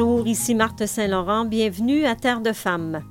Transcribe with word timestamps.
Bonjour, 0.00 0.28
ici 0.28 0.54
Marthe 0.54 0.86
Saint-Laurent. 0.86 1.44
Bienvenue 1.44 2.06
à 2.06 2.14
Terre 2.14 2.40
de 2.40 2.52
Femmes. 2.52 3.02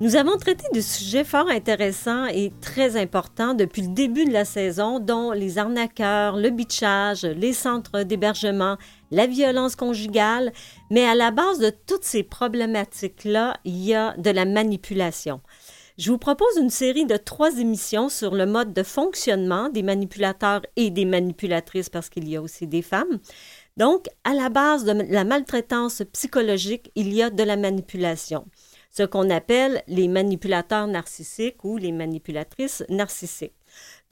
Nous 0.00 0.14
avons 0.14 0.36
traité 0.36 0.64
de 0.72 0.80
sujets 0.80 1.24
fort 1.24 1.48
intéressants 1.48 2.26
et 2.26 2.52
très 2.60 2.96
importants 2.96 3.54
depuis 3.54 3.82
le 3.82 3.88
début 3.88 4.24
de 4.24 4.32
la 4.32 4.44
saison, 4.44 5.00
dont 5.00 5.32
les 5.32 5.58
arnaqueurs, 5.58 6.36
le 6.36 6.50
bitchage, 6.50 7.24
les 7.24 7.52
centres 7.52 8.04
d'hébergement, 8.04 8.76
la 9.10 9.26
violence 9.26 9.74
conjugale. 9.74 10.52
Mais 10.92 11.04
à 11.04 11.16
la 11.16 11.32
base 11.32 11.58
de 11.58 11.72
toutes 11.88 12.04
ces 12.04 12.22
problématiques-là, 12.22 13.56
il 13.64 13.82
y 13.82 13.92
a 13.92 14.14
de 14.16 14.30
la 14.30 14.44
manipulation. 14.44 15.40
Je 15.98 16.10
vous 16.10 16.18
propose 16.18 16.56
une 16.56 16.70
série 16.70 17.04
de 17.04 17.16
trois 17.16 17.58
émissions 17.58 18.08
sur 18.08 18.34
le 18.34 18.46
mode 18.46 18.72
de 18.72 18.82
fonctionnement 18.82 19.68
des 19.68 19.82
manipulateurs 19.82 20.62
et 20.76 20.90
des 20.90 21.04
manipulatrices, 21.04 21.90
parce 21.90 22.08
qu'il 22.08 22.28
y 22.28 22.36
a 22.36 22.42
aussi 22.42 22.66
des 22.66 22.80
femmes. 22.80 23.18
Donc, 23.76 24.06
à 24.24 24.34
la 24.34 24.50
base 24.50 24.84
de 24.84 24.92
la 24.92 25.24
maltraitance 25.24 26.02
psychologique, 26.12 26.90
il 26.94 27.12
y 27.12 27.22
a 27.22 27.30
de 27.30 27.42
la 27.42 27.56
manipulation, 27.56 28.46
ce 28.90 29.02
qu'on 29.02 29.30
appelle 29.30 29.82
les 29.86 30.08
manipulateurs 30.08 30.86
narcissiques 30.86 31.64
ou 31.64 31.78
les 31.78 31.92
manipulatrices 31.92 32.84
narcissiques. 32.90 33.54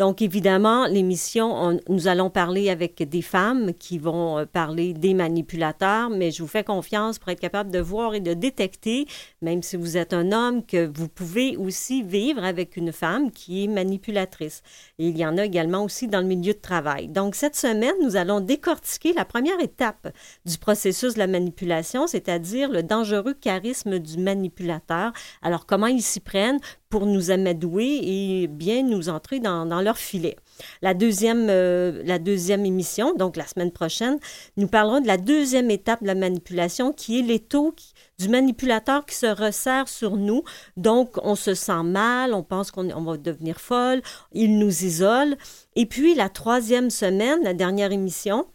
Donc, 0.01 0.23
évidemment, 0.23 0.87
l'émission, 0.87 1.79
nous 1.91 2.09
allons 2.09 2.31
parler 2.31 2.71
avec 2.71 3.07
des 3.07 3.21
femmes 3.21 3.75
qui 3.75 3.99
vont 3.99 4.39
euh, 4.39 4.47
parler 4.47 4.95
des 4.95 5.13
manipulateurs, 5.13 6.09
mais 6.09 6.31
je 6.31 6.41
vous 6.41 6.49
fais 6.49 6.65
confiance 6.65 7.19
pour 7.19 7.29
être 7.29 7.39
capable 7.39 7.71
de 7.71 7.81
voir 7.81 8.15
et 8.15 8.21
de 8.21 8.33
détecter, 8.33 9.07
même 9.43 9.63
si 9.63 9.77
vous 9.77 9.99
êtes 9.99 10.15
un 10.15 10.33
homme, 10.33 10.65
que 10.65 10.91
vous 10.91 11.07
pouvez 11.07 11.59
aussi 11.59 12.03
vivre 12.03 12.43
avec 12.43 12.79
une 12.79 12.93
femme 12.93 13.31
qui 13.31 13.65
est 13.65 13.67
manipulatrice. 13.67 14.63
Il 14.97 15.19
y 15.19 15.27
en 15.27 15.37
a 15.37 15.45
également 15.45 15.85
aussi 15.85 16.09
dans 16.09 16.23
le 16.23 16.27
milieu 16.27 16.55
de 16.55 16.59
travail. 16.59 17.09
Donc, 17.09 17.35
cette 17.35 17.55
semaine, 17.55 17.93
nous 18.03 18.17
allons 18.17 18.41
décortiquer 18.41 19.13
la 19.13 19.27
première 19.27 19.61
étape 19.61 20.15
du 20.47 20.57
processus 20.57 21.13
de 21.13 21.19
la 21.19 21.27
manipulation, 21.27 22.07
c'est-à-dire 22.07 22.71
le 22.71 22.83
dangereux 22.83 23.35
charisme 23.35 23.99
du 23.99 24.17
manipulateur. 24.17 25.13
Alors, 25.43 25.67
comment 25.67 25.89
ils 25.89 26.01
s'y 26.01 26.21
prennent? 26.21 26.61
Pour 26.91 27.07
nous 27.07 27.31
amadouer 27.31 28.01
et 28.03 28.47
bien 28.49 28.83
nous 28.83 29.09
entrer 29.09 29.39
dans, 29.39 29.65
leur 29.81 29.97
filet. 29.97 30.37
La 30.83 30.93
deuxième, 30.93 31.47
euh, 31.49 32.03
la 32.05 32.19
deuxième 32.19 32.67
émission, 32.67 33.15
donc 33.15 33.37
la 33.37 33.47
semaine 33.47 33.71
prochaine, 33.71 34.19
nous 34.57 34.67
parlerons 34.67 35.01
de 35.01 35.07
la 35.07 35.17
deuxième 35.17 35.71
étape 35.71 36.03
de 36.03 36.09
la 36.09 36.17
manipulation 36.17 36.93
qui 36.93 37.21
est 37.21 37.23
l'étau 37.23 37.75
du 38.19 38.29
manipulateur 38.29 39.07
qui 39.07 39.15
se 39.15 39.27
resserre 39.27 39.89
sur 39.89 40.17
nous. 40.17 40.43
Donc, 40.77 41.17
on 41.23 41.37
se 41.37 41.55
sent 41.55 41.85
mal, 41.85 42.35
on 42.35 42.43
pense 42.43 42.73
qu'on 42.73 43.03
va 43.03 43.17
devenir 43.17 43.61
folle, 43.61 44.03
il 44.33 44.59
nous 44.59 44.85
isole. 44.85 45.37
Et 45.77 45.87
puis, 45.87 46.15
la 46.17 46.29
troisième 46.29 46.91
semaine, 46.91 47.39
la 47.45 47.55
dernière 47.55 47.93
émission, 47.93 48.47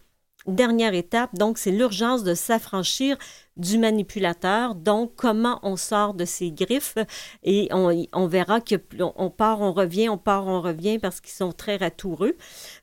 dernière 0.46 0.94
étape, 0.94 1.34
donc, 1.34 1.56
c'est 1.56 1.70
l'urgence 1.70 2.22
de 2.22 2.34
s'affranchir 2.34 3.16
du 3.56 3.78
manipulateur. 3.78 4.74
Donc, 4.74 5.12
comment 5.16 5.58
on 5.62 5.76
sort 5.76 6.14
de 6.14 6.24
ces 6.24 6.50
griffes 6.50 6.98
et 7.42 7.68
on, 7.72 8.26
verra 8.26 8.60
qu'on 8.60 9.30
part, 9.30 9.60
on 9.60 9.72
revient, 9.72 10.08
on 10.08 10.18
part, 10.18 10.46
on 10.46 10.60
revient 10.60 10.98
parce 10.98 11.20
qu'ils 11.20 11.34
sont 11.34 11.52
très 11.52 11.76
ratoureux. 11.76 12.36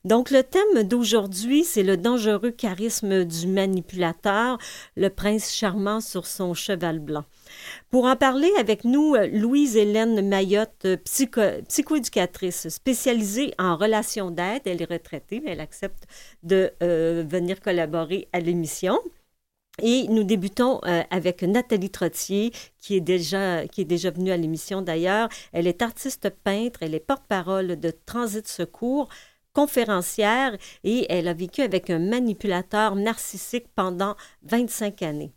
Donc, 0.04 0.30
le 0.30 0.42
thème 0.42 0.82
d'aujourd'hui, 0.84 1.64
c'est 1.64 1.82
le 1.82 1.96
dangereux 1.96 2.50
charisme 2.50 3.24
du 3.24 3.46
manipulateur, 3.46 4.58
le 4.96 5.08
prince 5.08 5.52
charmant 5.52 6.00
sur 6.00 6.26
son 6.26 6.54
cheval 6.54 6.98
blanc. 6.98 7.24
Pour 7.90 8.06
en 8.06 8.16
parler 8.16 8.50
avec 8.58 8.84
nous, 8.84 9.14
Louise-Hélène 9.14 10.26
Mayotte, 10.26 10.86
psycho, 11.04 11.40
psychoéducatrice 11.68 12.68
spécialisée 12.68 13.54
en 13.58 13.76
relations 13.76 14.30
d'aide. 14.30 14.62
Elle 14.64 14.82
est 14.82 14.90
retraitée, 14.90 15.40
mais 15.44 15.52
elle 15.52 15.60
accepte 15.60 16.04
de 16.42 16.72
euh, 16.82 17.24
venir 17.26 17.60
collaborer 17.60 18.28
à 18.32 18.40
l'émission. 18.40 18.98
Et 19.82 20.06
nous 20.08 20.22
débutons 20.22 20.80
euh, 20.84 21.02
avec 21.10 21.42
Nathalie 21.42 21.90
Trottier, 21.90 22.52
qui 22.78 22.96
est 22.96 23.00
déjà, 23.00 23.66
qui 23.66 23.80
est 23.80 23.86
déjà 23.86 24.10
venue 24.10 24.30
à 24.30 24.36
l'émission 24.36 24.82
d'ailleurs. 24.82 25.28
Elle 25.52 25.66
est 25.66 25.82
artiste 25.82 26.30
peintre, 26.30 26.80
elle 26.82 26.94
est 26.94 27.00
porte-parole 27.00 27.78
de 27.80 27.92
Transit 28.06 28.46
Secours, 28.46 29.08
conférencière 29.52 30.56
et 30.84 31.06
elle 31.10 31.28
a 31.28 31.34
vécu 31.34 31.62
avec 31.62 31.90
un 31.90 31.98
manipulateur 31.98 32.94
narcissique 32.94 33.66
pendant 33.74 34.16
25 34.42 35.02
années. 35.02 35.32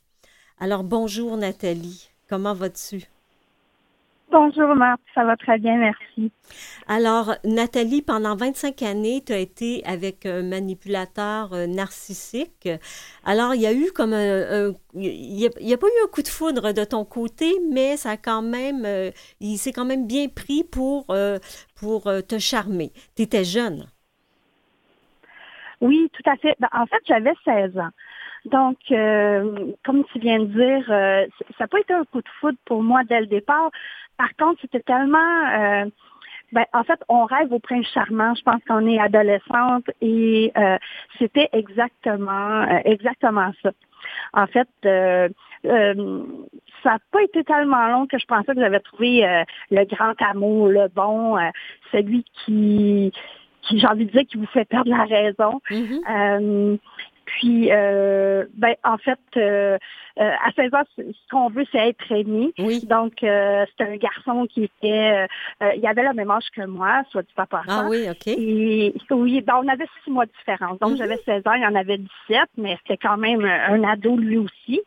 Alors 0.60 0.84
bonjour 0.84 1.38
Nathalie, 1.38 2.10
comment 2.28 2.54
vas-tu? 2.54 3.08
Bonjour 4.30 4.76
Marthe, 4.76 5.00
ça 5.16 5.24
va 5.24 5.38
très 5.38 5.58
bien, 5.58 5.78
merci. 5.78 6.34
Alors, 6.86 7.36
Nathalie, 7.46 8.02
pendant 8.02 8.36
25 8.36 8.82
années, 8.82 9.24
tu 9.26 9.32
as 9.32 9.38
été 9.38 9.82
avec 9.86 10.26
un 10.26 10.44
manipulateur 10.44 11.54
euh, 11.54 11.66
narcissique. 11.66 12.68
Alors, 13.24 13.56
il 13.56 13.62
y 13.62 13.68
a 13.68 13.74
eu 13.74 13.90
comme 13.96 14.12
un... 14.12 14.74
il 14.94 15.50
n'y 15.62 15.74
a, 15.74 15.78
pas 15.78 15.88
eu 15.88 16.04
un 16.04 16.08
coup 16.12 16.24
de 16.24 16.28
foudre 16.28 16.74
de 16.74 16.84
ton 16.84 17.06
côté, 17.06 17.54
mais 17.72 17.96
ça 17.96 18.12
a 18.12 18.18
quand 18.18 18.42
même... 18.42 18.84
Euh, 18.86 19.12
il 19.40 19.58
s'est 19.58 19.72
quand 19.72 19.86
même 19.86 20.08
bien 20.08 20.28
pris 20.28 20.66
pour, 20.66 21.06
euh, 21.10 21.38
pour 21.80 22.04
te 22.28 22.38
charmer. 22.38 22.92
Tu 23.16 23.24
étais 23.24 23.46
jeune. 23.46 23.86
Oui, 25.80 26.12
tout 26.12 26.30
à 26.30 26.36
fait. 26.36 26.56
Ben, 26.60 26.68
en 26.74 26.86
fait, 26.86 27.02
j'avais 27.08 27.34
16 27.46 27.78
ans. 27.80 27.92
Donc, 28.46 28.78
comme 29.86 30.06
tu 30.12 30.20
viens 30.20 30.40
de 30.40 30.46
dire, 30.46 30.86
ça 31.58 31.64
n'a 31.64 31.68
pas 31.68 31.80
été 31.80 31.94
un 31.94 32.06
coup 32.06 32.22
de 32.22 32.30
foudre 32.40 32.58
pour 32.66 32.82
moi 32.82 33.04
dès 33.04 33.20
le 33.20 33.28
départ. 33.28 33.72
Par 34.18 34.36
contre, 34.38 34.62
c'était 34.62 34.82
tellement... 34.82 35.18
Euh, 35.18 35.86
ben, 36.54 36.66
en 36.74 36.84
fait, 36.84 37.00
on 37.10 37.26
rêve 37.26 37.52
au 37.52 37.60
prince 37.60 37.86
charmant. 37.94 38.34
Je 38.34 38.42
pense 38.42 38.64
qu'on 38.66 38.88
est 38.88 39.00
adolescente 39.00 39.84
et 40.00 40.52
euh, 40.58 40.78
c'était 41.20 41.50
exactement, 41.52 42.62
euh, 42.62 42.80
exactement 42.86 43.52
ça. 43.62 43.72
En 44.34 44.48
fait, 44.48 44.68
ça 44.84 45.28
n'a 45.66 47.00
pas 47.12 47.22
été 47.24 47.44
tellement 47.44 47.88
long 47.90 48.08
que 48.08 48.18
je 48.18 48.26
pensais 48.26 48.54
que 48.56 48.62
j'avais 48.62 48.80
trouvé 48.80 49.44
le 49.72 49.84
grand 49.86 50.14
amour, 50.22 50.70
le 50.70 50.88
bon, 50.88 51.36
celui 51.92 52.24
qui, 52.46 53.12
qui 53.64 53.80
j'ai 53.80 53.88
envie 53.88 54.06
de 54.06 54.12
dire, 54.12 54.24
qui 54.26 54.38
vous 54.38 54.46
fait 54.48 54.66
perdre 54.66 54.90
la 54.90 55.04
raison. 55.04 55.60
Mm-hmm. 55.70 56.80
Puis, 57.28 57.68
euh, 57.72 58.46
ben, 58.56 58.76
en 58.86 58.98
fait, 58.98 59.20
euh, 59.36 59.78
euh, 60.20 60.32
à 60.46 60.52
16 60.56 60.74
ans, 60.74 60.84
ce 60.98 61.04
qu'on 61.30 61.50
veut, 61.50 61.66
c'est 61.72 61.90
être 61.90 62.12
aimé. 62.12 62.54
Oui. 62.58 62.80
Donc, 62.86 63.16
c'était 63.20 63.84
un 63.84 63.98
garçon 63.98 64.48
qui 64.48 64.64
était, 64.64 65.28
il 65.76 65.86
avait 65.86 66.04
le 66.04 66.14
même 66.14 66.32
âge 66.32 66.50
que 66.56 66.66
moi, 66.66 67.04
soit 67.12 67.24
du 67.24 67.34
papa. 67.36 67.64
Ah 67.68 67.86
oui, 67.90 68.10
OK. 68.10 68.28
Et 68.28 68.94
oui, 69.12 69.42
ben, 69.42 69.56
on 69.62 69.68
avait 69.68 69.88
six 70.04 70.10
mois 70.10 70.26
de 70.26 70.32
différence. 70.40 70.80
Donc, 70.80 70.92
mhm. 70.92 70.98
j'avais 70.98 71.18
16 71.18 71.44
ans, 71.46 71.54
il 71.54 71.66
en 71.66 71.76
avait 71.76 71.98
17, 71.98 72.50
mais 72.58 72.78
c'était 72.82 72.98
quand 72.98 73.18
même 73.18 73.44
un 73.44 73.84
ado 73.84 74.16
lui 74.16 74.38
aussi. 74.38 74.82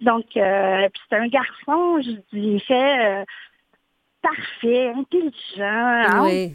Donc, 0.00 0.24
puis 0.32 1.00
c'était 1.04 1.22
un 1.22 1.28
garçon, 1.28 2.00
je 2.02 2.36
dirais, 2.36 3.24
parfait, 4.24 4.92
intelligent, 4.96 6.24
oui. 6.24 6.54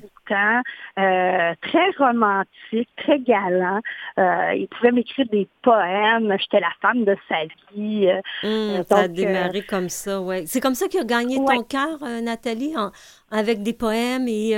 Euh, 0.99 1.53
très 1.61 1.89
romantique, 1.97 2.89
très 2.97 3.19
galant. 3.19 3.79
Euh, 4.19 4.53
il 4.53 4.67
pouvait 4.67 4.91
m'écrire 4.91 5.25
des 5.31 5.47
poèmes. 5.63 6.35
J'étais 6.39 6.59
la 6.59 6.69
femme 6.81 7.03
de 7.03 7.15
sa 7.27 7.45
vie. 7.73 8.07
Euh, 8.07 8.21
hum, 8.77 8.83
ça 8.83 8.97
a 8.97 9.07
démarré 9.07 9.63
comme 9.63 9.89
ça, 9.89 10.21
ouais. 10.21 10.43
C'est 10.45 10.59
comme 10.59 10.75
ça 10.75 10.87
qu'il 10.87 10.99
a 10.99 11.03
gagné 11.03 11.37
ton 11.37 11.63
cœur, 11.63 11.99
Nathalie, 12.21 12.75
avec 13.31 13.63
des 13.63 13.73
poèmes 13.73 14.27
et 14.27 14.53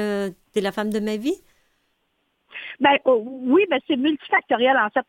T'es 0.54 0.60
la 0.60 0.72
femme 0.74 0.92
de 0.92 1.00
ma 1.00 1.16
vie? 1.16 1.42
Ben 2.82 2.98
oh, 3.06 3.24
oui, 3.26 3.64
ben 3.70 3.80
c'est 3.88 3.96
multifactoriel 3.96 4.76
en 4.76 4.90
fait. 4.90 5.06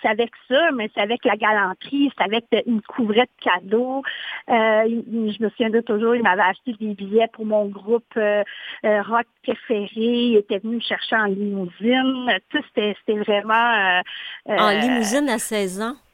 C'est 0.00 0.08
avec 0.08 0.30
ça, 0.48 0.70
mais 0.72 0.88
c'est 0.94 1.00
avec 1.00 1.24
la 1.24 1.36
galanterie, 1.36 2.12
c'est 2.16 2.24
avec 2.24 2.44
une 2.66 2.80
couvrette 2.82 3.30
cadeau. 3.40 4.02
Euh, 4.48 4.84
je 4.86 5.42
me 5.42 5.48
souviens 5.50 5.70
de 5.70 5.80
toujours, 5.80 6.14
il 6.14 6.22
m'avait 6.22 6.42
acheté 6.42 6.74
des 6.78 6.94
billets 6.94 7.26
pour 7.32 7.44
mon 7.44 7.66
groupe 7.66 8.04
euh, 8.16 8.44
euh, 8.84 9.02
rock 9.02 9.26
préféré. 9.42 9.88
Il 9.96 10.36
était 10.36 10.58
venu 10.58 10.76
me 10.76 10.80
chercher 10.80 11.16
en 11.16 11.24
limousine. 11.24 12.30
Tu 12.50 12.58
sais, 12.76 12.96
c'était 13.00 13.18
vraiment... 13.18 14.02
en 14.46 14.70
limousine 14.70 15.28
à 15.28 15.38
16 15.38 15.82
ans? 15.82 15.96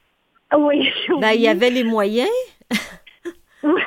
Oui. 0.55 0.93
Ben, 1.19 1.31
il 1.31 1.41
y 1.41 1.49
avait 1.49 1.71
les 1.71 1.85
moyens. 1.85 2.29
Oui, 3.65 3.81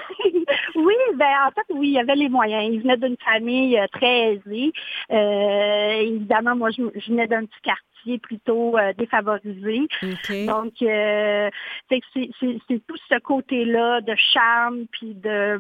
ben 1.16 1.26
en 1.48 1.52
fait, 1.52 1.74
oui, 1.74 1.90
il 1.90 1.94
y 1.94 2.00
avait 2.00 2.16
les 2.16 2.30
moyens. 2.30 2.70
Il 2.72 2.82
venait 2.82 2.98
d'une 2.98 3.18
famille 3.24 3.78
euh, 3.78 3.86
très 3.92 4.34
aisée. 4.34 4.72
Euh, 5.12 6.02
évidemment, 6.02 6.56
moi, 6.56 6.70
je, 6.72 6.84
venais 7.08 7.28
d'un 7.28 7.46
petit 7.46 7.62
quartier 7.64 8.20
plutôt 8.20 8.78
euh, 8.78 8.94
défavorisé. 8.98 9.88
Donc, 10.46 10.74
c'est 10.80 11.52
tout 12.88 12.98
ce 13.10 13.20
côté-là 13.20 14.02
de 14.02 14.16
charme, 14.16 14.86
puis 14.92 15.14
de 15.14 15.60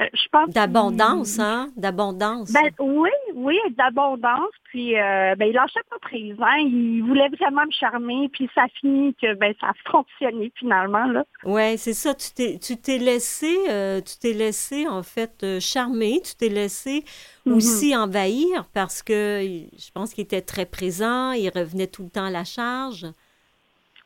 euh, 0.00 0.06
je 0.14 0.26
pense 0.30 0.48
d'abondance, 0.48 1.38
hein, 1.38 1.68
d'abondance. 1.76 2.50
Ben, 2.50 2.70
oui, 2.78 3.10
oui, 3.34 3.58
d'abondance. 3.76 4.48
Puis 4.72 4.98
euh, 4.98 5.34
ben, 5.36 5.48
il 5.48 5.52
lâchait 5.52 5.82
pas 5.90 5.98
prise. 6.00 6.34
Hein. 6.40 6.56
Il 6.60 7.02
voulait 7.02 7.28
vraiment 7.28 7.66
me 7.66 7.70
charmer. 7.70 8.30
Puis 8.32 8.48
ça 8.54 8.64
finit 8.80 9.14
que 9.20 9.34
ben 9.34 9.52
ça 9.60 9.66
a 9.66 9.90
fonctionné 9.90 10.50
finalement 10.58 11.04
là. 11.04 11.24
Ouais, 11.44 11.76
c'est 11.76 11.92
ça. 11.92 12.14
Tu 12.14 12.32
t'es, 12.32 12.58
tu 12.58 12.78
t'es 12.78 12.96
laissé, 12.96 13.54
euh, 13.68 14.00
tu 14.00 14.18
t'es 14.18 14.32
laissé 14.32 14.88
en 14.88 15.02
fait 15.02 15.60
charmer. 15.60 16.22
Tu 16.24 16.34
t'es 16.36 16.48
laissé 16.48 17.04
mm-hmm. 17.46 17.52
aussi 17.52 17.94
envahir 17.94 18.64
parce 18.72 19.02
que 19.02 19.42
je 19.42 19.90
pense 19.92 20.14
qu'il 20.14 20.24
était 20.24 20.40
très 20.40 20.64
présent. 20.64 21.32
Il 21.32 21.50
revenait 21.50 21.86
tout 21.86 22.04
le 22.04 22.08
temps 22.08 22.24
à 22.24 22.30
la 22.30 22.44
charge. 22.44 23.04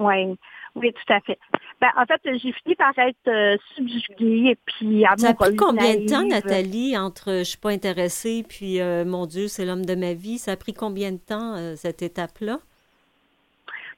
Oui, 0.01 0.37
oui, 0.75 0.93
tout 0.93 1.13
à 1.13 1.21
fait. 1.21 1.39
Ben, 1.81 1.89
en 1.97 2.07
fait, 2.07 2.21
j'ai 2.25 2.53
fini 2.53 2.75
par 2.75 2.99
être 2.99 3.29
euh, 3.29 3.57
subjuguée 3.75 4.51
et 4.51 4.59
puis 4.65 5.05
Ça 5.19 5.29
a 5.31 5.35
pris 5.35 5.57
combien 5.57 5.97
de 5.97 6.09
temps, 6.09 6.23
Nathalie, 6.23 6.97
entre 6.97 7.39
je 7.39 7.45
suis 7.45 7.59
pas 7.59 7.71
intéressée 7.71 8.45
puis 8.49 8.81
euh, 8.81 9.05
mon 9.05 9.27
Dieu, 9.27 9.47
c'est 9.49 9.67
l'homme 9.67 9.85
de 9.85 9.95
ma 9.95 10.15
vie? 10.15 10.39
Ça 10.39 10.53
a 10.53 10.57
pris 10.57 10.73
combien 10.73 11.13
de 11.13 11.19
temps, 11.19 11.55
euh, 11.57 11.75
cette 11.77 12.01
étape-là? 12.01 12.61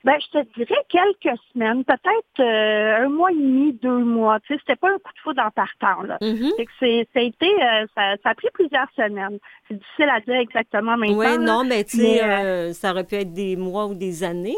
Ben, 0.05 0.15
je 0.21 0.39
te 0.39 0.45
dirais 0.57 0.75
quelques 0.89 1.39
semaines, 1.53 1.85
peut-être 1.85 2.41
un 2.41 3.09
mois 3.09 3.31
et 3.31 3.35
demi, 3.35 3.73
deux 3.75 4.05
mois. 4.05 4.39
Tu 4.41 4.55
sais, 4.55 4.61
c'était 4.61 4.77
pas 4.77 4.89
un 4.89 4.99
coup 4.99 5.13
de 5.13 5.21
foudre 5.23 5.43
en 5.43 5.51
partant, 5.51 6.03
là. 6.03 6.19
Mm-hmm. 6.21 6.53
C'est 6.81 7.09
ça 7.13 7.21
a 7.21 7.23
été, 7.23 7.47
ça, 7.95 8.31
a 8.31 8.35
pris 8.35 8.49
plusieurs 8.55 8.89
semaines. 8.97 9.39
C'est 9.67 9.75
difficile 9.75 10.09
à 10.09 10.21
dire 10.21 10.37
exactement 10.37 10.97
maintenant. 10.97 11.19
Oui, 11.19 11.39
non, 11.39 11.65
mais 11.65 11.85
tu 11.85 11.99
sais, 11.99 12.73
ça 12.75 12.93
aurait 12.93 13.05
pu 13.05 13.17
être 13.17 13.33
des 13.33 13.57
mois 13.57 13.87
ou 13.87 13.95
des 13.95 14.23
années. 14.23 14.57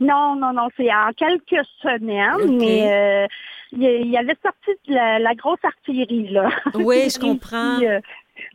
Non, 0.00 0.34
non, 0.34 0.52
non, 0.54 0.68
c'est 0.76 0.92
en 0.92 1.12
quelques 1.14 1.66
semaines, 1.82 2.58
mais 2.58 2.90
euh, 2.90 3.26
il 3.72 4.10
y 4.10 4.16
avait 4.16 4.36
sorti 4.42 4.70
de 4.88 4.94
la, 4.94 5.34
grosse 5.34 5.62
artillerie, 5.62 6.28
là. 6.28 6.48
Oui, 6.74 7.10
je 7.10 7.18
comprends. 7.20 7.80
Euh, 7.82 8.00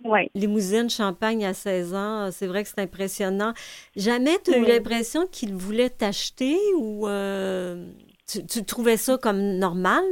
ouais. 0.03 0.29
Limousine, 0.33 0.89
champagne 0.89 1.45
à 1.45 1.53
16 1.53 1.93
ans, 1.93 2.29
c'est 2.31 2.47
vrai 2.47 2.63
que 2.63 2.69
c'est 2.69 2.81
impressionnant. 2.81 3.53
Jamais 3.95 4.37
tu 4.43 4.53
as 4.53 4.57
eu 4.57 4.65
l'impression 4.65 5.27
qu'il 5.27 5.53
voulait 5.53 5.89
t'acheter 5.89 6.57
ou 6.79 7.07
euh, 7.07 7.85
tu, 8.27 8.65
trouvais 8.65 8.97
ça 8.97 9.17
comme 9.17 9.57
normal? 9.57 10.03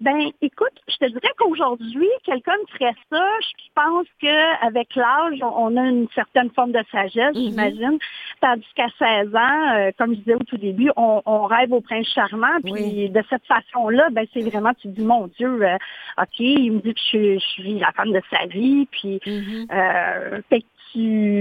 Ben, 0.00 0.30
écoute, 0.42 0.72
je 0.88 0.96
te 0.96 1.06
dirais 1.06 1.32
qu'aujourd'hui, 1.38 2.08
quelqu'un 2.24 2.56
ferait 2.72 2.94
ça. 3.10 3.24
Je 3.40 3.68
pense 3.74 4.06
qu'avec 4.20 4.94
l'âge, 4.96 5.38
on 5.40 5.76
a 5.76 5.82
une 5.82 6.08
certaine 6.14 6.50
forme 6.50 6.72
de 6.72 6.82
sagesse, 6.90 7.34
mhm. 7.34 7.42
j'imagine. 7.42 7.98
Tandis 8.40 8.66
qu'à 8.74 8.88
16 8.98 9.34
ans, 9.34 9.74
euh, 9.76 9.90
comme 9.96 10.14
je 10.14 10.18
disais 10.18 10.34
au 10.34 10.42
tout 10.42 10.56
début, 10.56 10.90
on, 10.96 11.44
rêve 11.46 11.72
au 11.72 11.80
prince 11.80 12.08
charmant. 12.08 12.60
Puis 12.64 13.08
de 13.08 13.22
cette 13.30 13.46
façon-là, 13.46 14.08
ben 14.10 14.26
c'est 14.32 14.40
vraiment, 14.40 14.72
tu 14.74 14.88
dis, 14.88 15.04
mon 15.04 15.28
Dieu, 15.28 15.62
euh, 15.62 15.76
OK, 16.18 16.40
il 16.40 16.72
me 16.72 16.80
dit 16.80 16.94
que 16.94 17.00
je, 17.12 17.38
suis 17.38 17.78
la 17.78 17.92
femme 17.92 18.12
de 18.12 18.20
sa 18.30 18.46
vie. 18.46 18.86
Puis, 18.90 19.20
mhm. 19.24 19.66
euh, 19.72 20.40
tu, 20.50 20.60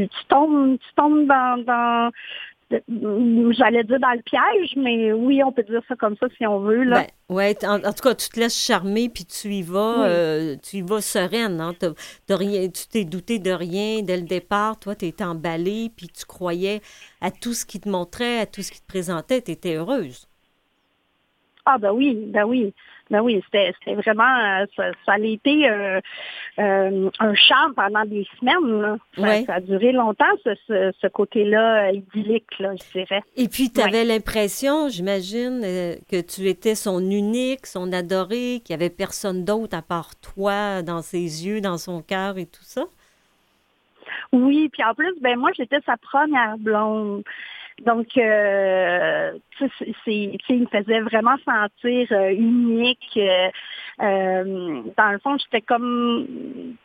tu 0.09 0.25
tombes, 0.27 0.77
tu 0.77 0.93
tombes 0.95 1.27
dans 1.27 2.11
j'allais 2.87 3.83
dire 3.83 3.99
dans 3.99 4.11
le 4.11 4.21
piège, 4.21 4.75
mais 4.75 5.11
oui, 5.11 5.43
on 5.43 5.51
peut 5.51 5.63
dire 5.63 5.81
ça 5.87 5.95
comme 5.95 6.15
ça 6.17 6.27
si 6.37 6.45
on 6.45 6.59
veut. 6.59 6.83
Là. 6.83 7.05
Ben, 7.29 7.35
ouais, 7.35 7.57
en, 7.65 7.79
tout 7.79 8.03
cas, 8.03 8.15
tu 8.15 8.29
te 8.29 8.39
laisses 8.39 8.57
charmer 8.57 9.09
puis 9.09 9.25
tu 9.25 9.49
y 9.49 9.61
vas, 9.61 10.07
euh, 10.07 10.55
tu 10.61 10.77
y 10.77 10.81
vas 10.81 11.01
sereine. 11.01 11.61
Hein? 11.61 11.73
rien, 12.29 12.69
tu 12.69 12.87
t'es 12.87 13.05
douté 13.05 13.39
de 13.39 13.51
rien 13.51 14.01
dès 14.01 14.17
le 14.17 14.23
départ. 14.23 14.79
Toi, 14.79 14.95
tu 14.95 15.05
étais 15.05 15.23
emballée 15.23 15.91
puis 15.95 16.07
tu 16.07 16.25
croyais 16.25 16.81
à 17.21 17.31
tout 17.31 17.53
ce 17.53 17.65
qui 17.65 17.79
te 17.79 17.89
montrait, 17.89 18.39
à 18.39 18.45
tout 18.45 18.61
ce 18.61 18.71
qui 18.71 18.81
te 18.81 18.87
présentait. 18.87 19.41
Tu 19.41 19.51
étais 19.51 19.75
heureuse. 19.75 20.27
Ah 21.65 21.77
ben 21.77 21.91
oui, 21.93 22.25
ben 22.27 22.43
oui. 22.43 22.73
Ben 23.13 23.21
oui, 23.21 23.43
c'était 23.45 23.93
vraiment, 23.93 24.23
euh, 24.23 24.65
ça, 24.75 24.85
ça, 25.05 25.11
a 25.13 25.19
été 25.19 25.69
euh, 25.69 26.01
euh, 26.57 27.09
un 27.19 27.35
charme 27.35 27.75
pendant 27.75 28.03
des 28.05 28.27
semaines. 28.39 28.97
Ça, 29.45 29.53
a 29.53 29.59
duré 29.59 29.91
longtemps, 29.91 30.25
ce, 30.43 30.55
ce, 30.99 31.07
côté-là 31.09 31.91
idyllique, 31.91 32.57
là, 32.57 32.71
je 32.75 32.99
dirais. 32.99 33.21
Et 33.35 33.47
puis, 33.47 33.71
tu 33.71 33.81
avais 33.81 34.03
l'impression, 34.03 34.89
j'imagine, 34.89 35.61
que 36.09 36.21
tu 36.21 36.47
étais 36.47 36.73
son 36.73 37.01
unique, 37.01 37.67
son 37.67 37.93
adoré, 37.93 38.63
qu'il 38.65 38.75
n'y 38.75 38.83
avait 38.83 38.89
personne 38.89 39.45
d'autre 39.45 39.77
à 39.77 39.83
part 39.83 40.15
toi 40.19 40.81
dans 40.81 41.03
ses 41.03 41.45
yeux, 41.45 41.61
dans 41.61 41.77
son 41.77 42.01
cœur 42.01 42.39
et 42.39 42.47
tout 42.47 42.63
ça? 42.63 42.81
Oui, 44.31 44.69
puis 44.73 44.83
en 44.83 44.95
plus, 44.95 45.13
ben 45.21 45.37
moi, 45.37 45.51
j'étais 45.55 45.81
sa 45.85 45.97
première 45.97 46.57
blonde. 46.57 47.23
Donc, 47.81 48.07
euh, 48.17 49.31
c'est, 49.59 50.39
il 50.49 50.61
me 50.61 50.67
faisait 50.67 51.01
vraiment 51.01 51.35
sentir 51.43 52.07
euh, 52.11 52.29
unique. 52.31 53.17
Euh, 53.17 53.49
euh, 54.01 54.81
dans 54.97 55.11
le 55.11 55.19
fond, 55.19 55.37
j'étais 55.37 55.61
comme 55.61 56.27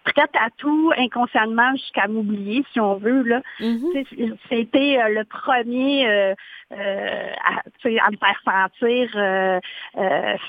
prête 0.05 0.31
à 0.35 0.49
tout 0.56 0.93
inconsciemment 0.96 1.73
jusqu'à 1.73 2.08
m'oublier, 2.08 2.64
si 2.73 2.81
on 2.81 2.96
veut. 2.96 3.23
Là. 3.23 3.43
Mm-hmm. 3.61 4.37
C'était 4.49 4.99
le 5.11 5.25
premier 5.25 6.06
à, 6.06 6.35
à, 6.70 8.11
me 8.11 8.17
faire 8.17 8.40
sentir 8.44 9.11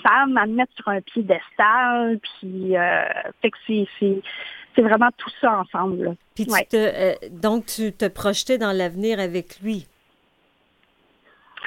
femme, 0.03 0.38
à 0.38 0.45
me 0.45 0.53
mettre 0.56 0.74
sur 0.75 0.88
un 0.88 1.01
piédestal. 1.01 2.19
Puis, 2.19 2.74
fait 3.41 3.51
que 3.51 3.57
c'est, 3.68 3.88
c'est 4.75 4.81
vraiment 4.81 5.09
tout 5.18 5.31
ça 5.41 5.59
ensemble. 5.59 6.15
Puis 6.36 6.45
tu 6.45 6.65
te, 6.69 7.30
donc, 7.30 7.65
tu 7.65 7.91
te 7.91 8.07
projetais 8.07 8.57
dans 8.57 8.71
l'avenir 8.71 9.19
avec 9.19 9.59
lui? 9.62 9.88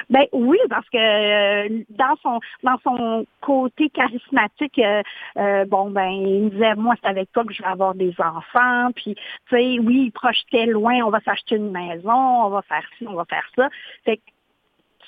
Ben 0.09 0.25
oui, 0.31 0.57
parce 0.69 0.87
que 0.89 0.97
euh, 0.97 1.83
dans 1.89 2.15
son 2.21 2.39
dans 2.63 2.77
son 2.83 3.25
côté 3.41 3.89
charismatique, 3.89 4.79
euh, 4.79 5.01
euh, 5.37 5.65
bon 5.65 5.89
ben 5.89 6.09
il 6.09 6.43
me 6.45 6.49
disait 6.49 6.75
moi 6.75 6.95
c'est 7.01 7.09
avec 7.09 7.31
toi 7.31 7.43
que 7.43 7.53
je 7.53 7.61
vais 7.61 7.69
avoir 7.69 7.95
des 7.95 8.13
enfants, 8.19 8.91
puis 8.95 9.15
tu 9.15 9.21
sais 9.49 9.79
oui 9.79 10.05
il 10.05 10.11
projetait 10.11 10.65
loin, 10.65 11.03
on 11.03 11.09
va 11.09 11.19
s'acheter 11.21 11.55
une 11.55 11.71
maison, 11.71 12.45
on 12.45 12.49
va 12.49 12.61
faire 12.63 12.85
ci, 12.97 13.07
on 13.07 13.13
va 13.13 13.25
faire 13.25 13.47
ça. 13.55 13.69
Fait 14.05 14.17
que 14.17 14.21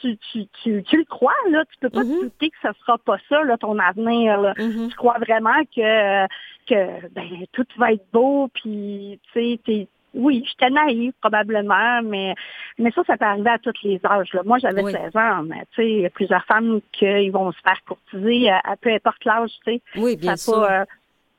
tu, 0.01 0.17
tu, 0.17 0.47
tu, 0.61 0.83
tu 0.83 0.97
le 0.97 1.05
crois, 1.05 1.33
là, 1.49 1.63
tu 1.65 1.79
peux 1.79 1.89
pas 1.89 2.01
te 2.01 2.07
mm-hmm. 2.07 2.21
douter 2.21 2.49
que 2.49 2.57
ce 2.61 2.79
sera 2.81 2.97
pas 2.97 3.17
ça, 3.29 3.43
là, 3.43 3.57
ton 3.57 3.79
avenir. 3.79 4.39
Là. 4.39 4.53
Mm-hmm. 4.53 4.89
Tu 4.89 4.95
crois 4.95 5.17
vraiment 5.19 5.63
que, 5.75 6.25
que 6.67 7.07
ben, 7.11 7.45
tout 7.53 7.65
va 7.77 7.93
être 7.93 8.05
beau, 8.11 8.49
puis 8.53 9.19
tu 9.33 9.57
sais, 9.65 9.87
oui, 10.15 10.45
j'étais 10.47 10.69
naïve 10.69 11.13
probablement, 11.21 12.01
mais 12.03 12.33
mais 12.77 12.91
ça, 12.91 13.03
ça 13.05 13.17
peut 13.17 13.25
arriver 13.25 13.49
à 13.49 13.59
tous 13.59 13.73
les 13.83 13.99
âges. 14.05 14.33
Là. 14.33 14.41
Moi, 14.45 14.57
j'avais 14.57 14.83
16 14.83 15.15
ans, 15.15 15.43
mais 15.43 15.61
tu 15.71 15.81
sais, 15.81 15.89
il 15.89 16.01
y 16.01 16.05
a 16.05 16.09
plusieurs 16.09 16.43
femmes 16.45 16.81
qui 16.91 17.29
vont 17.29 17.51
se 17.51 17.59
faire 17.61 17.79
courtiser 17.87 18.49
à, 18.49 18.75
peu 18.79 18.91
importe 18.91 19.23
l'âge, 19.25 19.51
tu 19.65 19.73
sais. 19.73 19.81
Oui, 19.95 20.15
bien 20.15 20.35
sûr. 20.35 20.63
Euh, 20.63 20.83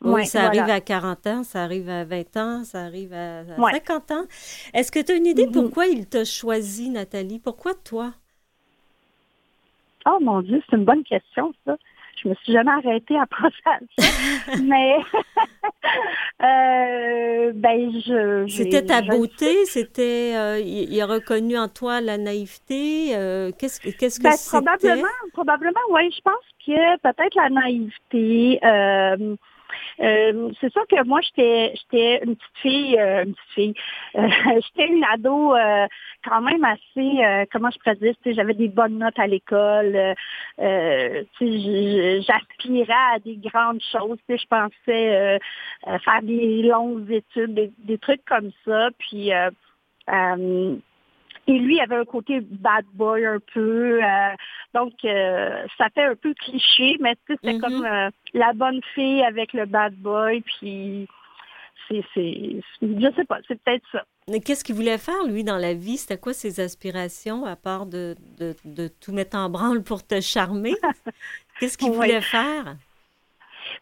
oui, 0.03 0.27
ça 0.27 0.45
arrive 0.45 0.69
à 0.69 0.81
40 0.81 1.27
ans, 1.27 1.43
ça 1.43 1.63
arrive 1.63 1.89
à 1.89 2.05
20 2.05 2.37
ans, 2.37 2.65
ça 2.65 2.81
arrive 2.81 3.13
à, 3.13 3.45
50 3.45 4.11
ans. 4.11 4.25
Est-ce 4.75 4.93
que 4.93 5.01
tu 5.01 5.13
as 5.13 5.17
une 5.17 5.27
idée 5.27 5.47
mm-hmm. 5.47 5.53
pourquoi 5.53 5.87
il 5.87 6.07
t'a 6.07 6.25
choisi, 6.25 6.91
Nathalie? 6.91 7.39
Pourquoi 7.39 7.73
toi? 7.75 8.13
Oh 10.07 10.19
mon 10.21 10.41
Dieu, 10.43 10.63
c'est 10.69 10.77
une 10.77 10.85
bonne 10.85 11.03
question, 11.03 11.53
ça. 11.65 11.77
Je 12.23 12.29
me 12.29 12.35
suis 12.37 12.53
jamais 12.53 12.71
arrêtée 12.73 13.19
à 13.19 13.27
penser 13.41 13.57
à 13.67 13.79
ça. 13.99 14.57
Mais 14.63 14.97
euh, 16.43 17.53
ben 17.55 17.91
je. 17.93 18.47
C'était 18.49 18.85
ta 18.85 19.03
beauté, 19.03 19.65
c'était 19.67 20.33
euh, 20.35 20.59
il, 20.59 21.01
a 21.01 21.07
reconnu 21.07 21.59
en 21.59 21.69
toi 21.69 22.01
la 22.01 22.19
naïveté. 22.19 23.17
Euh, 23.17 23.51
qu'est-ce 23.59 23.81
qu'est-ce 23.81 24.19
que 24.19 24.25
ben, 24.25 24.37
probablement, 24.49 25.09
probablement, 25.33 25.81
oui. 25.91 26.11
Je 26.15 26.21
pense 26.23 26.45
que 26.67 26.99
peut-être 26.99 27.35
la 27.37 27.51
naïveté. 27.51 28.61
Euh, 30.01 30.17
euh, 30.17 30.51
c'est 30.61 30.73
sûr 30.73 30.87
que 30.89 31.05
moi, 31.05 31.21
j'étais 31.23 31.75
une 32.25 32.37
petite 32.37 32.57
fille, 32.63 32.99
euh, 32.99 33.25
une 33.25 33.35
petite 33.35 33.51
fille. 33.55 33.75
Euh, 34.17 34.29
j'étais 34.63 34.89
une 34.89 35.05
ado 35.05 35.55
quand 36.25 36.41
même 36.41 36.65
assez, 36.65 37.47
comment 37.53 37.71
je 37.71 37.79
pourrais 37.79 37.97
dire, 37.97 38.15
j'avais 38.25 38.55
des 38.55 38.69
bonnes 38.69 38.97
notes 38.99 39.19
à 39.19 39.27
l'école. 39.27 40.15
j'aspirais 40.59 42.25
à 43.15 43.19
des 43.25 43.37
grandes 43.37 43.83
choses. 43.93 44.19
Je 44.29 44.47
pensais 44.49 45.39
faire 45.85 46.23
des 46.23 46.63
longues 46.63 47.11
études, 47.11 47.73
des, 47.79 47.99
trucs 47.99 48.25
comme 48.25 48.51
ça. 48.65 48.89
Puis 48.99 49.31
et 51.47 51.59
lui 51.59 51.81
avait 51.81 51.97
un 51.97 52.05
côté 52.05 52.41
bad 52.41 52.85
boy 52.95 53.25
un 53.25 53.39
peu. 53.55 54.03
Euh, 54.03 54.35
donc, 54.75 54.93
euh, 55.05 55.65
ça 55.79 55.89
fait 55.95 56.05
un 56.05 56.17
peu 56.17 56.35
cliché, 56.35 56.97
mais 57.01 57.15
c'est 57.27 57.37
mm-hmm. 57.43 57.61
comme 57.61 57.85
euh, 57.85 58.11
la 58.35 58.53
bonne 58.53 58.81
fille 58.95 59.23
avec 59.23 59.53
le 59.53 59.67
bad 59.67 59.95
boy. 59.95 60.43
Puis, 60.43 61.09
c'est, 61.89 62.03
je 62.83 63.13
sais 63.15 63.25
pas, 63.25 63.39
c'est 63.47 63.63
peut-être 63.63 63.85
ça. 63.93 64.05
Mais 64.29 64.41
qu'est-ce 64.41 64.65
qu'il 64.65 64.75
voulait 64.75 64.99
faire, 64.99 65.25
lui, 65.25 65.45
dans 65.45 65.59
la 65.59 65.75
vie? 65.75 65.97
C'était 65.97 66.19
quoi 66.19 66.33
ses 66.33 66.59
aspirations, 66.59 67.45
à 67.45 67.55
part 67.55 67.87
de, 67.87 68.17
de, 68.39 68.57
de 68.65 68.89
tout 68.89 69.13
mettre 69.13 69.37
en 69.37 69.49
branle 69.49 69.85
pour 69.85 70.05
te 70.05 70.21
charmer? 70.21 70.75
qu'est-ce 71.61 71.79
qu'il 71.79 71.93
voulait 71.93 72.21
faire? 72.21 72.77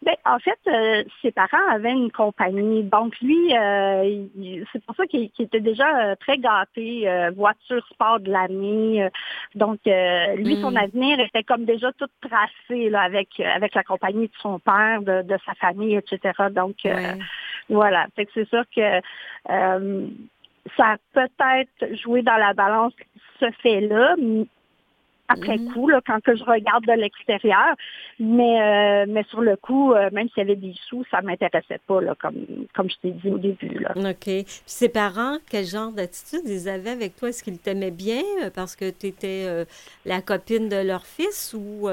Ben, 0.01 0.15
en 0.25 0.39
fait, 0.39 0.59
euh, 0.67 1.03
ses 1.21 1.31
parents 1.31 1.67
avaient 1.69 1.91
une 1.91 2.11
compagnie. 2.11 2.83
Donc, 2.83 3.19
lui, 3.21 3.55
euh, 3.55 4.25
c'est 4.71 4.83
pour 4.85 4.95
ça 4.95 5.05
qu'il 5.05 5.29
était 5.39 5.59
déjà 5.59 6.11
euh, 6.11 6.15
très 6.15 6.37
gâté, 6.37 7.07
voiture 7.35 7.85
sport 7.87 8.19
de 8.19 8.31
l'année. 8.31 9.09
donc, 9.55 9.79
lui, 9.85 10.61
son 10.61 10.71
hmm. 10.71 10.77
avenir 10.77 11.19
était 11.19 11.43
comme 11.43 11.65
déjà 11.65 11.91
tout 11.93 12.07
tracé 12.21 12.89
là, 12.89 13.01
avec, 13.01 13.39
avec 13.39 13.75
la 13.75 13.83
compagnie 13.83 14.27
de 14.27 14.35
son 14.41 14.59
père, 14.59 15.01
de, 15.01 15.21
de 15.21 15.37
sa 15.45 15.53
famille, 15.55 15.95
etc. 15.95 16.33
Donc, 16.51 16.77
voilà. 17.69 18.07
C'est 18.15 18.47
sûr 18.47 18.63
que 18.75 19.01
ça 20.77 20.93
a 20.93 20.97
peut-être 21.13 21.95
joué 22.01 22.21
dans 22.21 22.37
la 22.37 22.53
balance 22.53 22.93
ce 23.39 23.51
fait-là, 23.61 24.15
après 25.27 25.57
mhm. 25.57 25.73
coup, 25.73 25.87
là, 25.87 26.01
quand 26.05 26.21
que 26.21 26.35
je 26.35 26.43
regarde 26.43 26.85
de 26.85 26.93
l'extérieur. 26.93 27.75
Mais, 28.19 28.61
euh, 28.61 29.05
mais 29.07 29.23
sur 29.29 29.41
le 29.41 29.55
coup, 29.55 29.93
euh, 29.93 30.09
même 30.11 30.29
s'il 30.29 30.39
y 30.39 30.41
avait 30.41 30.55
des 30.55 30.73
sous, 30.87 31.03
ça 31.11 31.21
m'intéressait 31.21 31.79
pas, 31.87 32.01
là, 32.01 32.15
comme, 32.19 32.35
comme 32.73 32.89
je 32.89 32.95
t'ai 33.01 33.11
dit 33.11 33.29
au 33.29 33.37
début. 33.37 33.79
Là. 33.79 33.93
OK. 33.95 34.15
Puis 34.25 34.45
ses 34.65 34.89
parents, 34.89 35.37
quel 35.49 35.65
genre 35.65 35.91
d'attitude 35.91 36.41
ils 36.45 36.69
avaient 36.69 36.91
avec 36.91 37.15
toi? 37.15 37.29
Est-ce 37.29 37.43
qu'ils 37.43 37.59
t'aimaient 37.59 37.91
bien 37.91 38.21
parce 38.53 38.75
que 38.75 38.89
tu 38.89 39.07
étais 39.07 39.65
la 40.05 40.21
copine 40.21 40.69
de 40.69 40.85
leur 40.85 41.05
fils 41.05 41.55
ou 41.57 41.89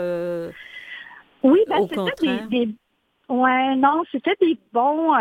Oui, 1.43 1.61
ben, 1.69 1.89
c'était 1.89 2.47
des, 2.49 2.67
des, 2.67 2.75
Ouais, 3.29 3.77
non, 3.77 4.03
c'était 4.13 4.37
des 4.41 4.59
bons 4.73 5.15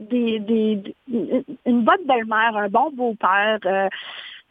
des, 0.00 0.38
des, 0.40 0.94
une 1.66 1.84
bonne 1.84 2.04
belle-mère, 2.06 2.56
un 2.56 2.68
bon 2.68 2.90
beau-père. 2.90 3.58
Euh, 3.66 3.88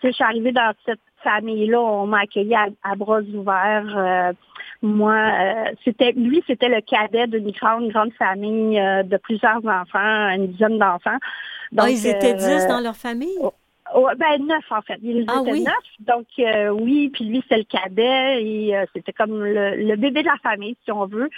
je 0.04 0.12
suis 0.12 0.24
arrivée 0.24 0.52
dans 0.52 0.74
cette 0.86 1.00
famille-là, 1.24 1.80
on 1.80 2.08
m'a 2.08 2.22
accueilli 2.22 2.56
à, 2.56 2.96
bras 2.96 3.22
ouverts. 3.22 3.98
Euh, 3.98 4.34
moi, 4.82 5.14
euh, 5.14 5.72
c'était 5.84 6.14
lui, 6.14 6.44
c'était 6.48 6.70
le 6.70 6.82
cadet 6.82 7.28
d'une 7.28 7.52
grande, 7.52 7.90
grande 7.90 8.14
famille 8.14 8.78
de 8.78 9.18
plusieurs 9.18 9.66
enfants, 9.66 10.30
une 10.30 10.48
dizaine 10.48 10.80
d'enfants. 10.80 11.18
Donc, 11.72 11.88
ils 11.90 12.08
étaient 12.08 12.34
dix 12.34 12.68
dans 12.68 12.80
leur 12.80 12.96
famille? 12.96 13.38
Oh, 13.96 14.08
ben 14.18 14.46
neuf 14.46 14.66
en 14.72 14.82
fait. 14.82 15.00
Il 15.02 15.26
ah, 15.28 15.42
était 15.42 15.60
neuf. 15.60 15.74
Donc 16.00 16.28
euh, 16.40 16.70
oui, 16.70 17.10
puis 17.10 17.26
lui 17.26 17.44
c'est 17.50 17.58
le 17.58 17.64
cadet 17.64 18.44
et 18.44 18.78
euh, 18.78 18.86
c'était 18.94 19.14
comme 19.14 19.44
le, 19.44 19.96
bébé 19.96 20.22
de 20.22 20.28
la 20.28 20.38
famille 20.44 20.76
si 20.84 20.92
on 20.92 21.08
veut. 21.08 21.30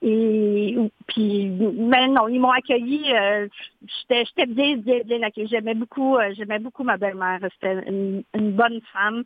Et 0.00 0.76
puis 1.08 1.46
mais 1.48 2.08
non, 2.08 2.28
ils 2.28 2.40
m'ont 2.40 2.50
accueilli. 2.50 3.12
Euh, 3.12 3.48
j'étais 3.82 4.24
j'étais 4.24 4.46
bien 4.46 4.76
bien, 4.76 5.00
bien 5.04 5.22
accueillie. 5.22 5.48
J'aimais 5.48 5.74
beaucoup 5.74 6.16
j'aimais 6.36 6.58
beaucoup 6.58 6.84
ma 6.84 6.96
belle-mère. 6.96 7.40
C'était 7.54 7.86
une, 7.88 8.22
bonne 8.32 8.80
femme. 8.92 9.22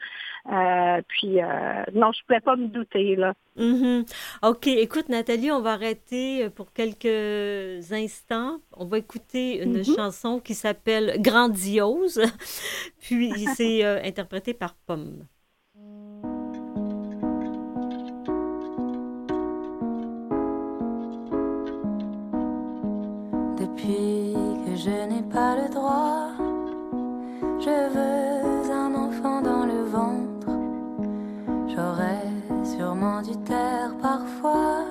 puis 1.09 1.38
non, 1.95 2.11
je 2.12 2.25
pouvais 2.26 2.40
pas 2.40 2.57
me 2.57 2.66
douter 2.66 3.14
là. 3.16 3.35
Mm-hmm. 3.57 4.07
OK. 4.43 4.66
Écoute, 4.66 5.09
Nathalie, 5.09 5.52
on 5.52 5.61
va 5.61 5.75
arrêter 5.75 6.50
pour 6.50 6.73
quelques 6.73 7.93
instants. 7.93 8.59
On 8.76 8.85
va 8.85 8.99
écouter 8.99 9.62
une 9.62 9.78
mm-hmm. 9.78 9.95
chanson 9.95 10.40
qui 10.40 10.54
s'appelle 10.54 11.19
Grandiose. 11.21 12.21
Puis 13.00 13.47
c'est 13.56 13.85
euh, 13.85 14.00
interprété 14.02 14.54
par 14.54 14.75
Pomme. 14.75 15.26
Depuis 23.59 24.35
que 24.66 24.76
je 24.76 25.09
n'ai 25.09 25.23
pas 25.30 25.56
le 25.56 25.68
droit, 25.73 26.30
je 27.61 27.88
veux 27.94 28.73
un 28.73 28.94
enfant 28.94 29.40
dans 29.40 29.64
le 29.66 29.83
ventre. 29.85 30.50
J'aurais 31.68 32.28
sûrement 32.64 33.23
dû 33.23 33.37
taire 33.44 33.97
parfois 34.00 34.85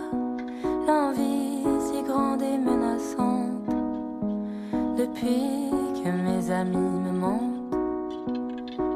l'envie 0.87 1.63
si 1.79 2.03
grande 2.03 2.41
et 2.41 2.57
menaçante. 2.57 3.69
Depuis 4.97 5.69
que 6.03 6.09
mes 6.09 6.51
amis 6.51 6.77
me 6.77 7.11
mentent 7.11 7.52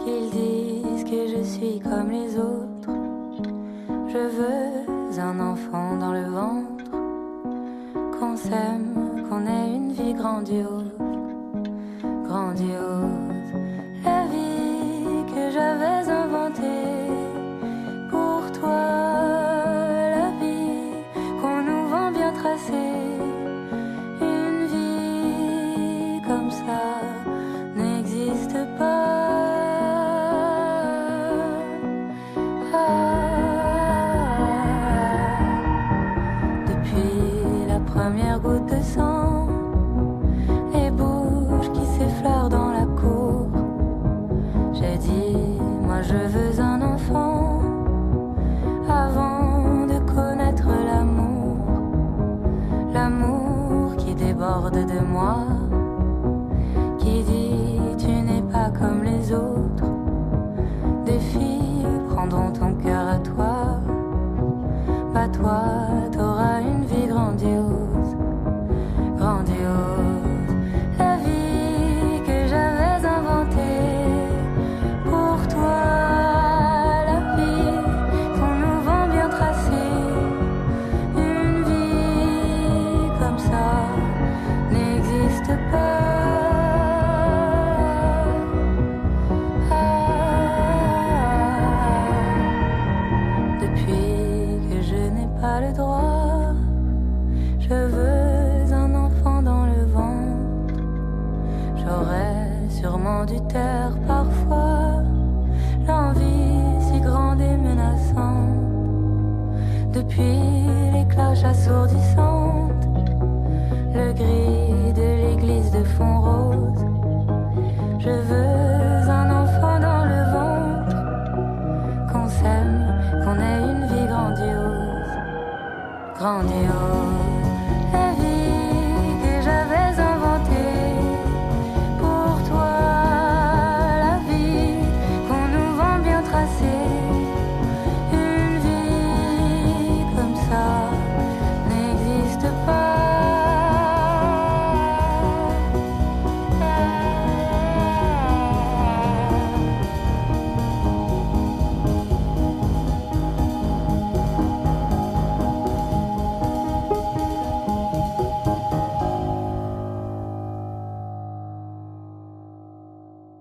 qu'ils 0.08 0.30
disent 0.30 1.04
que 1.04 1.28
je 1.28 1.44
suis 1.44 1.80
comme 1.80 2.10
les 2.12 2.38
autres. 2.38 2.94
Je 4.08 4.18
veux 4.18 5.20
un 5.20 5.40
enfant 5.40 5.98
dans 5.98 6.14
le 6.14 6.24
ventre, 6.24 6.92
qu'on 8.18 8.38
s'aime, 8.38 9.26
qu'on 9.28 9.46
ait 9.46 9.76
une 9.76 9.92
vie 9.92 10.14
grandiose, 10.14 10.94
grandiose. 12.26 13.07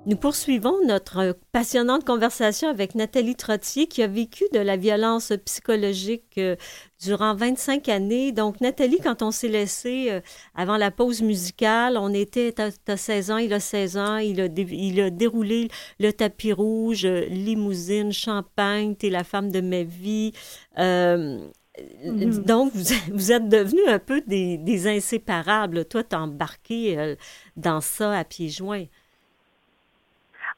Nous 0.07 0.17
poursuivons 0.17 0.77
notre 0.87 1.37
passionnante 1.51 2.05
conversation 2.05 2.69
avec 2.69 2.95
Nathalie 2.95 3.35
Trottier 3.35 3.89
qui 3.89 4.05
a 4.05 4.07
vécu 4.07 4.45
de 4.53 4.61
la 4.61 4.77
violence 4.77 5.33
psychologique 5.45 6.39
euh, 6.39 6.55
durant 7.03 7.35
25 7.35 7.89
années. 7.89 8.31
Donc, 8.31 8.61
Nathalie, 8.61 9.01
quand 9.03 9.23
on 9.23 9.33
s'est 9.33 9.49
laissé 9.49 10.13
euh, 10.13 10.21
avant 10.55 10.77
la 10.77 10.93
pause 10.93 11.23
musicale, 11.23 11.97
on 11.99 12.15
était, 12.15 12.55
à 12.61 12.97
16 12.97 13.31
ans, 13.33 13.39
il 13.39 13.53
a 13.53 13.59
16 13.59 13.97
ans, 13.97 14.17
il 14.19 14.41
a, 14.41 14.47
il 14.47 15.01
a 15.01 15.11
déroulé 15.11 15.71
le 15.99 16.13
tapis 16.13 16.53
rouge, 16.53 17.05
euh, 17.05 17.27
limousine, 17.27 18.13
champagne, 18.13 18.95
t'es 18.95 19.11
la 19.11 19.25
femme 19.25 19.51
de 19.51 19.61
ma 19.61 19.83
vie. 19.83 20.31
Mm-hmm. 20.79 22.45
Donc, 22.45 22.71
vous, 22.75 22.95
vous 23.13 23.33
êtes 23.33 23.49
devenus 23.49 23.89
un 23.89 23.99
peu 23.99 24.21
des, 24.21 24.57
des 24.57 24.87
inséparables. 24.87 25.85
Toi, 25.85 26.05
t'es 26.05 26.15
embarqué 26.15 27.17
dans 27.57 27.81
ça 27.81 28.17
à 28.17 28.23
pieds 28.23 28.51
joints. 28.51 28.87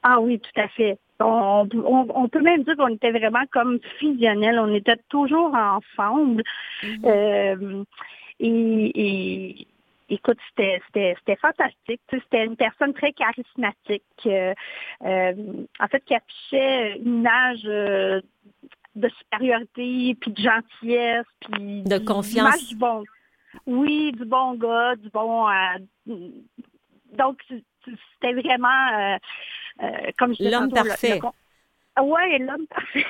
Ah 0.03 0.21
oui, 0.21 0.41
tout 0.41 0.61
à 0.61 0.69
fait. 0.69 0.99
On, 1.21 1.69
on, 1.75 2.29
peut 2.29 2.41
même 2.41 2.63
dire 2.63 2.77
qu'on 2.77 2.89
était 2.89 3.11
vraiment 3.11 3.45
comme 3.51 3.81
fusionnels. 3.99 4.59
On 4.59 4.73
était 4.73 4.99
toujours 5.09 5.53
ensemble. 5.55 6.45
Mm-hmm. 6.83 7.07
euh, 7.07 7.85
et, 8.39 9.67
écoute, 10.09 10.39
c'était 10.57 11.37
fantastique. 11.41 12.01
C'était 12.11 12.45
une 12.45 12.57
personne 12.57 12.95
très 12.95 13.13
charismatique. 13.13 14.05
Euh, 14.27 14.55
euh, 15.05 15.33
en 15.81 15.89
fait, 15.89 16.05
qui 16.05 16.15
affichait 16.15 16.99
une 16.99 17.19
image 17.19 17.63
de 17.63 19.09
supériorité, 19.19 20.17
puis 20.21 20.31
de 20.31 20.41
gentillesse, 20.41 21.27
puis 21.41 21.83
de 21.83 21.99
confiance. 21.99 22.69
Du 22.69 22.77
bon, 22.77 23.03
oui, 23.67 24.13
du 24.13 24.25
bon 24.25 24.55
gars, 24.55 24.95
du 24.95 25.11
bon. 25.11 25.47
donc, 26.07 27.43
c'était 27.85 28.35
vraiment, 28.35 29.19
comme 30.19 30.35
je 30.35 30.51
L'homme 30.51 30.71
parfait. 30.71 31.21
Oui, 32.03 32.39
l'homme 32.39 32.67
parfait. 32.71 33.05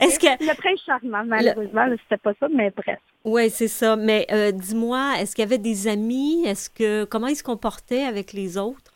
Est-ce 0.00 0.18
que 0.18 0.44
le 0.44 0.56
très 0.56 0.76
charmant, 0.76 1.24
malheureusement, 1.24 1.86
c'était 2.02 2.20
pas 2.20 2.32
ça, 2.40 2.48
mais 2.48 2.70
bref. 2.70 2.98
Oui, 3.24 3.50
c'est 3.50 3.68
ça. 3.68 3.96
Mais 3.96 4.26
euh, 4.32 4.52
dis-moi, 4.52 5.14
est-ce 5.18 5.34
qu'il 5.34 5.44
y 5.44 5.46
avait 5.46 5.58
des 5.58 5.88
amis? 5.88 6.44
Est-ce 6.46 6.70
que 6.70 7.04
comment 7.04 7.26
il 7.26 7.36
se 7.36 7.42
comportait 7.42 8.04
avec 8.04 8.32
les 8.32 8.58
autres? 8.58 8.94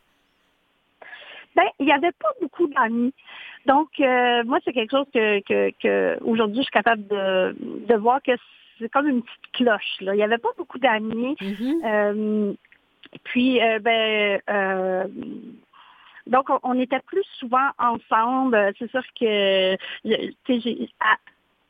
Ben, 1.54 1.64
il 1.78 1.86
n'y 1.86 1.92
avait 1.92 2.12
pas 2.12 2.30
beaucoup 2.40 2.66
d'amis. 2.68 3.12
Donc, 3.66 3.88
euh, 4.00 4.42
moi, 4.44 4.58
c'est 4.64 4.72
quelque 4.72 4.90
chose 4.90 5.06
que, 5.12 5.40
que, 5.80 6.18
aujourd'hui, 6.24 6.58
je 6.58 6.62
suis 6.62 6.72
capable 6.72 7.06
de, 7.06 7.54
de 7.60 7.94
voir 7.94 8.20
que 8.22 8.32
c'est 8.78 8.88
comme 8.88 9.06
une 9.06 9.22
petite 9.22 9.52
cloche. 9.52 10.00
Là. 10.00 10.14
Il 10.14 10.16
n'y 10.16 10.24
avait 10.24 10.38
pas 10.38 10.48
beaucoup 10.56 10.78
d'amis. 10.78 11.36
Mm-hmm. 11.40 11.84
Euh, 11.84 12.54
puis, 13.24 13.60
ben, 13.80 14.40
donc, 16.26 16.46
on, 16.62 16.78
était 16.78 17.00
plus 17.00 17.24
souvent 17.38 17.68
ensemble. 17.78 18.72
C'est 18.78 18.90
sûr 18.90 19.02
que 19.18 19.76
j'ai, 20.04 20.88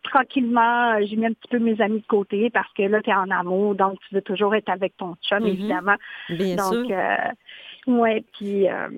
tranquillement, 0.03 1.01
j'ai 1.05 1.17
mis 1.17 1.27
un 1.27 1.33
petit 1.33 1.49
peu 1.49 1.59
mes 1.59 1.81
amis 1.81 2.01
de 2.01 2.07
côté 2.07 2.51
parce 2.51 2.73
que 2.75 2.83
là, 2.83 3.01
tu 3.03 3.11
es 3.11 3.15
en 3.15 3.31
amour, 3.31 3.75
donc 3.75 3.99
tu 4.09 4.15
veux 4.15 4.23
toujours 4.23 4.55
être 4.55 4.69
avec 4.69 4.97
ton 4.97 5.17
chum, 5.23 5.41
mm-hmm. 5.41 5.49
évidemment. 5.49 5.97
Bien 6.29 6.57
donc, 6.57 6.87
sûr. 6.87 6.87
Euh, 6.91 7.93
ouais, 7.93 8.25
puis. 8.33 8.69
Euh, 8.69 8.89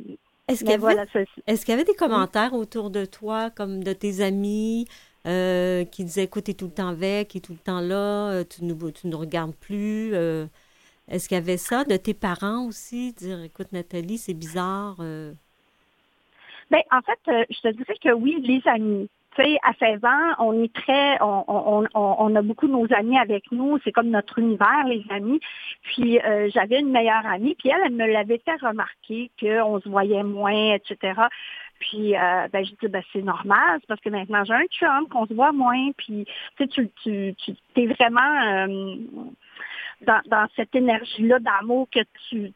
est-ce 0.46 0.60
qu'il 0.60 0.70
y, 0.70 0.74
est 0.74 1.68
y, 1.68 1.72
avait 1.72 1.84
des 1.84 1.94
commentaires 1.94 2.52
autour 2.52 2.90
de 2.90 3.06
toi, 3.06 3.48
comme 3.48 3.82
de 3.82 3.94
tes 3.94 4.20
amis, 4.22 4.86
euh, 5.26 5.84
qui 5.84 6.04
disaient 6.04 6.24
écoute, 6.24 6.44
tu 6.44 6.50
es 6.50 6.54
tout 6.54 6.66
le 6.66 6.72
temps 6.72 6.88
avec, 6.88 7.28
tu 7.28 7.38
es 7.38 7.40
tout 7.40 7.52
le 7.52 7.58
temps 7.58 7.80
là, 7.80 8.44
tu 8.44 8.64
ne 8.64 8.74
tu 8.90 9.06
nous 9.06 9.18
regardes 9.18 9.54
plus 9.54 10.12
Est-ce 11.08 11.28
qu'il 11.28 11.36
y 11.36 11.40
avait 11.40 11.58
ça 11.58 11.84
de 11.84 11.96
tes 11.96 12.14
parents 12.14 12.66
aussi, 12.66 13.12
dire 13.12 13.42
écoute, 13.42 13.72
Nathalie, 13.72 14.18
c'est 14.18 14.34
bizarre 14.34 14.96
ben, 16.70 16.80
en 16.90 17.00
fait, 17.02 17.18
euh, 17.28 17.44
je 17.50 17.60
te 17.60 17.68
dirais 17.68 17.96
que 18.02 18.12
oui, 18.12 18.36
les 18.42 18.62
amis. 18.70 19.08
Tu 19.36 19.42
sais, 19.42 19.58
à 19.64 19.72
16 19.74 20.04
ans, 20.04 20.34
on 20.38 20.62
est 20.62 20.72
très, 20.72 21.20
on, 21.20 21.44
on, 21.48 21.86
on, 21.94 22.36
a 22.36 22.42
beaucoup 22.42 22.68
de 22.68 22.72
nos 22.72 22.86
amis 22.94 23.18
avec 23.18 23.50
nous. 23.50 23.78
C'est 23.82 23.90
comme 23.90 24.10
notre 24.10 24.38
univers, 24.38 24.84
les 24.86 25.04
amis. 25.10 25.40
Puis 25.82 26.20
euh, 26.20 26.48
j'avais 26.54 26.78
une 26.78 26.90
meilleure 26.90 27.26
amie, 27.26 27.56
puis 27.56 27.68
elle, 27.68 27.82
elle 27.84 27.94
me 27.94 28.06
l'avait 28.06 28.40
fait 28.44 28.60
remarquer 28.60 29.30
qu'on 29.40 29.80
se 29.80 29.88
voyait 29.88 30.22
moins, 30.22 30.74
etc. 30.74 31.20
Puis 31.80 32.16
euh, 32.16 32.48
ben, 32.52 32.64
je 32.64 32.70
dis 32.70 32.88
ben 32.88 33.02
c'est 33.12 33.22
normal, 33.22 33.80
parce 33.88 34.00
que 34.00 34.08
maintenant 34.08 34.44
j'ai 34.44 34.54
un 34.54 34.66
chum, 34.70 35.08
qu'on 35.08 35.26
se 35.26 35.34
voit 35.34 35.52
moins, 35.52 35.90
puis 35.96 36.26
tu 36.56 36.64
sais, 36.64 36.68
tu, 36.68 36.90
tu, 37.02 37.34
tu 37.44 37.56
es 37.76 37.86
vraiment 37.86 38.66
dans, 40.02 40.20
dans 40.26 40.46
cette 40.56 40.74
énergie-là 40.74 41.38
d'amour 41.38 41.88
que 41.90 42.00
tu 42.28 42.52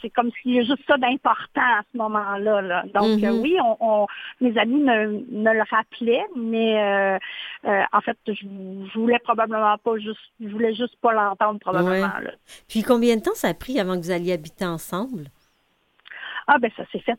c'est 0.00 0.10
comme 0.10 0.30
s'il 0.42 0.54
y 0.54 0.58
a 0.58 0.62
juste 0.62 0.82
ça 0.86 0.96
d'important 0.96 1.60
à 1.60 1.82
ce 1.92 1.98
moment-là. 1.98 2.82
Donc 2.94 3.20
mm-hmm. 3.20 3.40
oui, 3.40 3.56
on, 3.80 4.06
mes 4.40 4.56
amis 4.58 4.82
me, 4.82 5.22
le 5.30 5.62
rappelaient, 5.70 6.24
mais 6.36 6.82
euh, 6.82 7.18
euh, 7.66 7.82
en 7.92 8.00
fait, 8.00 8.16
je, 8.26 8.98
voulais 8.98 9.18
probablement 9.20 9.76
pas 9.78 9.96
juste, 9.98 10.18
je 10.40 10.48
voulais 10.48 10.74
juste 10.74 10.96
pas 11.00 11.12
l'entendre 11.12 11.60
probablement. 11.60 12.10
Puis 12.68 12.82
combien 12.82 13.16
de 13.16 13.22
temps 13.22 13.34
ça 13.34 13.48
a 13.48 13.54
pris 13.54 13.78
avant 13.78 13.94
que 13.94 14.02
vous 14.02 14.10
alliez 14.10 14.32
habiter 14.32 14.66
ensemble? 14.66 15.28
Ah 16.46 16.58
ben 16.58 16.70
ça 16.76 16.84
s'est 16.92 17.00
fait 17.00 17.18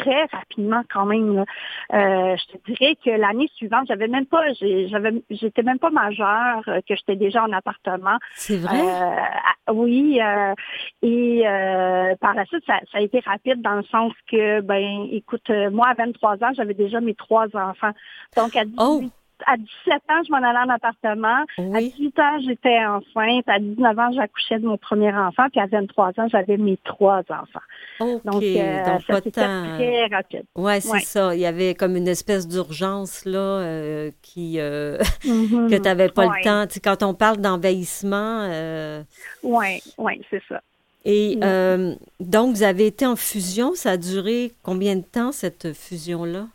très 0.00 0.24
rapidement 0.26 0.82
quand 0.92 1.06
même. 1.06 1.44
Euh, 1.92 2.36
je 2.36 2.56
te 2.56 2.72
dirais 2.72 2.96
que 3.04 3.10
l'année 3.10 3.48
suivante, 3.54 3.86
j'avais 3.88 4.08
même 4.08 4.26
pas, 4.26 4.42
j'avais, 4.52 5.22
j'étais 5.30 5.62
même 5.62 5.78
pas 5.78 5.90
majeure, 5.90 6.62
euh, 6.68 6.80
que 6.88 6.94
j'étais 6.94 7.16
déjà 7.16 7.44
en 7.44 7.52
appartement. 7.52 8.18
C'est 8.34 8.58
vrai? 8.58 8.80
Euh, 8.80 9.72
oui. 9.72 10.18
et 11.02 11.42
par 12.20 12.34
la 12.34 12.44
suite, 12.46 12.64
ça, 12.66 12.80
a 12.92 13.00
été 13.00 13.20
rapide 13.20 13.60
dans 13.62 13.74
le 13.74 13.84
sens 13.84 14.12
que, 14.30 14.60
ben, 14.60 15.06
écoute, 15.10 15.50
moi 15.72 15.88
à 15.88 15.94
23 15.94 16.34
ans, 16.44 16.52
j'avais 16.54 16.74
déjà 16.74 17.00
mes 17.00 17.14
trois 17.14 17.46
enfants. 17.54 17.92
Donc 18.36 18.56
à 18.56 18.64
18 18.64 19.12
à 19.46 19.56
17 19.56 20.02
ans, 20.08 20.22
je 20.26 20.32
m'en 20.32 20.38
allais 20.38 20.58
en 20.58 20.74
appartement. 20.74 21.44
À 21.58 21.80
18 21.80 22.18
ans, 22.18 22.38
j'étais 22.46 22.84
enceinte. 22.84 23.48
À 23.48 23.58
19 23.58 23.98
ans, 23.98 24.12
j'accouchais 24.12 24.58
de 24.58 24.66
mon 24.66 24.76
premier 24.78 25.12
enfant. 25.12 25.48
Puis 25.50 25.60
à 25.60 25.66
23 25.66 26.08
ans, 26.18 26.28
j'avais 26.30 26.56
mes 26.56 26.78
trois 26.84 27.22
enfants. 27.28 27.60
OK. 28.00 28.24
Donc, 28.24 28.42
euh, 28.42 28.84
ça 29.06 29.16
c'était 29.16 29.30
très 29.30 30.06
rapide. 30.06 30.44
Ouais, 30.56 30.80
c'est 30.80 31.00
ça. 31.00 31.34
Il 31.34 31.40
y 31.40 31.46
avait 31.46 31.74
comme 31.74 31.96
une 31.96 32.08
espèce 32.08 32.46
d'urgence 32.48 33.24
là 33.24 33.38
euh, 33.38 34.10
qui 34.22 34.58
euh, 34.58 34.98
mm-hmm. 35.24 35.70
que 35.70 35.76
tu 35.76 35.82
n'avais 35.82 36.08
pas 36.08 36.26
le 36.26 36.42
temps. 36.42 36.66
quand 36.82 37.02
on 37.02 37.14
parle 37.14 37.38
d'envahissement. 37.38 38.48
Oui, 39.42 39.80
oui, 39.98 40.20
c'est 40.30 40.42
ça. 40.48 40.60
Et 41.04 41.38
donc, 42.20 42.56
vous 42.56 42.62
avez 42.62 42.86
été 42.86 43.06
en 43.06 43.16
fusion. 43.16 43.74
Ça 43.74 43.92
a 43.92 43.96
duré 43.96 44.52
combien 44.62 44.96
de 44.96 45.02
temps, 45.02 45.32
cette 45.32 45.72
fusion-là? 45.72 46.46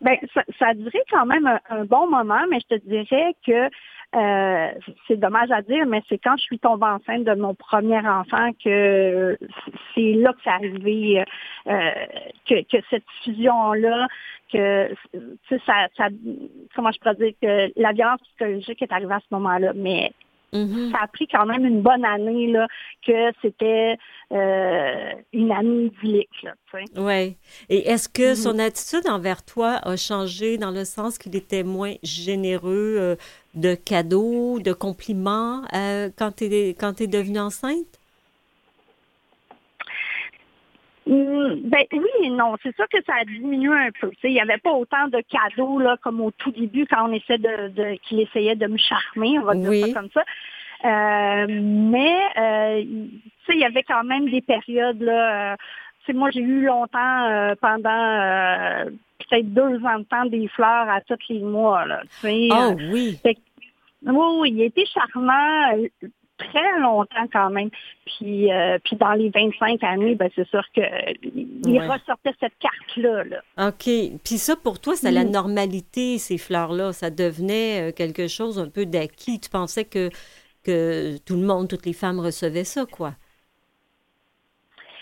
Ben, 0.00 0.16
ça, 0.32 0.68
a 0.68 0.74
duré 0.74 1.00
quand 1.10 1.26
même 1.26 1.58
un, 1.68 1.84
bon 1.84 2.08
moment, 2.08 2.40
mais 2.48 2.60
je 2.60 2.76
te 2.76 2.86
dirais 2.86 3.34
que 3.44 3.68
euh, 4.14 4.72
c'est 5.06 5.16
dommage 5.18 5.50
à 5.50 5.60
dire, 5.60 5.86
mais 5.86 6.02
c'est 6.08 6.18
quand 6.18 6.36
je 6.36 6.42
suis 6.42 6.58
tombée 6.58 6.86
enceinte 6.86 7.24
de 7.24 7.34
mon 7.34 7.54
premier 7.54 7.98
enfant 7.98 8.52
que 8.64 9.36
c'est 9.94 10.12
là 10.12 10.32
que 10.32 10.38
c'est 10.44 10.50
arrivé, 10.50 11.24
euh, 11.66 11.90
que, 12.48 12.62
que 12.62 12.82
cette 12.90 13.04
fusion-là, 13.24 14.06
que 14.52 14.94
ça, 15.66 15.88
ça, 15.96 16.08
comment 16.74 16.92
je 16.92 16.98
pourrais 17.00 17.16
dire, 17.16 17.32
que 17.42 17.72
la 17.76 17.92
violence 17.92 18.20
psychologique 18.22 18.80
est 18.80 18.92
arrivée 18.92 19.14
à 19.14 19.20
ce 19.20 19.34
moment-là. 19.34 19.72
Mais 19.74 20.12
Mm-hmm. 20.52 20.92
Ça 20.92 20.98
a 21.02 21.06
pris 21.08 21.26
quand 21.28 21.46
même 21.46 21.64
une 21.64 21.82
bonne 21.82 22.04
année 22.04 22.50
là, 22.50 22.66
que 23.06 23.32
c'était 23.42 23.96
euh, 24.32 25.12
une 25.32 25.52
année 25.52 25.84
idyllique. 25.86 26.46
Oui. 26.96 27.36
Et 27.68 27.88
est-ce 27.88 28.08
que 28.08 28.32
mm-hmm. 28.32 28.42
son 28.42 28.58
attitude 28.58 29.08
envers 29.08 29.44
toi 29.44 29.80
a 29.82 29.96
changé 29.96 30.58
dans 30.58 30.70
le 30.70 30.84
sens 30.84 31.18
qu'il 31.18 31.36
était 31.36 31.64
moins 31.64 31.94
généreux 32.02 32.96
euh, 32.98 33.16
de 33.54 33.74
cadeaux, 33.74 34.58
de 34.60 34.72
compliments 34.72 35.62
euh, 35.74 36.08
quand 36.16 36.36
tu 36.36 36.44
es, 36.44 36.70
quand 36.70 37.00
es 37.00 37.06
devenue 37.06 37.40
enceinte? 37.40 37.98
Mm, 40.97 40.97
ben 41.08 41.84
oui 41.92 42.30
non. 42.30 42.56
C'est 42.62 42.74
sûr 42.76 42.86
que 42.88 43.02
ça 43.06 43.14
a 43.20 43.24
diminué 43.24 43.74
un 43.74 43.90
peu. 43.98 44.10
il 44.24 44.32
n'y 44.32 44.40
avait 44.40 44.58
pas 44.58 44.72
autant 44.72 45.08
de 45.08 45.22
cadeaux 45.22 45.78
là, 45.78 45.96
comme 46.02 46.20
au 46.20 46.30
tout 46.30 46.50
début 46.50 46.86
quand 46.86 47.08
on 47.08 47.12
essaie 47.12 47.38
de, 47.38 47.96
qu'il 47.96 48.20
essayait 48.20 48.56
de 48.56 48.66
me 48.66 48.76
charmer, 48.76 49.38
on 49.38 49.44
va 49.44 49.54
dire 49.54 49.86
ça 49.86 49.92
comme 49.94 50.10
ça. 50.12 50.22
Euh, 50.84 51.46
mais 51.48 52.16
euh, 52.38 52.82
il 53.48 53.58
y 53.58 53.64
avait 53.64 53.82
quand 53.82 54.04
même 54.04 54.28
des 54.30 54.42
périodes 54.42 55.00
là. 55.00 55.52
Euh, 55.52 55.56
moi, 56.14 56.30
j'ai 56.30 56.40
eu 56.40 56.62
longtemps 56.64 57.54
pendant 57.60 58.86
peut-être 59.18 59.52
deux 59.52 59.84
ans 59.84 59.98
de 59.98 60.04
temps 60.04 60.24
des 60.24 60.48
fleurs 60.48 60.88
à 60.88 61.02
tous 61.02 61.18
les 61.28 61.40
mois. 61.40 61.84
Là, 61.84 62.00
oh 62.24 62.74
oui. 62.90 63.18
oui, 64.06 64.50
il 64.50 64.62
était 64.62 64.86
charmant 64.86 65.76
très 66.38 66.78
longtemps 66.80 67.26
quand 67.32 67.50
même. 67.50 67.70
Puis, 68.06 68.52
euh, 68.52 68.78
puis 68.84 68.96
dans 68.96 69.12
les 69.12 69.30
25 69.30 69.82
années, 69.84 70.14
ben, 70.14 70.30
c'est 70.34 70.48
sûr 70.48 70.62
qu'il 70.72 70.84
il 71.66 71.80
ressortait 71.80 72.34
cette 72.40 72.58
carte-là. 72.58 73.24
Là. 73.24 73.68
OK. 73.68 74.18
Puis 74.24 74.38
ça, 74.38 74.56
pour 74.56 74.80
toi, 74.80 74.94
c'est 74.96 75.10
la 75.10 75.24
mm. 75.24 75.30
normalité, 75.30 76.18
ces 76.18 76.38
fleurs-là. 76.38 76.92
Ça 76.92 77.10
devenait 77.10 77.88
euh, 77.88 77.92
quelque 77.92 78.28
chose 78.28 78.58
un 78.58 78.68
peu 78.68 78.86
d'acquis. 78.86 79.40
Tu 79.40 79.50
pensais 79.50 79.84
que, 79.84 80.10
que 80.64 81.18
tout 81.18 81.36
le 81.36 81.46
monde, 81.46 81.68
toutes 81.68 81.86
les 81.86 81.92
femmes 81.92 82.20
recevaient 82.20 82.64
ça, 82.64 82.86
quoi? 82.86 83.14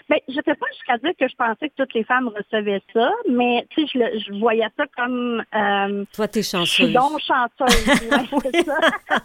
Ben, 0.08 0.18
je 0.28 0.36
ne 0.36 0.42
sais 0.42 0.54
pas 0.54 0.66
jusqu'à 0.72 0.98
dire 0.98 1.12
que 1.18 1.28
je 1.28 1.34
pensais 1.34 1.68
que 1.68 1.74
toutes 1.76 1.94
les 1.94 2.04
femmes 2.04 2.28
recevaient 2.28 2.82
ça, 2.92 3.10
mais 3.28 3.66
tu 3.70 3.86
sais, 3.86 3.92
je, 3.92 4.20
je 4.20 4.38
voyais 4.38 4.68
ça 4.76 4.84
comme. 4.96 5.42
Euh, 5.54 6.04
Toi, 6.14 6.28
t'es 6.28 6.42
chanceuse. 6.42 6.66
Je 6.66 6.84
suis 6.84 6.92
donc 6.92 7.20
chanceuse. 7.20 8.40
c'est 8.42 8.64
ça. 8.64 8.78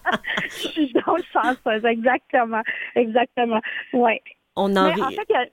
je 0.45 0.67
suis 0.69 0.93
donc 0.93 1.19
chanceuse, 1.31 1.85
exactement, 1.85 2.61
exactement. 2.95 3.61
Ouais. 3.93 4.21
On 4.55 4.75
en, 4.75 4.87
mais 4.87 5.01
en 5.01 5.09
fait, 5.09 5.51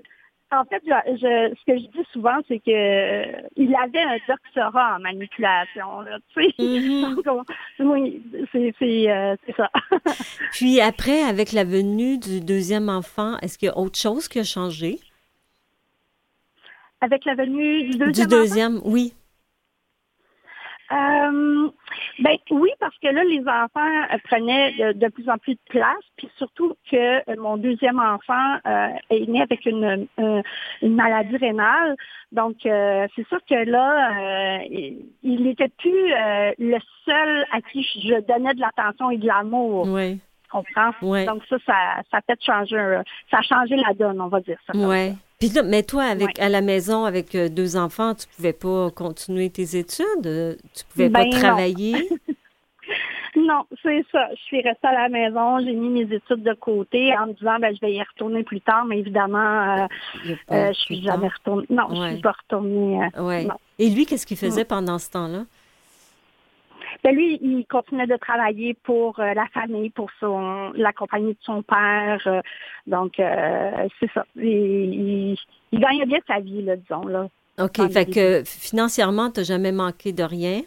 en 0.51 0.65
fait, 0.65 0.83
je, 0.87 1.55
ce 1.55 1.65
que 1.67 1.79
je 1.79 1.87
dis 1.89 2.07
souvent, 2.13 2.39
c'est 2.49 2.59
que 2.59 2.71
euh, 2.71 3.41
il 3.57 3.75
avait 3.75 4.01
un 4.01 4.17
doctorat 4.27 4.97
en 4.97 5.01
manipulation. 5.01 6.01
Là, 6.01 6.19
tu 6.33 6.43
sais. 6.43 6.55
Mm-hmm. 6.59 7.45
oui, 7.81 8.23
euh, 9.11 9.37
c'est 9.47 9.57
ça. 9.57 9.71
Puis 10.53 10.81
après, 10.81 11.21
avec 11.23 11.53
la 11.53 11.65
venue 11.65 12.19
du 12.19 12.41
deuxième 12.41 12.89
enfant, 12.89 13.37
est-ce 13.43 13.59
qu'il 13.59 13.67
y 13.67 13.71
a 13.71 13.77
autre 13.77 13.99
chose 13.99 14.27
qui 14.29 14.39
a 14.39 14.45
changé? 14.45 14.99
Avec 17.01 17.25
la 17.25 17.35
venue 17.35 17.85
du 17.85 17.99
deuxième. 17.99 18.13
Du 18.13 18.27
deuxième, 18.27 18.81
oui. 18.85 19.15
Euh, 20.91 21.69
ben 22.21 22.37
oui, 22.51 22.71
parce 22.81 22.97
que 22.99 23.09
là, 23.09 23.23
les 23.25 23.41
enfants 23.41 24.15
euh, 24.15 24.19
prenaient 24.25 24.95
de, 24.95 25.09
plus 25.09 25.29
en 25.29 25.37
plus 25.37 25.55
de 25.55 25.61
place, 25.69 26.03
puis 26.17 26.31
surtout 26.39 26.75
que 26.91 27.31
euh, 27.31 27.37
mon 27.37 27.59
deuxième 27.59 28.01
enfant 28.01 28.57
est 29.11 29.29
né 29.29 29.43
avec 29.43 29.67
une, 29.67 30.07
une 30.19 30.95
maladie 30.95 31.37
rénale. 31.37 31.97
Donc, 32.33 32.57
c'est 32.63 33.29
sûr 33.29 33.39
que 33.49 33.65
là, 33.71 34.63
il 34.71 35.43
n'était 35.43 35.69
plus 35.69 36.13
le 36.59 36.79
seul 37.05 37.47
à 37.53 37.61
qui 37.61 37.83
je 37.83 38.21
donnais 38.27 38.55
de 38.55 38.61
l'attention 38.61 39.11
et 39.11 39.19
de 39.19 39.27
l'amour. 39.27 39.87
Oui. 39.89 40.21
Comprends? 40.51 40.93
Oui. 41.03 41.27
Donc 41.27 41.43
ça, 41.51 41.57
ça, 41.67 41.75
ça 42.11 42.17
a 42.17 42.23
peut-être 42.23 42.43
changé, 42.43 42.77
ça 43.31 43.39
a 43.39 43.43
changé 43.43 43.77
la 43.77 43.93
donne, 43.93 44.19
on 44.19 44.29
va 44.29 44.41
dire 44.41 44.59
ça. 44.67 44.73
Oui. 44.75 45.13
Puis 45.39 45.51
là, 45.51 45.63
mais 45.63 45.85
toi, 45.85 46.05
avec 46.05 46.39
à 46.41 46.49
la 46.49 46.61
maison 46.61 47.05
avec 47.05 47.35
euh, 47.35 47.49
deux 47.49 47.77
enfants, 47.77 48.15
tu 48.15 48.27
pouvais 48.37 48.53
pas 48.53 48.91
continuer 48.91 49.51
tes 49.51 49.77
études? 49.77 50.27
Euh, 50.27 50.57
tu 50.75 50.85
pouvais 50.87 51.11
pas 51.11 51.25
ben, 51.25 51.31
travailler? 51.31 52.09
Non, 53.37 53.65
c'est 53.83 54.05
ça. 54.11 54.29
Je 54.35 54.41
suis 54.43 54.61
restée 54.63 54.89
à 54.89 54.93
la 54.93 55.09
maison, 55.09 55.61
j'ai 55.61 55.73
mis 55.73 55.91
mes 55.91 56.15
études 56.15 56.43
de 56.43 56.55
côté 56.55 57.17
en 57.17 57.29
me 57.29 57.35
disant 57.35 57.59
ben 57.61 57.73
je 57.73 57.81
vais 57.81 57.93
y 57.93 58.03
retourner 58.03 58.43
plus 58.43 58.61
tard, 58.61 58.85
mais 58.85 58.99
évidemment, 58.99 59.77
euh, 59.77 59.87
euh 60.51 60.73
je 60.73 60.79
suis 60.81 61.03
jamais 61.03 61.29
retournée. 61.29 61.67
Non, 61.71 61.85
je 61.91 62.15
suis 62.15 62.23
pas 62.23 62.33
retournée. 62.33 62.99
ouais. 63.17 63.47
Et 63.79 63.91
lui, 63.91 64.07
qu'est-ce 64.07 64.27
qu'il 64.27 64.39
faisait 64.39 64.65
pendant 64.65 64.99
ce 64.99 65.11
temps-là? 65.11 65.45
Ben 67.05 67.15
lui, 67.15 67.39
il 67.41 67.65
continuait 67.67 68.07
de 68.07 68.17
travailler 68.17 68.75
pour 68.75 69.21
euh, 69.21 69.33
la 69.35 69.47
famille, 69.49 69.91
pour 69.91 70.11
son 70.19 70.73
la 70.75 70.93
compagnie 70.93 71.33
de 71.33 71.39
son 71.43 71.63
père. 71.63 72.21
Euh, 72.27 72.41
donc, 72.87 73.21
euh, 73.21 73.89
c'est 74.01 74.11
ça. 74.13 74.27
Il, 74.37 75.37
gagnait 75.73 76.07
bien 76.07 76.19
sa 76.27 76.41
vie, 76.41 76.63
là, 76.63 76.77
disons. 76.77 77.07
Là, 77.07 77.29
OK. 77.59 77.93
Fait 77.93 78.07
que 78.07 78.43
financièrement, 78.45 79.31
tu 79.31 79.41
n'as 79.41 79.45
jamais 79.45 79.73
manqué 79.73 80.13
de 80.13 80.25
rien? 80.25 80.63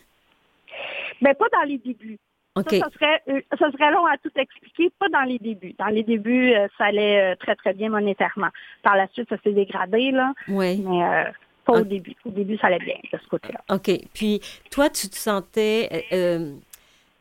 Ben, 1.21 1.35
pas 1.35 1.47
dans 1.51 1.67
les 1.67 1.77
débuts. 1.77 2.17
Ça, 2.55 2.63
serait, 2.63 3.23
ça 3.57 3.71
serait 3.71 3.91
long 3.91 4.05
à 4.05 4.17
tout 4.17 4.31
expliquer, 4.35 4.91
pas 4.99 5.07
dans 5.07 5.21
les 5.21 5.39
débuts. 5.39 5.73
Dans 5.79 5.87
les 5.87 6.03
débuts, 6.03 6.53
ça 6.77 6.85
allait 6.85 7.35
très, 7.37 7.55
très 7.55 7.73
bien 7.73 7.89
monétairement. 7.89 8.49
Par 8.83 8.97
la 8.97 9.07
suite, 9.07 9.29
ça 9.29 9.37
s'est 9.41 9.53
dégradé, 9.53 10.11
là. 10.11 10.33
Oui. 10.49 10.83
Mais 10.85 11.31
pas 11.65 11.73
au 11.73 11.83
début. 11.83 12.15
Au 12.25 12.29
début, 12.29 12.57
ça 12.57 12.67
allait 12.67 12.79
bien 12.79 12.95
de 13.11 13.17
ce 13.17 13.27
côté-là. 13.27 13.61
OK. 13.69 13.91
Puis, 14.13 14.41
toi, 14.69 14.89
tu 14.89 15.09
te 15.09 15.15
sentais. 15.15 15.89
Euh, 15.91 16.15
euh, 16.39 16.55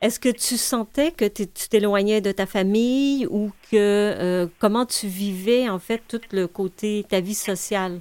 est-ce 0.01 0.19
que 0.19 0.31
tu 0.31 0.57
sentais 0.57 1.13
que 1.13 1.27
tu 1.27 1.47
t'éloignais 1.47 2.21
de 2.21 2.33
ta 2.33 2.47
famille 2.47 3.27
ou 3.27 3.51
que. 3.71 3.77
Euh, 3.77 4.47
comment 4.59 4.87
tu 4.87 5.07
vivais, 5.07 5.69
en 5.69 5.79
fait, 5.79 6.03
tout 6.09 6.21
le 6.33 6.47
côté, 6.47 7.05
ta 7.09 7.21
vie 7.21 7.35
sociale? 7.35 8.01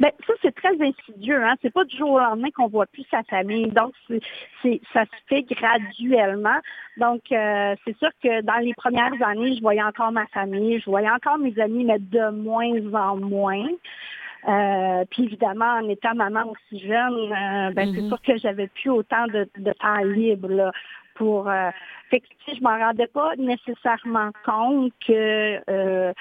Bien, 0.00 0.10
ça, 0.26 0.32
c'est 0.42 0.54
très 0.54 0.80
insidieux. 0.80 1.42
Hein? 1.42 1.54
C'est 1.62 1.72
pas 1.72 1.84
du 1.84 1.96
jour 1.96 2.12
au 2.12 2.18
lendemain 2.18 2.50
qu'on 2.50 2.68
voit 2.68 2.86
plus 2.86 3.04
sa 3.10 3.22
famille. 3.24 3.68
Donc, 3.68 3.92
c'est, 4.62 4.80
ça 4.92 5.04
se 5.04 5.16
fait 5.28 5.42
graduellement. 5.42 6.58
Donc, 6.96 7.22
c'est 7.28 7.96
sûr 7.98 8.10
que 8.22 8.42
dans 8.42 8.58
les 8.58 8.74
premières 8.74 9.20
années, 9.26 9.54
je 9.56 9.60
voyais 9.60 9.82
encore 9.82 10.12
ma 10.12 10.26
famille, 10.26 10.80
je 10.80 10.86
voyais 10.86 11.10
encore 11.10 11.38
mes 11.38 11.58
amis, 11.60 11.84
mais 11.84 11.98
de 11.98 12.30
moins 12.30 12.94
en 12.94 13.16
moins. 13.16 13.68
Euh, 14.48 15.04
puis 15.10 15.24
évidemment, 15.24 15.78
en 15.80 15.88
étant 15.88 16.14
maman 16.14 16.44
aussi 16.50 16.84
jeune, 16.84 17.32
euh, 17.32 17.70
ben, 17.72 17.92
c'est 17.94 18.02
mhm. 18.02 18.08
sûr 18.08 18.22
que 18.22 18.36
j'avais 18.38 18.66
plus 18.66 18.90
autant 18.90 19.26
de, 19.28 19.46
temps 19.80 20.02
libre 20.04 20.48
là, 20.48 20.72
pour. 21.14 21.48
Euh, 21.48 21.70
fait 22.10 22.20
que, 22.20 22.26
je 22.48 22.60
m'en 22.60 22.76
rendais 22.76 23.06
pas 23.06 23.36
nécessairement 23.38 24.30
compte 24.44 24.92
que 25.06 25.60
euh, 25.70 26.12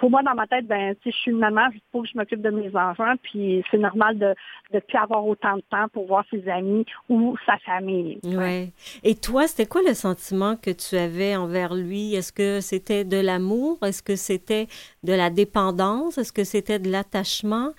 pour 0.00 0.08
moi, 0.08 0.22
dans 0.22 0.34
ma 0.34 0.46
tête, 0.46 0.66
ben, 0.66 0.96
si 1.02 1.10
je 1.10 1.16
suis 1.16 1.30
une 1.30 1.38
maman, 1.38 1.68
il 1.74 1.80
faut 1.92 2.00
que 2.00 2.08
je 2.08 2.16
m'occupe 2.16 2.40
de 2.40 2.48
mes 2.48 2.74
enfants, 2.74 3.14
puis 3.22 3.62
c'est 3.70 3.76
normal 3.76 4.18
de 4.18 4.34
ne 4.72 4.80
plus 4.80 4.96
avoir 4.96 5.26
autant 5.26 5.56
de 5.56 5.62
temps 5.70 5.88
pour 5.92 6.06
voir 6.06 6.24
ses 6.30 6.48
amis 6.48 6.86
ou 7.10 7.36
sa 7.44 7.58
famille. 7.58 8.18
Ouais. 8.24 8.72
Et 9.02 9.14
toi, 9.14 9.46
c'était 9.46 9.66
quoi 9.66 9.82
le 9.86 9.92
sentiment 9.92 10.56
que 10.56 10.70
tu 10.70 10.96
avais 10.96 11.36
envers 11.36 11.74
lui? 11.74 12.14
Est-ce 12.14 12.32
que 12.32 12.62
c'était 12.62 13.04
de 13.04 13.18
l'amour? 13.18 13.76
Est-ce 13.82 14.02
que 14.02 14.16
c'était 14.16 14.68
de 15.02 15.12
la 15.12 15.28
dépendance? 15.28 16.16
Est-ce 16.16 16.32
que 16.32 16.44
c'était 16.44 16.78
de 16.78 16.90
l'attachement? 16.90 17.72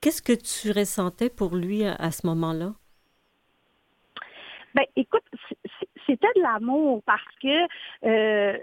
Qu'est-ce 0.00 0.22
que 0.22 0.32
tu 0.32 0.76
ressentais 0.76 1.30
pour 1.30 1.54
lui 1.54 1.84
à, 1.84 2.10
ce 2.10 2.26
moment-là? 2.26 2.72
Ben, 4.74 4.84
écoute, 4.96 5.22
c'était 6.04 6.26
de 6.34 6.42
l'amour 6.42 7.00
parce 7.06 7.22
que, 7.40 7.62
euh, 8.08 8.58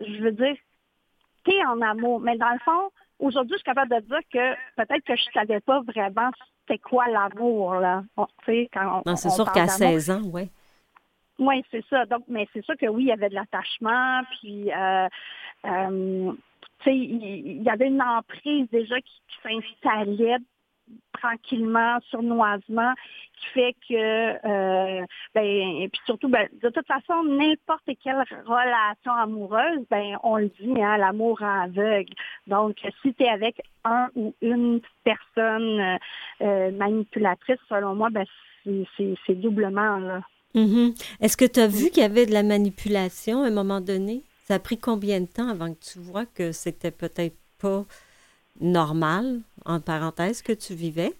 je 0.00 0.22
veux 0.22 0.32
dire, 0.32 0.56
en 1.66 1.80
amour. 1.80 2.20
Mais 2.20 2.36
dans 2.36 2.50
le 2.50 2.58
fond, 2.60 2.90
aujourd'hui, 3.18 3.54
je 3.54 3.58
suis 3.58 3.64
capable 3.64 3.94
de 3.94 4.00
dire 4.00 4.20
que 4.32 4.54
peut-être 4.76 5.04
que 5.04 5.16
je 5.16 5.26
ne 5.28 5.32
savais 5.32 5.60
pas 5.60 5.80
vraiment 5.80 6.30
c'était 6.66 6.80
quoi 6.80 7.06
l'amour, 7.08 7.74
là. 7.76 8.02
c'est 8.36 9.30
sûr 9.30 9.52
qu'à 9.52 9.68
16 9.68 10.10
ans, 10.10 10.22
oui. 10.32 10.50
Oui, 11.38 11.62
c'est 11.70 11.84
ça. 11.88 12.06
Donc, 12.06 12.24
mais 12.28 12.48
c'est 12.52 12.64
sûr 12.64 12.76
que 12.76 12.86
oui, 12.86 13.04
il 13.04 13.08
y 13.08 13.12
avait 13.12 13.28
de 13.28 13.34
l'attachement, 13.34 14.22
puis 14.40 14.72
euh, 14.72 15.06
euh, 15.66 16.32
il 16.86 17.62
y, 17.62 17.68
avait 17.68 17.88
une 17.88 18.02
emprise 18.02 18.68
déjà 18.70 19.00
qui 19.00 19.20
s'installait 19.42 20.38
tranquillement, 21.20 21.98
sournoisement, 22.10 22.92
qui 23.38 23.46
fait 23.54 23.76
que, 23.88 23.94
euh, 24.46 25.04
ben, 25.34 25.44
et 25.44 25.88
puis 25.88 26.00
surtout, 26.06 26.28
ben, 26.28 26.48
de 26.62 26.68
toute 26.68 26.86
façon, 26.86 27.22
n'importe 27.24 27.88
quelle 28.02 28.22
relation 28.46 29.12
amoureuse, 29.12 29.84
ben, 29.90 30.18
on 30.22 30.36
le 30.36 30.50
dit, 30.60 30.82
hein, 30.82 30.96
l'amour 30.98 31.42
aveugle. 31.42 32.12
Donc, 32.46 32.76
si 33.02 33.14
tu 33.14 33.24
es 33.24 33.28
avec 33.28 33.60
un 33.84 34.08
ou 34.14 34.34
une 34.42 34.80
personne 35.04 35.80
euh, 35.80 35.96
euh, 36.42 36.70
manipulatrice, 36.72 37.58
selon 37.68 37.94
moi, 37.94 38.10
ben, 38.10 38.24
c'est 38.96 39.40
doublement, 39.40 39.98
là. 39.98 40.20
Mm-hmm. 40.54 41.16
Est-ce 41.20 41.36
que 41.36 41.44
tu 41.44 41.60
as 41.60 41.66
vu 41.66 41.90
qu'il 41.90 42.02
y 42.02 42.06
avait 42.06 42.24
de 42.24 42.32
la 42.32 42.42
manipulation 42.42 43.42
à 43.42 43.48
un 43.48 43.50
moment 43.50 43.80
donné? 43.80 44.22
Ça 44.44 44.54
a 44.54 44.58
pris 44.58 44.78
combien 44.78 45.20
de 45.20 45.26
temps 45.26 45.48
avant 45.48 45.72
que 45.74 45.80
tu 45.92 45.98
vois 45.98 46.24
que 46.24 46.52
c'était 46.52 46.90
peut-être 46.90 47.36
pas 47.60 47.84
normal, 48.60 49.40
en 49.64 49.80
parenthèse, 49.80 50.42
que 50.42 50.52
tu 50.52 50.74
vivais? 50.74 51.12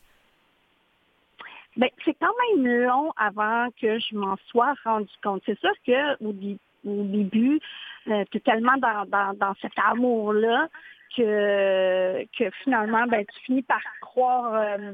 Bien, 1.76 1.88
c'est 2.04 2.14
quand 2.14 2.32
même 2.54 2.66
long 2.66 3.12
avant 3.16 3.68
que 3.80 3.98
je 3.98 4.16
m'en 4.16 4.36
sois 4.48 4.74
rendu 4.84 5.12
compte. 5.22 5.42
C'est 5.44 5.58
sûr 5.58 5.72
qu'au 5.84 6.30
au 6.30 7.02
début, 7.02 7.60
euh, 8.08 8.24
tu 8.30 8.38
es 8.38 8.40
tellement 8.40 8.76
dans, 8.78 9.54
cet 9.60 9.72
amour-là 9.76 10.68
que, 11.16 12.24
que 12.38 12.50
finalement, 12.62 13.06
ben, 13.06 13.24
tu 13.26 13.40
finis 13.40 13.62
par 13.62 13.82
croire, 14.00 14.54
euh, 14.54 14.92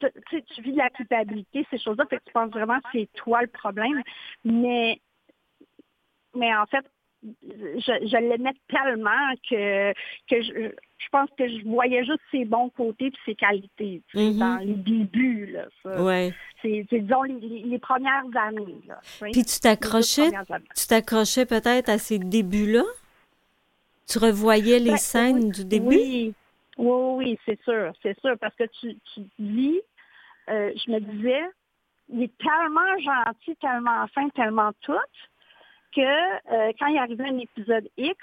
tu, 0.00 0.62
vis 0.62 0.72
de 0.72 0.78
la 0.78 0.90
culpabilité, 0.90 1.66
ces 1.70 1.78
choses-là, 1.78 2.04
tu 2.10 2.32
penses 2.32 2.50
vraiment 2.50 2.78
que 2.80 2.88
c'est 2.92 3.08
toi 3.14 3.42
le 3.42 3.48
problème. 3.48 4.02
Mais, 4.44 5.00
mais 6.34 6.54
en 6.54 6.66
fait, 6.66 6.84
je, 7.22 8.06
je 8.06 8.16
l'aimais 8.16 8.54
tellement 8.68 9.34
que, 9.48 9.92
que 10.28 10.42
je, 10.42 10.70
je 10.98 11.08
pense 11.10 11.28
que 11.38 11.48
je 11.48 11.64
voyais 11.64 12.04
juste 12.04 12.20
ses 12.30 12.44
bons 12.44 12.68
côtés 12.70 13.06
et 13.06 13.12
ses 13.24 13.34
qualités 13.34 14.02
mm-hmm. 14.14 14.38
dans 14.38 14.56
les 14.58 14.74
débuts. 14.74 15.46
Là, 15.46 15.66
C'est, 16.62 16.86
disons, 16.90 17.22
les, 17.22 17.78
premières 17.78 18.24
années. 18.34 18.80
Là, 18.86 19.00
puis 19.20 19.44
tu 19.44 19.60
t'accrochais, 19.60 20.30
tu 20.76 20.86
t'accrochais 20.86 21.46
peut-être 21.46 21.88
à 21.88 21.98
ces 21.98 22.18
débuts-là? 22.18 22.84
Tu 24.08 24.18
revoyais 24.18 24.78
les 24.78 24.90
ben, 24.90 24.96
scènes 24.96 25.50
du 25.50 25.64
début? 25.64 25.86
Oui, 25.88 26.34
oui, 26.78 27.14
oui, 27.16 27.38
c'est 27.44 27.60
sûr, 27.62 27.92
c'est 28.02 28.18
sûr, 28.20 28.36
parce 28.40 28.54
que 28.54 28.64
tu, 28.80 28.96
tu 29.14 29.20
dis, 29.38 29.80
euh, 30.48 30.70
je 30.76 30.92
me 30.92 31.00
disais, 31.00 31.42
il 32.08 32.22
est 32.22 32.38
tellement 32.38 32.98
gentil, 32.98 33.56
tellement 33.56 34.06
fin, 34.08 34.28
tellement 34.30 34.70
tout, 34.82 34.92
que 35.96 36.00
euh, 36.52 36.72
quand 36.78 36.86
il 36.88 36.98
arrivait 36.98 37.28
un 37.28 37.38
épisode 37.38 37.88
X, 37.96 38.18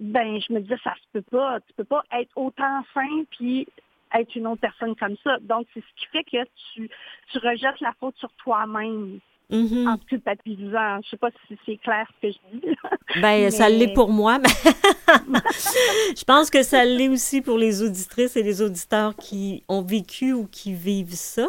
ben 0.00 0.40
je 0.40 0.52
me 0.52 0.60
disais 0.60 0.78
ça 0.82 0.94
se 0.94 1.08
peut 1.12 1.24
pas, 1.30 1.60
tu 1.60 1.72
peux 1.74 1.84
pas 1.84 2.02
être 2.12 2.30
autant 2.36 2.82
fin 2.92 3.24
puis 3.30 3.68
être 4.12 4.34
une 4.34 4.46
autre 4.48 4.60
personne 4.60 4.96
comme 4.96 5.16
ça. 5.22 5.38
Donc 5.40 5.66
c'est 5.72 5.80
ce 5.80 6.00
qui 6.00 6.06
fait 6.10 6.24
que 6.24 6.44
tu 6.74 6.90
tu 7.30 7.38
rejettes 7.38 7.80
la 7.80 7.92
faute 8.00 8.16
sur 8.18 8.32
toi-même. 8.42 9.20
Mm-hmm. 9.50 9.88
En 9.88 9.98
culpabilisant. 9.98 11.00
Je 11.02 11.10
sais 11.10 11.16
pas 11.16 11.30
si 11.48 11.58
c'est 11.66 11.76
clair 11.78 12.06
ce 12.22 12.28
que 12.28 12.32
je 12.32 12.58
dis. 12.58 12.76
Ben, 13.20 13.50
ça 13.50 13.68
l'est 13.68 13.92
pour 13.92 14.08
moi, 14.08 14.38
mais 14.38 14.48
je 16.16 16.22
pense 16.22 16.50
que 16.50 16.62
ça 16.62 16.84
l'est 16.84 17.08
aussi 17.08 17.42
pour 17.42 17.58
les 17.58 17.82
auditrices 17.82 18.36
et 18.36 18.44
les 18.44 18.62
auditeurs 18.62 19.16
qui 19.16 19.64
ont 19.68 19.82
vécu 19.82 20.32
ou 20.32 20.46
qui 20.46 20.72
vivent 20.72 21.16
ça. 21.16 21.48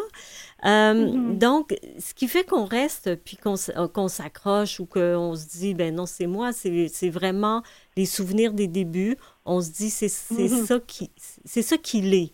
Euh, 0.64 0.94
mm-hmm. 0.94 1.38
Donc, 1.38 1.74
ce 1.98 2.14
qui 2.14 2.28
fait 2.28 2.44
qu'on 2.44 2.64
reste, 2.64 3.16
puis 3.24 3.36
qu'on 3.36 3.54
euh, 3.54 4.08
s'accroche 4.08 4.78
ou 4.80 4.86
qu'on 4.86 5.34
se 5.34 5.46
dit, 5.48 5.74
ben 5.74 5.94
non, 5.94 6.06
c'est 6.06 6.26
moi, 6.26 6.52
c'est 6.52 7.10
vraiment 7.10 7.62
les 7.96 8.06
souvenirs 8.06 8.52
des 8.52 8.68
débuts. 8.68 9.16
On 9.44 9.60
se 9.60 9.70
dit, 9.70 9.90
c'est 9.90 10.06
mm-hmm. 10.06 10.66
ça 10.66 10.80
qui, 10.80 11.10
c'est 11.16 11.62
ça 11.62 11.76
qu'il 11.78 12.14
est. 12.14 12.32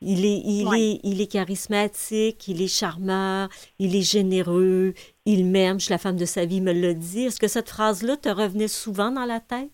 Il 0.00 0.24
est, 0.24 0.40
il, 0.44 0.72
est, 0.74 1.00
il 1.02 1.20
est 1.20 1.26
charismatique, 1.26 2.46
il 2.46 2.62
est 2.62 2.68
charmeur, 2.68 3.48
il 3.80 3.96
est 3.96 4.02
généreux, 4.02 4.94
il 5.24 5.44
m'aime, 5.44 5.80
je 5.80 5.86
suis 5.86 5.92
la 5.92 5.98
femme 5.98 6.16
de 6.16 6.24
sa 6.24 6.44
vie, 6.44 6.60
me 6.60 6.72
l'a 6.72 6.94
dit. 6.94 7.24
Est-ce 7.24 7.40
que 7.40 7.48
cette 7.48 7.68
phrase-là 7.68 8.16
te 8.16 8.28
revenait 8.28 8.68
souvent 8.68 9.10
dans 9.10 9.24
la 9.24 9.40
tête? 9.40 9.70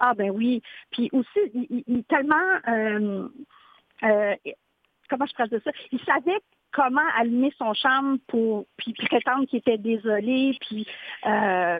Ah 0.00 0.14
ben 0.14 0.30
oui. 0.30 0.62
Puis 0.90 1.10
aussi, 1.12 1.38
il, 1.54 1.84
il, 1.86 2.02
tellement 2.04 2.34
euh, 2.66 3.28
euh, 4.02 4.34
comment 5.10 5.26
je 5.26 5.44
dire 5.44 5.60
ça? 5.64 5.70
Il 5.92 6.00
savait 6.00 6.40
comment 6.72 7.00
allumer 7.18 7.52
son 7.58 7.74
chambre 7.74 8.18
pour 8.28 8.66
puis, 8.76 8.92
prétendre 8.92 9.46
qu'il 9.46 9.58
était 9.58 9.78
désolé, 9.78 10.56
puis 10.60 10.86
euh, 11.26 11.78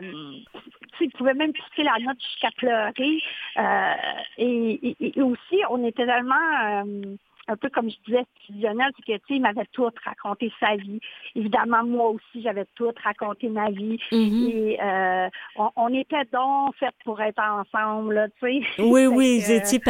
il 1.01 1.11
pouvait 1.13 1.35
même 1.35 1.53
pousser 1.53 1.83
la 1.83 1.99
note 2.01 2.21
jusqu'à 2.21 2.51
pleurer. 2.57 3.23
Euh, 3.57 3.95
et, 4.39 5.23
aussi, 5.23 5.63
on 5.71 5.85
était 5.87 6.07
tellement 6.07 6.35
euh, 6.35 7.17
un 7.49 7.57
peu 7.57 7.69
comme 7.71 7.91
je 7.91 7.97
disais, 8.07 8.25
fusionnel, 8.47 8.91
c'est 8.97 9.19
que, 9.19 9.23
il 9.31 9.43
m'avait 9.43 9.67
tout 9.73 9.89
raconté 10.05 10.53
sa 10.61 10.77
vie. 10.77 11.01
Évidemment, 11.35 11.85
moi 11.85 12.11
aussi, 12.11 12.43
j'avais 12.43 12.67
tout 12.77 12.93
raconté 13.03 13.49
ma 13.49 13.71
vie. 13.71 13.99
Mm-hmm. 14.13 14.51
Et 14.51 14.79
euh, 14.83 15.29
on, 15.77 15.89
était 15.95 16.25
donc 16.33 16.77
fait 16.77 16.95
pour 17.05 17.21
être 17.21 17.43
ensemble, 17.43 18.31
tu 18.41 18.63
sais. 18.63 18.83
Oui, 18.83 19.07
oui, 19.07 19.41
vous 19.41 19.53
étiez 19.53 19.81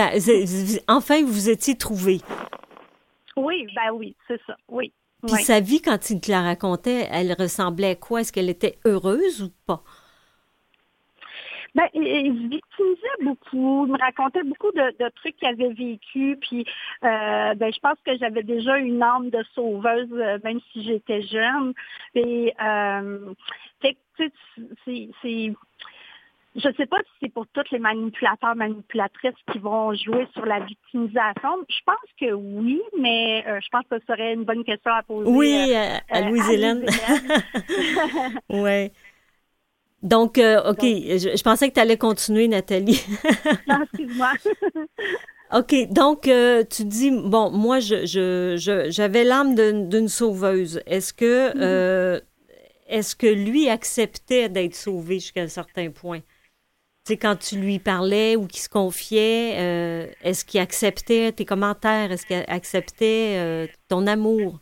enfin, 0.88 1.20
vous 1.22 1.33
vous 1.33 1.50
étiez 1.50 1.76
trouvés. 1.76 2.20
Oui, 3.37 3.66
ben 3.75 3.93
oui, 3.93 4.16
c'est 4.27 4.40
ça, 4.47 4.57
oui. 4.69 4.93
Puis 5.27 5.45
sa 5.45 5.61
vie, 5.61 5.83
quand 5.83 6.11
il 6.11 6.21
te 6.21 6.31
la 6.31 6.43
racontait, 6.43 7.07
elle 7.11 7.35
ressemblait 7.38 7.90
à 7.90 7.95
quoi? 7.95 8.23
Est-ce 8.23 8.33
qu'elle 8.33 8.49
était 8.49 8.79
heureuse 8.87 9.43
ou 9.43 9.51
pas? 9.66 9.83
Ben, 11.75 11.87
il 11.95 12.49
victimisait 12.49 13.23
beaucoup, 13.23 13.87
il 13.87 13.93
me 13.93 13.99
racontait 13.99 14.43
beaucoup 14.43 14.73
de, 14.73 15.09
trucs 15.11 15.37
qu'il 15.37 15.47
avait 15.47 15.73
vécu, 15.73 16.37
puis 16.40 16.66
euh, 17.05 17.55
ben, 17.55 17.73
je 17.73 17.79
pense 17.79 17.99
que 18.05 18.16
j'avais 18.19 18.43
déjà 18.43 18.79
une 18.79 19.01
âme 19.01 19.31
de 19.31 19.45
sauveuse, 19.55 20.09
euh, 20.12 20.38
même 20.43 20.59
si 20.73 20.83
j'étais 20.83 21.23
jeune. 21.23 21.73
Et 22.16 22.53
euh, 22.61 23.33
c'est 23.83 23.97
je 26.56 26.68
ne 26.68 26.74
sais 26.74 26.86
pas 26.86 26.98
si 26.98 27.10
c'est 27.22 27.32
pour 27.32 27.46
tous 27.48 27.64
les 27.70 27.78
manipulateurs, 27.78 28.56
manipulatrices 28.56 29.34
qui 29.52 29.58
vont 29.58 29.94
jouer 29.94 30.26
sur 30.32 30.44
la 30.46 30.60
victimisation. 30.60 31.64
Je 31.68 31.80
pense 31.86 32.10
que 32.20 32.32
oui, 32.32 32.80
mais 32.98 33.44
je 33.46 33.68
pense 33.70 33.84
que 33.90 33.98
ce 33.98 34.06
serait 34.06 34.34
une 34.34 34.44
bonne 34.44 34.64
question 34.64 34.92
à 34.92 35.02
poser. 35.02 35.30
Oui, 35.30 35.74
à 35.74 36.20
Louise-Hélène. 36.22 36.86
oui. 38.50 38.90
Donc, 40.02 40.38
euh, 40.38 40.70
OK, 40.70 40.80
je, 40.80 41.42
pensais 41.42 41.68
que 41.68 41.74
tu 41.74 41.80
allais 41.80 41.98
continuer, 41.98 42.48
Nathalie. 42.48 43.04
non, 43.68 43.82
excuse-moi. 43.82 44.32
OK, 45.52 45.74
donc 45.90 46.28
euh, 46.28 46.62
tu 46.62 46.84
dis, 46.84 47.10
bon, 47.10 47.50
moi, 47.50 47.80
je, 47.80 48.06
je, 48.06 48.86
j'avais 48.88 49.24
l'âme 49.24 49.56
d'une 49.56 50.06
sauveuse. 50.06 50.80
Est-ce 50.86 51.12
que, 51.12 51.48
mm-hmm. 51.48 51.60
euh, 51.60 52.20
est-ce 52.86 53.16
que 53.16 53.26
lui 53.26 53.68
acceptait 53.68 54.48
d'être 54.48 54.76
sauvé 54.76 55.14
jusqu'à 55.14 55.42
un 55.42 55.48
certain 55.48 55.90
point? 55.90 56.20
Tu 57.06 57.14
sais, 57.14 57.16
quand 57.16 57.36
tu 57.36 57.58
lui 57.58 57.78
parlais 57.78 58.36
ou 58.36 58.46
qu'il 58.46 58.60
se 58.60 58.68
confiait, 58.68 60.12
est-ce 60.22 60.44
qu'il 60.44 60.60
acceptait 60.60 61.32
tes 61.32 61.44
commentaires? 61.46 62.12
Est-ce 62.12 62.26
qu'il 62.26 62.44
acceptait 62.46 63.68
ton 63.88 64.06
amour? 64.06 64.60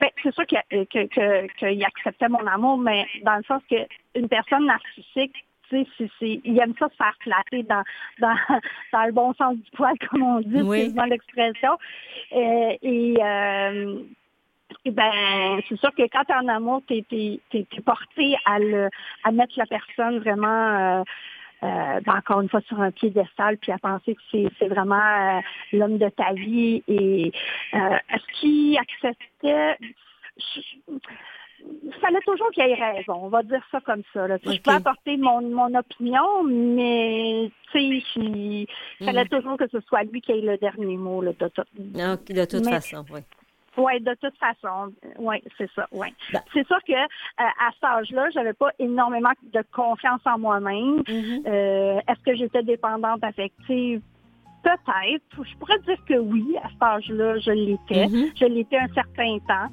Ben, 0.00 0.10
c'est 0.22 0.34
sûr 0.34 0.46
qu'il 0.46 0.58
que, 0.68 1.84
acceptait 1.84 2.28
mon 2.28 2.46
amour, 2.46 2.78
mais 2.78 3.06
dans 3.22 3.36
le 3.36 3.42
sens 3.44 3.62
qu'une 3.68 4.28
personne 4.28 4.66
narcissique, 4.66 5.34
tu 5.68 5.84
sais, 6.18 6.40
il 6.44 6.58
aime 6.58 6.74
ça 6.78 6.88
se 6.88 6.96
faire 6.96 7.16
flatter 7.20 7.62
dans, 7.64 7.82
dans, 8.20 8.34
dans 8.92 9.04
le 9.04 9.12
bon 9.12 9.32
sens 9.34 9.56
du 9.56 9.70
poil, 9.72 9.94
comme 10.10 10.22
on 10.22 10.40
dit, 10.40 10.62
c'est 10.70 10.94
dans 10.94 11.04
l'expression. 11.04 11.72
Euh, 12.32 12.76
et, 12.82 13.16
euh, 13.20 13.98
et 14.00 14.23
ben, 14.86 15.60
c'est 15.68 15.78
sûr 15.78 15.90
que 15.94 16.02
quand 16.02 16.24
tu 16.24 16.32
es 16.32 16.36
en 16.36 16.48
amour, 16.48 16.82
tu 16.86 16.94
es, 16.94 17.80
porté 17.84 18.36
à, 18.44 18.58
le, 18.58 18.88
à 19.24 19.32
mettre 19.32 19.54
la 19.56 19.66
personne 19.66 20.18
vraiment 20.18 20.46
euh, 20.48 21.04
euh, 21.64 22.00
ben, 22.04 22.16
encore 22.18 22.40
une 22.42 22.48
fois 22.48 22.60
sur 22.62 22.78
un 22.80 22.90
piédestal, 22.90 23.56
puis 23.56 23.72
à 23.72 23.78
penser 23.78 24.14
que 24.14 24.48
c'est 24.58 24.68
vraiment 24.68 24.96
euh, 24.96 25.40
l'homme 25.72 25.96
de 25.96 26.08
ta 26.10 26.34
vie. 26.34 26.82
Et 26.88 27.32
euh, 27.72 27.96
est-ce 28.12 28.40
qu'il 28.40 28.76
acceptait? 28.76 29.78
Il 31.82 31.94
fallait 32.02 32.20
toujours 32.26 32.50
qu'il 32.50 32.64
ait 32.64 32.74
raison, 32.74 33.14
on 33.14 33.28
va 33.28 33.42
dire 33.42 33.64
ça 33.70 33.80
comme 33.80 34.02
ça. 34.12 34.26
Je 34.44 34.60
peux 34.60 34.70
apporter 34.70 35.16
mon, 35.16 35.40
mon 35.40 35.74
opinion, 35.74 36.42
mais 36.44 37.50
il 37.74 38.66
fallait 39.02 39.24
mm. 39.24 39.28
toujours 39.28 39.56
que 39.56 39.68
ce 39.68 39.80
soit 39.80 40.02
lui 40.02 40.20
qui 40.20 40.32
ait 40.32 40.42
le 40.42 40.58
dernier 40.58 40.98
mot. 40.98 41.22
Là, 41.22 41.32
de, 41.32 41.46
de 41.46 42.44
toute 42.44 42.68
façon, 42.68 43.06
oui. 43.10 43.20
Oui, 43.76 44.00
de 44.00 44.14
toute 44.20 44.36
façon. 44.38 44.92
Oui, 45.18 45.36
c'est 45.58 45.70
ça. 45.74 45.86
Ouais. 45.92 46.12
Ben. 46.32 46.40
C'est 46.52 46.66
sûr 46.66 46.78
que 46.86 46.92
euh, 46.92 47.06
à 47.36 47.70
cet 47.72 47.84
âge-là, 47.84 48.30
j'avais 48.30 48.52
pas 48.52 48.70
énormément 48.78 49.32
de 49.52 49.64
confiance 49.72 50.20
en 50.24 50.38
moi-même. 50.38 51.00
Mm-hmm. 51.00 51.42
Euh, 51.46 52.00
est-ce 52.08 52.22
que 52.24 52.36
j'étais 52.36 52.62
dépendante 52.62 53.22
affective? 53.22 54.00
Peut-être. 54.62 55.44
Je 55.44 55.56
pourrais 55.56 55.78
dire 55.80 55.98
que 56.08 56.14
oui, 56.14 56.56
à 56.62 56.68
cet 56.68 56.82
âge-là, 56.82 57.38
je 57.38 57.50
l'étais. 57.50 58.06
Mm-hmm. 58.06 58.38
Je 58.38 58.44
l'étais 58.46 58.78
un 58.78 58.88
certain 58.94 59.38
temps. 59.46 59.70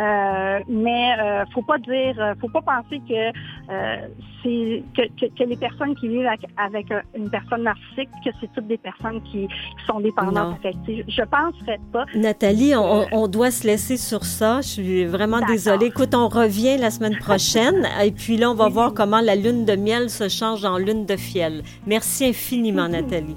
Euh, 0.00 0.60
mais 0.66 1.12
euh, 1.20 1.44
faut 1.52 1.62
pas 1.62 1.76
dire, 1.78 2.14
euh, 2.18 2.34
faut 2.40 2.48
pas 2.48 2.62
penser 2.62 3.02
que 3.06 3.28
euh, 3.70 4.08
c'est 4.42 4.82
que, 4.96 5.44
les 5.44 5.56
personnes 5.56 5.94
qui 5.96 6.08
vivent 6.08 6.28
avec, 6.56 6.86
une 7.14 7.28
personne 7.28 7.64
narcissique, 7.64 8.08
que 8.24 8.30
c'est 8.40 8.50
toutes 8.54 8.66
des 8.66 8.78
personnes 8.78 9.20
qui, 9.24 9.46
sont 9.86 10.00
dépendantes 10.00 10.56
affectives. 10.58 11.04
Je 11.08 11.22
penserais 11.22 11.78
pas. 11.92 12.06
Nathalie, 12.14 12.74
on, 12.74 13.28
doit 13.28 13.50
se 13.50 13.66
laisser 13.66 13.96
sur 13.96 14.24
ça. 14.24 14.60
Je 14.62 14.68
suis 14.68 15.04
vraiment 15.04 15.40
désolée. 15.46 15.86
Écoute, 15.86 16.14
on 16.14 16.28
revient 16.28 16.78
la 16.78 16.90
semaine 16.90 17.18
prochaine 17.18 17.86
et 18.02 18.12
puis 18.12 18.36
là, 18.36 18.50
on 18.50 18.54
va 18.54 18.68
voir 18.68 18.94
comment 18.94 19.20
la 19.20 19.36
lune 19.36 19.64
de 19.64 19.76
miel 19.76 20.08
se 20.08 20.28
change 20.28 20.64
en 20.64 20.78
lune 20.78 21.04
de 21.04 21.16
fiel. 21.16 21.62
Merci 21.86 22.26
infiniment, 22.26 22.88
Nathalie. 22.88 23.36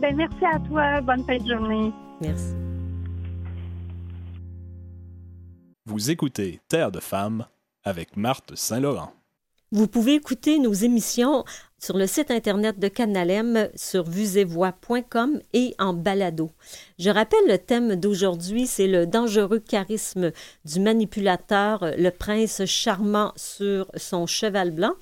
Ben, 0.00 0.14
merci 0.14 0.44
à 0.44 0.58
toi. 0.68 1.00
Bonne 1.00 1.24
fin 1.24 1.38
de 1.38 1.48
journée. 1.48 1.92
Merci. 2.20 2.67
Vous 5.88 6.10
écoutez 6.10 6.60
Terre 6.68 6.92
de 6.92 7.00
femmes 7.00 7.46
avec 7.82 8.14
Marthe 8.14 8.54
Saint-Laurent. 8.54 9.10
Vous 9.72 9.88
pouvez 9.88 10.16
écouter 10.16 10.58
nos 10.58 10.74
émissions 10.74 11.46
sur 11.78 11.96
le 11.96 12.06
site 12.06 12.30
internet 12.30 12.78
de 12.78 12.88
Canalem 12.88 13.68
sur 13.74 14.04
vuesetvoix.com 14.04 15.40
et 15.52 15.74
en 15.78 15.92
balado. 15.92 16.50
Je 16.98 17.10
rappelle 17.10 17.46
le 17.46 17.58
thème 17.58 17.94
d'aujourd'hui, 17.94 18.66
c'est 18.66 18.88
le 18.88 19.06
dangereux 19.06 19.60
charisme 19.60 20.32
du 20.64 20.80
manipulateur, 20.80 21.92
le 21.96 22.10
prince 22.10 22.64
charmant 22.64 23.32
sur 23.36 23.90
son 23.96 24.26
cheval 24.26 24.72
blanc. 24.72 24.92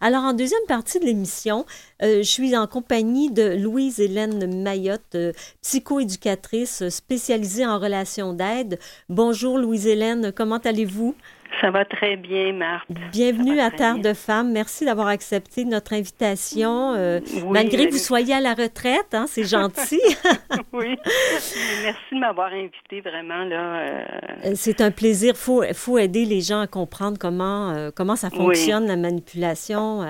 Alors 0.00 0.24
en 0.24 0.34
deuxième 0.34 0.66
partie 0.68 1.00
de 1.00 1.06
l'émission, 1.06 1.64
euh, 2.02 2.18
je 2.18 2.28
suis 2.28 2.56
en 2.56 2.66
compagnie 2.66 3.30
de 3.30 3.56
Louise-Hélène 3.56 4.62
Mayotte, 4.62 5.14
euh, 5.14 5.32
psychoéducatrice 5.62 6.88
spécialisée 6.90 7.66
en 7.66 7.78
relations 7.78 8.34
d'aide. 8.34 8.78
Bonjour 9.08 9.58
Louise-Hélène, 9.58 10.32
comment 10.32 10.58
allez-vous? 10.58 11.14
Ça 11.60 11.70
va 11.70 11.84
très 11.84 12.16
bien, 12.16 12.52
Marthe. 12.52 12.86
Bienvenue 13.12 13.60
à 13.60 13.70
Terre 13.70 13.98
de 13.98 14.12
Femmes. 14.12 14.52
Merci 14.52 14.84
d'avoir 14.84 15.08
accepté 15.08 15.64
notre 15.64 15.94
invitation. 15.94 16.92
Euh, 16.94 17.20
malgré 17.50 17.86
que 17.86 17.92
vous 17.92 17.98
soyez 17.98 18.34
à 18.34 18.40
la 18.40 18.54
retraite, 18.54 19.14
hein, 19.14 19.24
c'est 19.28 19.44
gentil. 19.44 20.00
oui. 20.72 20.96
Merci 21.82 22.14
de 22.14 22.18
m'avoir 22.18 22.52
invité 22.52 23.00
vraiment. 23.00 23.44
là. 23.44 23.76
Euh. 23.78 24.04
Euh, 24.44 24.52
c'est 24.54 24.80
un 24.80 24.90
plaisir. 24.90 25.32
Il 25.34 25.38
faut, 25.38 25.62
faut 25.72 25.98
aider 25.98 26.24
les 26.24 26.40
gens 26.40 26.60
à 26.60 26.66
comprendre 26.66 27.16
comment, 27.18 27.90
comment 27.94 28.16
ça 28.16 28.30
fonctionne, 28.30 28.86
la 28.86 28.96
manipulation. 28.96 30.02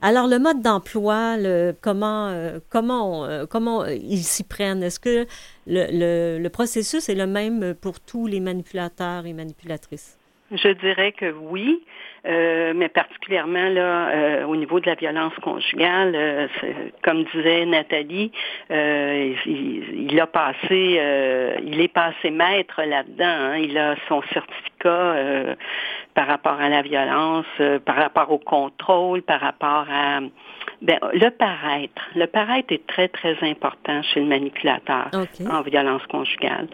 Alors, 0.00 0.28
le 0.28 0.38
mode 0.38 0.62
d'emploi, 0.62 1.36
le, 1.36 1.74
comment, 1.80 2.32
comment, 2.68 3.46
comment 3.50 3.84
ils 3.86 4.22
s'y 4.22 4.44
prennent? 4.44 4.82
Est-ce 4.82 5.00
que 5.00 5.26
le, 5.66 5.86
le, 5.90 6.38
le 6.42 6.48
processus 6.50 7.08
est 7.08 7.14
le 7.14 7.26
même 7.26 7.74
pour 7.74 8.00
tous 8.00 8.26
les 8.26 8.40
manipulateurs 8.40 9.26
et 9.26 9.32
manipulatrices? 9.32 10.18
Je 10.50 10.68
dirais 10.68 11.12
que 11.12 11.32
oui, 11.32 11.82
euh, 12.26 12.74
mais 12.76 12.90
particulièrement 12.90 13.68
là 13.70 14.08
euh, 14.08 14.44
au 14.44 14.56
niveau 14.56 14.78
de 14.78 14.86
la 14.86 14.94
violence 14.94 15.32
conjugale, 15.42 16.12
euh, 16.14 16.46
comme 17.02 17.24
disait 17.34 17.64
Nathalie, 17.64 18.30
il, 18.70 20.20
a 20.20 20.26
passé, 20.26 21.00
il 21.62 21.80
est 21.80 21.92
passé 21.92 22.30
maître 22.30 22.82
là-dedans. 22.82 23.24
Hein. 23.24 23.56
il 23.56 23.76
a 23.78 23.96
son 24.08 24.22
certificat 24.34 25.56
par 26.14 26.26
rapport 26.26 26.60
à 26.60 26.68
la 26.68 26.82
violence, 26.82 27.46
par 27.86 27.96
rapport 27.96 28.30
au 28.30 28.38
contrôle, 28.38 29.22
par 29.22 29.40
rapport 29.40 29.86
à 29.90 30.20
ben, 30.84 30.98
le 31.14 31.30
paraître. 31.30 32.02
Le 32.14 32.26
paraître 32.26 32.72
est 32.72 32.86
très, 32.86 33.08
très 33.08 33.36
important 33.40 34.02
chez 34.02 34.20
le 34.20 34.26
manipulateur 34.26 35.10
en 35.50 35.62
violence 35.62 36.02
conjugale. 36.10 36.68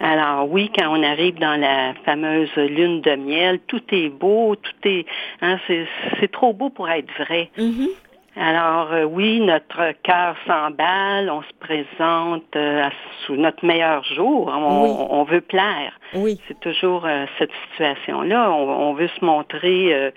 Alors 0.00 0.48
oui, 0.48 0.70
quand 0.76 0.96
on 0.96 1.02
arrive 1.02 1.38
dans 1.40 1.60
la 1.60 1.94
fameuse 2.04 2.54
lune 2.54 3.00
de 3.00 3.16
miel, 3.16 3.58
tout 3.66 3.82
est 3.90 4.10
beau, 4.10 4.54
tout 4.54 4.88
est... 4.88 5.06
Hein, 5.42 5.58
c'est 5.66 6.30
trop 6.30 6.52
beau 6.52 6.70
pour 6.70 6.88
être 6.88 7.12
vrai. 7.18 7.50
Mm-hmm. 7.58 7.88
Alors 8.40 8.92
euh, 8.92 9.02
oui, 9.02 9.40
notre 9.40 9.92
cœur 10.04 10.36
s'emballe, 10.46 11.28
on 11.28 11.42
se 11.42 11.52
présente 11.58 12.54
euh, 12.54 12.88
sous 13.26 13.34
notre 13.34 13.66
meilleur 13.66 14.04
jour, 14.04 14.46
on, 14.46 15.24
veut 15.24 15.40
plaire. 15.40 15.98
Oui. 16.14 16.40
C'est 16.46 16.60
toujours 16.60 17.04
euh, 17.04 17.26
cette 17.40 17.50
situation-là. 17.70 18.52
On, 18.52 18.92
veut 18.94 19.08
se 19.08 19.24
montrer 19.24 20.12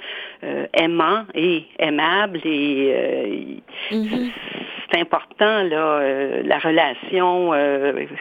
aimant 0.73 1.23
et 1.33 1.65
aimable 1.79 2.39
et 2.43 3.61
mm-hmm. 3.91 4.31
c'est 4.91 4.99
important 4.99 5.63
là, 5.63 6.41
la 6.43 6.59
relation 6.59 7.51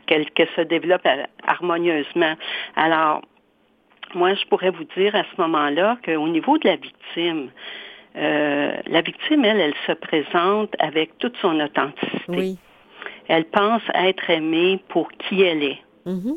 qu'elle 0.06 0.26
se 0.56 0.62
développe 0.62 1.06
harmonieusement. 1.46 2.34
Alors 2.76 3.22
moi, 4.14 4.34
je 4.34 4.44
pourrais 4.46 4.70
vous 4.70 4.84
dire 4.96 5.14
à 5.14 5.22
ce 5.22 5.40
moment-là 5.40 5.98
qu'au 6.04 6.28
niveau 6.28 6.58
de 6.58 6.68
la 6.68 6.76
victime, 6.76 7.50
euh, 8.16 8.72
la 8.86 9.00
victime, 9.02 9.44
elle, 9.44 9.60
elle 9.60 9.74
se 9.86 9.92
présente 9.92 10.74
avec 10.78 11.16
toute 11.18 11.36
son 11.38 11.58
authenticité. 11.60 12.18
Oui. 12.28 12.58
Elle 13.28 13.44
pense 13.44 13.82
être 13.94 14.28
aimée 14.28 14.82
pour 14.88 15.10
qui 15.12 15.42
elle 15.42 15.62
est. 15.62 15.78
Mm-hmm. 16.06 16.36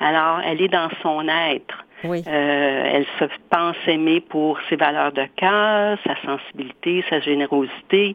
Alors, 0.00 0.40
elle 0.44 0.62
est 0.62 0.68
dans 0.68 0.88
son 1.02 1.28
être. 1.28 1.84
Oui. 2.04 2.22
Euh, 2.26 2.82
elle 2.92 3.06
se 3.18 3.24
pense 3.50 3.76
aimée 3.86 4.20
pour 4.20 4.58
ses 4.68 4.76
valeurs 4.76 5.12
de 5.12 5.24
cœur, 5.36 5.98
sa 6.06 6.14
sensibilité, 6.24 7.04
sa 7.10 7.20
générosité, 7.20 8.14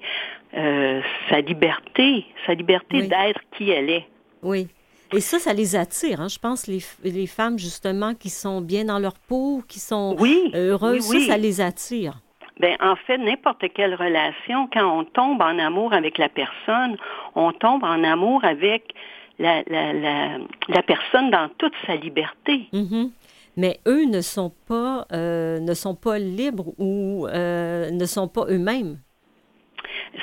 euh, 0.56 1.02
sa 1.30 1.42
liberté, 1.42 2.26
sa 2.46 2.54
liberté 2.54 3.02
d'être 3.02 3.42
qui 3.58 3.70
elle 3.70 3.90
est. 3.90 4.08
Oui. 4.42 4.68
Et 5.14 5.20
ça, 5.20 5.38
ça 5.38 5.54
les 5.54 5.76
attire. 5.76 6.22
Hein? 6.22 6.28
Je 6.28 6.40
pense 6.40 6.66
les, 6.66 6.80
les 7.04 7.28
femmes, 7.28 7.60
justement, 7.60 8.16
qui 8.16 8.30
sont 8.30 8.62
bien 8.62 8.86
dans 8.86 8.98
leur 8.98 9.14
peau, 9.20 9.62
qui 9.68 9.80
sont 9.80 10.16
heureuses, 10.56 11.04
ça, 11.04 11.20
ça 11.20 11.38
les 11.38 11.62
attire. 11.62 12.23
Ben, 12.60 12.76
en 12.82 12.96
fait, 12.96 13.18
n'importe 13.18 13.66
quelle 13.74 13.96
relation, 13.96 14.70
quand 14.72 15.00
on 15.00 15.04
tombe 15.06 15.42
en 15.42 15.58
amour 15.58 15.94
avec 15.94 16.18
la 16.18 16.30
personne, 16.30 16.98
on 17.36 17.52
tombe 17.52 17.84
en 17.84 18.04
amour 18.04 18.44
avec 18.44 18.94
la, 19.40 19.64
la, 19.68 19.92
la, 19.94 20.38
la 20.70 20.84
personne 20.84 21.32
dans 21.32 21.50
toute 21.58 21.74
sa 21.88 21.96
liberté. 21.96 22.68
Mm-hmm. 22.72 23.10
Mais 23.58 23.80
eux 23.88 24.06
ne 24.06 24.22
sont 24.22 24.52
pas, 24.68 25.06
euh, 25.12 25.60
ne 25.60 25.74
sont 25.74 25.96
pas 25.96 26.20
libres 26.20 26.74
ou 26.78 27.28
euh, 27.28 27.92
ne 27.92 28.06
sont 28.06 28.28
pas 28.28 28.46
eux-mêmes. 28.50 29.00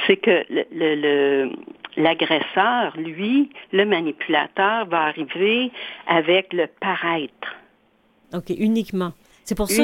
C'est 0.06 0.16
que 0.16 0.44
le, 0.48 0.64
le, 0.72 1.50
l'agresseur, 1.96 2.96
lui, 2.96 3.50
le 3.72 3.84
manipulateur, 3.84 4.86
va 4.86 5.02
arriver 5.02 5.70
avec 6.06 6.52
le 6.52 6.66
paraître. 6.66 7.56
OK, 8.32 8.50
uniquement. 8.50 9.12
C'est 9.44 9.56
pour 9.56 9.68
ça. 9.68 9.82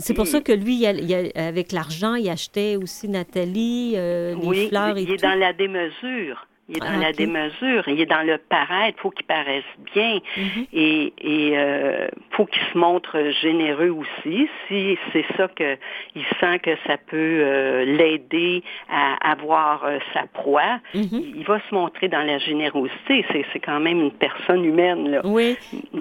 C'est 0.00 0.14
pour 0.14 0.26
ça 0.26 0.40
que 0.40 0.52
lui, 0.52 0.86
avec 0.86 1.72
l'argent, 1.72 2.14
il 2.14 2.28
achetait 2.28 2.76
aussi 2.76 3.08
Nathalie, 3.08 3.94
euh, 3.96 4.34
les 4.34 4.68
fleurs 4.68 4.96
et 4.96 5.02
il 5.02 5.10
est 5.10 5.22
dans 5.22 5.38
la 5.38 5.52
démesure. 5.52 6.46
Il 6.70 6.76
est 6.76 6.80
dans 6.80 6.98
ah, 6.98 7.02
la 7.02 7.12
démesure, 7.12 7.88
il 7.88 8.00
est 8.00 8.06
dans 8.06 8.24
le 8.24 8.38
paraître, 8.38 8.96
il 8.98 9.02
faut 9.02 9.10
qu'il 9.10 9.26
paraisse 9.26 9.64
bien 9.92 10.20
mhm. 10.36 10.66
et 10.72 11.12
il 11.20 11.54
euh, 11.56 12.08
faut 12.30 12.46
qu'il 12.46 12.62
se 12.72 12.78
montre 12.78 13.32
généreux 13.42 13.90
aussi. 13.90 14.48
Si 14.68 14.96
c'est 15.12 15.24
ça 15.36 15.48
qu'il 15.48 16.24
sent 16.38 16.58
que 16.60 16.70
ça 16.86 16.96
peut 16.96 17.16
euh, 17.16 17.84
l'aider 17.84 18.62
à 18.88 19.32
avoir 19.32 19.84
euh, 19.84 19.98
sa 20.14 20.26
proie, 20.28 20.78
mhm. 20.94 21.08
il, 21.12 21.44
va 21.44 21.60
se 21.68 21.74
montrer 21.74 22.06
dans 22.08 22.22
la 22.22 22.38
générosité. 22.38 23.26
C'est 23.52 23.58
quand 23.58 23.80
même 23.80 24.00
une 24.00 24.12
personne 24.12 24.64
humaine. 24.64 25.10
Là. 25.10 25.22
Oui. 25.24 25.56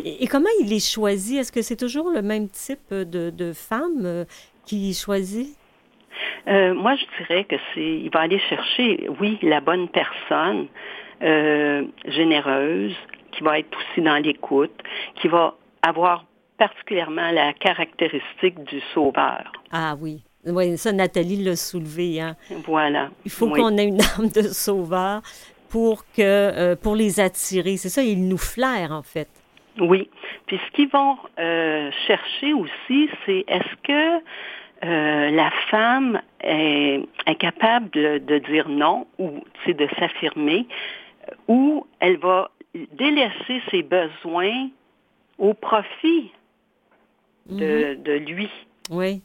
Et, 0.06 0.28
comment 0.28 0.50
il 0.62 0.72
est 0.72 0.88
choisi? 0.88 1.38
Est-ce 1.38 1.52
que 1.52 1.64
c'est 1.64 1.78
toujours 1.78 2.12
le 2.12 2.22
même 2.22 2.48
type 2.48 2.94
de, 2.94 3.32
de 3.32 3.54
femme 3.54 4.26
qui 4.68 4.94
choisit? 4.94 5.59
Euh, 6.48 6.74
moi, 6.74 6.96
je 6.96 7.06
dirais 7.18 7.44
que 7.44 7.56
c'est, 7.74 7.82
il 7.82 8.10
va 8.12 8.22
aller 8.22 8.40
chercher, 8.40 9.08
oui, 9.20 9.38
la 9.42 9.62
bonne 9.62 9.88
personne, 9.90 10.68
euh, 11.22 11.84
généreuse, 12.06 12.96
qui 13.32 13.44
va 13.44 13.60
être 13.60 13.78
aussi 13.78 14.02
dans 14.02 14.18
l'écoute, 14.18 14.74
qui 15.16 15.28
va 15.28 15.56
avoir 15.82 16.26
particulièrement 16.58 17.32
la 17.32 17.54
caractéristique 17.54 18.64
du 18.66 18.82
sauveur. 18.94 19.52
Ah 19.72 19.96
oui. 20.00 20.22
Oui, 20.46 20.78
ça, 20.78 20.92
Nathalie 20.92 21.44
l'a 21.44 21.56
soulevé. 21.56 22.22
Hein? 22.22 22.36
Voilà. 22.66 23.10
Il 23.26 23.32
faut 23.32 23.50
qu'on 23.50 23.78
ait 23.78 23.86
une 23.86 24.02
âme 24.18 24.30
de 24.30 24.42
sauveur 24.42 25.22
pour 25.70 26.04
que 26.16 26.22
euh, 26.22 26.76
pour 26.76 26.96
les 26.96 27.20
attirer. 27.20 27.78
C'est 27.78 27.90
ça, 27.90 28.02
ils 28.02 28.28
nous 28.28 28.38
flairent, 28.38 28.92
en 28.92 29.04
fait. 29.04 29.28
Oui. 29.80 30.10
Puis 30.48 30.60
ce 30.66 30.72
qu'ils 30.76 30.90
vont 30.90 31.18
chercher 32.08 32.54
aussi, 32.54 33.10
c'est 33.26 33.46
est-ce 33.48 33.76
que 33.84 34.24
euh, 34.84 35.30
la 35.32 35.52
femme 35.70 36.22
est 36.42 37.02
incapable 37.26 37.90
de 37.92 38.38
dire 38.40 38.70
non 38.70 39.08
ou 39.18 39.44
de 39.68 39.88
s'affirmer, 40.00 40.68
ou 41.48 41.86
elle 42.00 42.18
va 42.18 42.52
délaisser 42.94 43.62
ses 43.72 43.84
besoins 43.84 44.70
au 45.38 45.54
profit 45.54 46.32
de, 47.50 47.96
mhm. 47.96 48.04
de 48.04 48.14
lui. 48.14 48.50
Oui. 48.90 49.22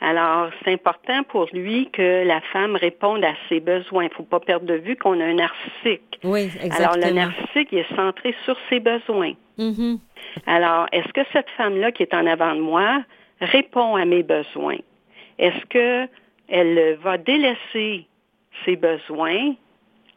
Alors, 0.00 0.50
c'est 0.64 0.72
important 0.72 1.22
pour 1.22 1.48
lui 1.52 1.88
que 1.92 2.26
la 2.26 2.40
femme 2.52 2.74
réponde 2.74 3.24
à 3.24 3.34
ses 3.48 3.60
besoins. 3.60 4.04
Il 4.04 4.08
ne 4.08 4.14
faut 4.14 4.24
pas 4.24 4.40
perdre 4.40 4.66
de 4.66 4.74
vue 4.74 4.96
qu'on 4.96 5.20
a 5.20 5.24
un 5.24 5.34
narcissique. 5.34 6.18
Oui, 6.24 6.50
exactement. 6.60 6.90
Alors, 6.90 6.96
le 6.96 7.14
narcissique, 7.14 7.68
il 7.70 7.78
est 7.78 7.94
centré 7.94 8.34
sur 8.44 8.56
ses 8.68 8.80
besoins. 8.80 9.34
Mhm. 9.58 9.98
Alors, 10.46 10.86
est-ce 10.90 11.12
que 11.12 11.20
cette 11.32 11.48
femme-là 11.50 11.92
qui 11.92 12.02
est 12.02 12.14
en 12.14 12.26
avant 12.26 12.54
de 12.56 12.60
moi, 12.60 13.04
répond 13.42 13.96
à 13.96 14.04
mes 14.04 14.22
besoins? 14.22 14.78
Est-ce 15.38 15.64
qu'elle 15.66 16.98
va 17.02 17.18
délaisser 17.18 18.06
ses 18.64 18.76
besoins 18.76 19.54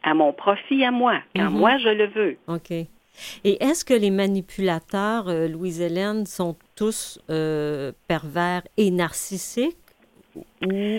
à 0.02 0.14
mon 0.14 0.32
profit 0.32 0.84
à 0.84 0.90
moi, 0.90 1.20
quand 1.34 1.50
mhm. 1.50 1.58
moi 1.58 1.78
je 1.78 1.88
le 1.88 2.06
veux? 2.06 2.36
OK. 2.46 2.70
Et 2.70 3.64
est-ce 3.64 3.84
que 3.84 3.94
les 3.94 4.10
manipulateurs, 4.10 5.28
euh, 5.28 5.48
Louise-Hélène, 5.48 6.26
sont 6.26 6.56
tous 6.74 7.18
euh, 7.30 7.92
pervers 8.08 8.62
et 8.76 8.90
narcissiques? 8.90 9.76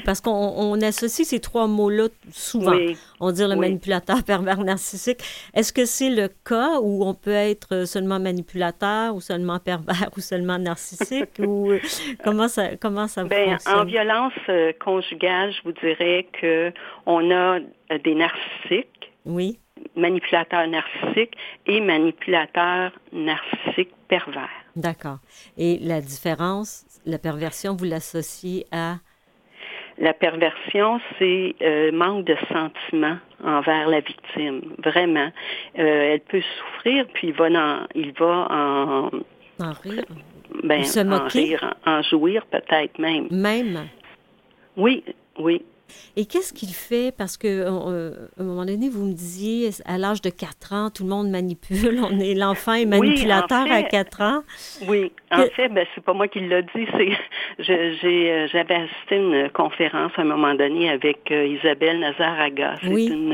Parce 0.05 0.21
qu'on 0.21 0.81
associe 0.81 1.27
ces 1.27 1.39
trois 1.39 1.67
mots-là 1.67 2.07
souvent. 2.31 2.77
On 3.19 3.31
dit 3.31 3.43
le 3.43 3.55
manipulateur 3.55 4.23
pervers 4.25 4.59
narcissique. 4.59 5.19
Est-ce 5.53 5.73
que 5.73 5.85
c'est 5.85 6.09
le 6.09 6.29
cas 6.45 6.79
où 6.81 7.05
on 7.05 7.13
peut 7.13 7.31
être 7.31 7.85
seulement 7.85 8.19
manipulateur 8.19 9.15
ou 9.15 9.21
seulement 9.21 9.59
pervers 9.59 10.09
ou 10.15 10.19
seulement 10.19 10.57
narcissique? 10.57 11.39
Ou 11.39 11.71
euh, 11.71 11.79
comment 12.23 12.47
ça 12.47 12.75
comment 12.77 13.07
ça 13.07 13.23
ben, 13.23 13.51
fonctionne? 13.51 13.79
En 13.79 13.85
violence 13.85 14.33
euh, 14.49 14.71
conjugale, 14.83 15.51
je 15.53 15.63
vous 15.63 15.73
dirais 15.73 16.27
que 16.39 16.71
on 17.05 17.31
a 17.31 17.59
euh, 17.59 17.97
des 18.03 18.15
narcissiques. 18.15 19.11
Oui. 19.25 19.59
Manipulateurs 19.95 20.67
narcissiques 20.67 21.35
et 21.65 21.81
manipulateurs 21.81 22.91
narcissiques 23.11 23.93
pervers. 24.07 24.49
D'accord. 24.75 25.17
Et 25.57 25.79
la 25.79 26.01
différence, 26.01 26.85
la 27.05 27.17
perversion, 27.17 27.75
vous 27.75 27.85
l'associez 27.85 28.65
à 28.71 28.97
la 29.99 30.13
perversion, 30.13 30.99
c'est 31.17 31.55
euh, 31.61 31.91
manque 31.91 32.25
de 32.25 32.35
sentiment 32.51 33.17
envers 33.43 33.87
la 33.87 33.99
victime. 33.99 34.61
Vraiment, 34.83 35.31
euh, 35.79 36.13
elle 36.13 36.21
peut 36.21 36.41
souffrir, 36.59 37.05
puis 37.13 37.29
il 37.29 37.33
va 37.33 37.45
en, 37.45 37.87
il 37.95 38.13
va 38.13 38.47
en, 38.49 39.09
en 39.59 39.71
rire, 39.83 40.05
ben, 40.63 40.83
se 40.83 40.99
moquer, 40.99 41.23
en, 41.23 41.27
rire, 41.27 41.73
en 41.85 42.01
jouir 42.03 42.45
peut-être 42.45 42.99
même. 42.99 43.27
Même? 43.31 43.87
Oui, 44.75 45.03
oui. 45.39 45.63
Et 46.15 46.25
qu'est-ce 46.25 46.53
qu'il 46.53 46.69
fait? 46.69 47.13
Parce 47.15 47.37
que 47.37 47.47
euh, 47.47 48.27
à 48.37 48.41
un 48.41 48.45
moment 48.45 48.65
donné, 48.65 48.89
vous 48.89 49.05
me 49.05 49.13
disiez, 49.13 49.69
à 49.85 49.97
l'âge 49.97 50.21
de 50.21 50.29
4 50.29 50.73
ans, 50.73 50.89
tout 50.89 51.03
le 51.03 51.09
monde 51.09 51.29
manipule. 51.29 51.99
On 52.11 52.19
est 52.19 52.33
l'enfant 52.33 52.73
est 52.73 52.85
manipulateur 52.85 53.71
à 53.71 53.83
4 53.83 54.21
ans. 54.21 54.43
Oui, 54.87 55.11
en 55.31 55.43
fait, 55.55 55.69
ben, 55.69 55.85
c'est 55.93 56.03
pas 56.03 56.13
moi 56.13 56.27
qui 56.27 56.39
l'a 56.39 56.61
dit. 56.61 56.69
C'est 56.75 57.69
euh, 57.69 58.47
j'avais 58.51 58.75
assisté 58.75 59.15
à 59.15 59.17
une 59.17 59.49
conférence 59.51 60.11
à 60.17 60.21
un 60.21 60.25
moment 60.25 60.55
donné 60.55 60.89
avec 60.89 61.31
euh, 61.31 61.45
Isabelle 61.45 61.99
Nazaraga. 61.99 62.75
C'est 62.81 62.89
oui. 62.89 63.29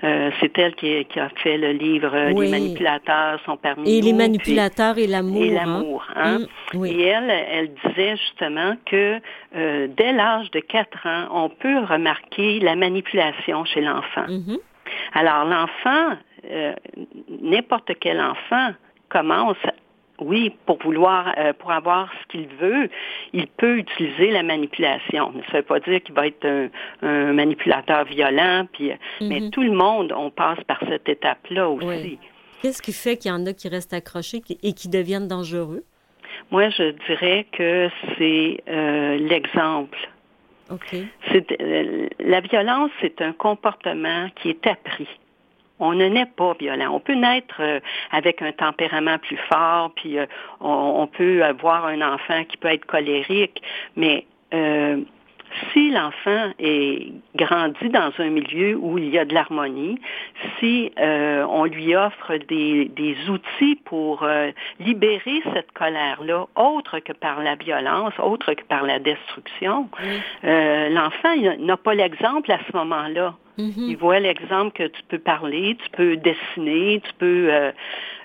c'est 0.00 0.58
elle 0.58 0.74
qui, 0.74 1.04
qui, 1.06 1.20
a 1.20 1.28
fait 1.42 1.58
le 1.58 1.72
livre 1.72 2.14
Les 2.40 2.50
manipulateurs 2.50 3.40
sont 3.44 3.56
parmi 3.56 3.98
et 3.98 4.00
les 4.00 4.12
manipulateurs 4.12 4.98
et 4.98 5.06
l'amour. 5.06 5.42
Et 5.42 5.50
hein. 5.50 5.54
l'amour. 5.54 6.06
Hein? 6.14 6.38
Mm, 6.74 6.84
et 6.86 7.02
elle, 7.02 7.30
elle 7.30 7.70
disait 7.86 8.16
justement 8.16 8.76
que 8.86 9.18
dès 9.52 10.12
l'âge 10.12 10.50
de 10.52 10.60
4 10.60 11.06
ans, 11.06 11.44
on 11.44 11.48
peut 11.48 11.67
remarquer 11.76 12.60
la 12.60 12.76
manipulation 12.76 13.64
chez 13.64 13.80
l'enfant. 13.80 14.26
Mm-hmm. 14.26 14.58
Alors 15.14 15.44
l'enfant, 15.44 16.16
euh, 16.50 16.74
n'importe 17.42 17.92
quel 18.00 18.20
enfant 18.20 18.72
commence 19.08 19.56
oui, 20.20 20.52
pour 20.66 20.78
vouloir, 20.82 21.32
euh, 21.38 21.52
pour 21.52 21.70
avoir 21.70 22.10
ce 22.20 22.26
qu'il 22.32 22.48
veut, 22.60 22.90
il 23.32 23.46
peut 23.46 23.78
utiliser 23.78 24.30
la 24.30 24.42
manipulation. 24.42 25.32
Ça 25.50 25.52
ne 25.52 25.56
veut 25.58 25.62
pas 25.62 25.80
dire 25.80 26.02
qu'il 26.02 26.14
va 26.14 26.26
être 26.26 26.68
un, 27.02 27.32
manipulateur 27.32 28.04
violent, 28.04 28.66
puis, 28.72 28.90
mais 29.20 29.38
mm-hmm. 29.38 29.50
tout 29.50 29.62
le 29.62 29.70
monde, 29.70 30.12
on 30.16 30.30
passe 30.30 30.58
par 30.66 30.80
cette 30.88 31.08
étape-là 31.08 31.68
aussi. 31.68 32.18
Qu'est-ce 32.62 32.82
qui 32.82 32.92
fait 32.92 33.16
qu'il 33.16 33.30
y 33.30 33.34
en 33.34 33.46
a 33.46 33.52
qui 33.52 33.68
restent 33.68 33.92
accrochés 33.92 34.42
et 34.62 34.72
qui 34.72 34.88
deviennent 34.88 35.28
dangereux? 35.28 35.84
Moi, 36.50 36.70
je 36.70 36.90
dirais 37.06 37.46
que 37.52 37.88
c'est 38.16 38.60
euh, 38.68 39.16
l'exemple 39.18 39.98
OK. 40.70 40.96
C'est, 41.32 41.46
la 42.20 42.40
violence, 42.40 42.90
c'est 43.00 43.20
un 43.22 43.32
comportement 43.32 44.28
qui 44.36 44.50
est 44.50 44.66
appris. 44.66 45.08
On 45.80 45.94
ne 45.94 46.06
naît 46.08 46.26
pas 46.26 46.54
violent. 46.58 46.94
On 46.94 47.00
peut 47.00 47.14
naître 47.14 47.60
avec 48.10 48.42
un 48.42 48.52
tempérament 48.52 49.18
plus 49.18 49.38
fort, 49.48 49.92
puis 49.94 50.18
on, 50.60 51.06
peut 51.06 51.44
avoir 51.44 51.86
un 51.86 52.00
enfant 52.02 52.42
qui 52.44 52.56
peut 52.56 52.68
être 52.68 52.84
colérique, 52.84 53.62
mais 53.94 54.26
si 55.72 55.90
l'enfant 55.90 56.52
est 56.58 57.12
grandi 57.36 57.88
dans 57.88 58.12
un 58.18 58.30
milieu 58.30 58.76
où 58.76 58.98
il 58.98 59.08
y 59.10 59.18
a 59.18 59.24
de 59.24 59.34
l'harmonie, 59.34 60.00
si 60.58 60.92
euh, 60.98 61.44
on 61.48 61.64
lui 61.64 61.94
offre 61.96 62.36
des, 62.48 63.16
outils 63.28 63.76
pour 63.84 64.22
euh, 64.22 64.50
libérer 64.80 65.42
cette 65.54 65.72
colère-là, 65.72 66.46
autre 66.56 66.98
que 67.00 67.12
par 67.12 67.42
la 67.42 67.54
violence, 67.56 68.12
autre 68.18 68.54
que 68.54 68.64
par 68.64 68.84
la 68.84 68.98
destruction, 68.98 69.88
euh, 70.44 70.88
l'enfant 70.90 71.34
n'a 71.58 71.76
pas 71.76 71.94
l'exemple 71.94 72.50
à 72.52 72.58
ce 72.70 72.76
moment-là. 72.76 73.34
Mm-hmm. 73.58 73.88
Il 73.88 73.96
voit 73.96 74.20
l'exemple 74.20 74.70
que 74.72 74.86
tu 74.86 75.02
peux 75.08 75.18
parler, 75.18 75.76
tu 75.82 75.90
peux 75.90 76.16
dessiner, 76.16 77.00
tu 77.00 77.12
peux, 77.18 77.48
euh, 77.50 77.72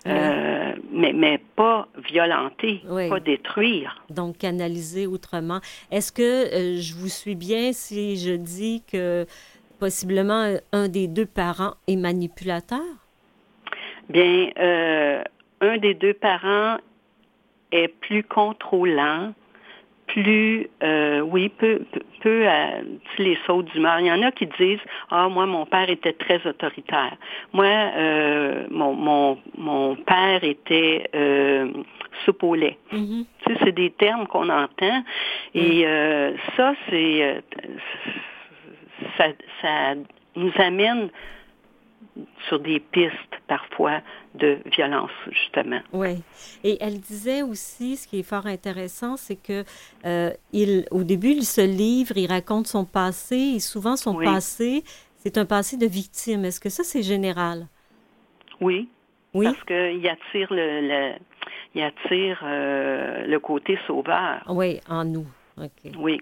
euh, 0.07 0.73
mais, 0.91 1.13
mais 1.13 1.39
pas 1.55 1.87
violenter, 2.09 2.81
pas 3.09 3.19
détruire. 3.19 4.03
Donc, 4.09 4.37
canaliser 4.37 5.07
autrement. 5.07 5.59
Est-ce 5.91 6.11
que 6.11 6.21
euh, 6.21 6.77
je 6.79 6.93
vous 6.95 7.07
suis 7.07 7.35
bien 7.35 7.71
si 7.73 8.17
je 8.17 8.33
dis 8.33 8.83
que 8.91 9.25
possiblement 9.79 10.55
un 10.71 10.87
des 10.87 11.07
deux 11.07 11.25
parents 11.25 11.75
est 11.87 11.95
manipulateur? 11.95 12.81
Bien, 14.09 14.49
un 15.61 15.77
des 15.77 15.93
deux 15.93 16.13
parents 16.13 16.77
est 17.71 17.87
plus 17.87 18.23
contrôlant, 18.23 19.33
plus, 20.13 20.67
euh, 20.83 21.21
oui, 21.21 21.49
peu, 21.49 21.81
peu, 22.21 22.47
euh, 22.47 22.81
les 23.17 23.37
sauts 23.47 23.63
d'humeur. 23.63 23.99
Il 23.99 24.05
y 24.05 24.11
en 24.11 24.21
a 24.21 24.31
qui 24.31 24.45
disent, 24.59 24.79
ah, 25.09 25.27
moi, 25.27 25.47
mon 25.47 25.65
père 25.65 25.89
était 25.89 26.13
très 26.13 26.39
autoritaire. 26.45 27.15
Moi, 27.51 27.65
euh, 27.65 28.67
mon, 28.69 28.93
mon, 28.93 29.39
mon 29.57 29.95
père 29.95 30.43
était 30.43 31.09
euh, 31.15 31.67
soupe 32.25 32.43
au 32.43 32.53
lait. 32.53 32.77
Mm-hmm. 32.91 33.25
Tu 33.45 33.53
sais, 33.53 33.59
c'est 33.63 33.71
des 33.71 33.89
termes 33.89 34.27
qu'on 34.27 34.49
entend. 34.49 35.03
Et 35.55 35.83
euh, 35.87 36.33
ça, 36.55 36.73
c'est, 36.89 37.43
ça, 39.17 39.25
ça 39.61 39.95
nous 40.35 40.51
amène 40.57 41.09
sur 42.47 42.59
des 42.59 42.79
pistes 42.79 43.13
parfois 43.47 44.01
de 44.35 44.59
violence, 44.65 45.11
justement. 45.31 45.81
Oui. 45.91 46.21
Et 46.63 46.77
elle 46.81 46.99
disait 46.99 47.41
aussi, 47.41 47.97
ce 47.97 48.07
qui 48.07 48.19
est 48.19 48.23
fort 48.23 48.45
intéressant, 48.45 49.17
c'est 49.17 49.35
que 49.35 49.63
euh, 50.05 50.31
il, 50.51 50.85
au 50.91 51.03
début, 51.03 51.31
il 51.31 51.43
se 51.43 51.61
livre, 51.61 52.17
il 52.17 52.27
raconte 52.27 52.67
son 52.67 52.85
passé, 52.85 53.53
et 53.55 53.59
souvent 53.59 53.95
son 53.95 54.15
passé, 54.15 54.83
c'est 55.17 55.37
un 55.37 55.45
passé 55.45 55.77
de 55.77 55.87
victime. 55.87 56.45
Est-ce 56.45 56.59
que 56.59 56.69
ça, 56.69 56.83
c'est 56.83 57.03
général? 57.03 57.67
Oui. 58.61 58.89
Oui? 59.33 59.45
Parce 59.45 59.63
qu'il 59.63 60.07
attire 60.07 60.53
le, 60.53 60.81
le, 60.81 61.13
il 61.73 61.81
attire 61.81 62.39
euh, 62.43 63.25
le 63.25 63.39
côté 63.39 63.79
sauveur. 63.87 64.43
Oui, 64.47 64.79
en 64.87 65.03
nous. 65.05 65.25
Oui. 65.97 66.19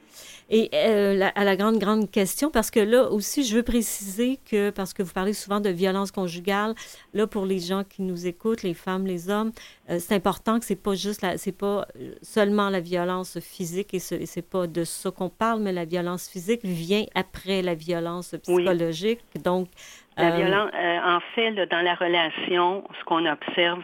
Et 0.49 0.69
euh, 0.73 1.29
à 1.35 1.43
la 1.43 1.55
grande, 1.55 1.77
grande 1.77 2.11
question, 2.11 2.49
parce 2.49 2.69
que 2.69 2.79
là 2.79 3.09
aussi, 3.09 3.43
je 3.43 3.55
veux 3.55 3.63
préciser 3.63 4.37
que, 4.49 4.69
parce 4.69 4.93
que 4.93 5.03
vous 5.03 5.13
parlez 5.13 5.33
souvent 5.33 5.59
de 5.59 5.69
violence 5.69 6.11
conjugale, 6.11 6.75
là, 7.13 7.27
pour 7.27 7.45
les 7.45 7.59
gens 7.59 7.83
qui 7.83 8.01
nous 8.01 8.27
écoutent, 8.27 8.63
les 8.63 8.73
femmes, 8.73 9.05
les 9.05 9.29
hommes, 9.29 9.51
euh, 9.89 9.99
c'est 9.99 10.15
important 10.15 10.59
que 10.59 10.65
c'est 10.65 10.81
pas 10.81 10.95
juste, 10.95 11.25
c'est 11.37 11.57
pas 11.57 11.85
euh, 11.95 12.13
seulement 12.21 12.69
la 12.69 12.81
violence 12.81 13.39
physique, 13.39 13.93
et 13.93 13.99
c'est 13.99 14.49
pas 14.49 14.67
de 14.67 14.83
ça 14.83 15.11
qu'on 15.11 15.29
parle, 15.29 15.61
mais 15.61 15.71
la 15.71 15.85
violence 15.85 16.27
physique 16.27 16.61
vient 16.63 17.05
après 17.15 17.61
la 17.61 17.75
violence 17.75 18.35
psychologique. 18.43 19.19
Donc, 19.43 19.69
la 20.17 20.31
violence, 20.31 20.71
en 20.73 21.19
fait, 21.33 21.53
dans 21.71 21.81
la 21.81 21.95
relation, 21.95 22.83
ce 22.99 23.05
qu'on 23.05 23.25
observe, 23.25 23.81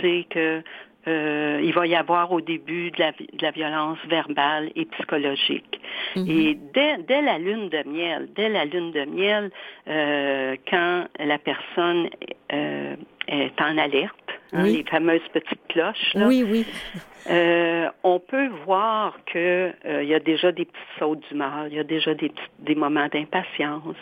c'est 0.00 0.26
que 0.30 0.62
euh, 1.08 1.60
il 1.62 1.72
va 1.72 1.86
y 1.86 1.94
avoir 1.94 2.30
au 2.30 2.42
début 2.42 2.90
de 2.90 2.98
la, 2.98 3.12
de 3.12 3.42
la 3.42 3.50
violence 3.52 3.98
verbale 4.06 4.70
et 4.76 4.84
psychologique. 4.84 5.80
Mhm. 6.14 6.26
Et 6.28 6.58
dès, 6.74 6.98
dès, 7.08 7.22
la 7.22 7.38
lune 7.38 7.70
de 7.70 7.88
miel, 7.88 8.28
dès 8.36 8.50
la 8.50 8.66
lune 8.66 8.92
de 8.92 9.04
miel, 9.06 9.50
euh, 9.88 10.56
quand 10.68 11.06
la 11.18 11.38
personne 11.38 12.10
euh, 12.52 12.96
est 13.28 13.62
en 13.62 13.78
alerte, 13.78 14.14
hein, 14.52 14.64
les 14.64 14.84
fameuses 14.84 15.26
petites 15.32 15.66
cloches, 15.68 16.14
là, 16.14 16.26
oui, 16.26 16.44
oui. 16.46 16.66
On 18.02 18.18
peut 18.18 18.48
voir 18.66 19.16
que 19.24 19.72
il 20.02 20.08
y 20.08 20.14
a 20.14 20.20
déjà 20.20 20.52
des 20.52 20.66
petites 20.66 20.98
sautes 20.98 21.22
d'humeur, 21.30 21.66
il 21.68 21.76
y 21.76 21.78
a 21.78 21.84
déjà 21.84 22.12
des, 22.12 22.32
des 22.58 22.74
moments 22.74 23.08
d'impatience. 23.08 23.96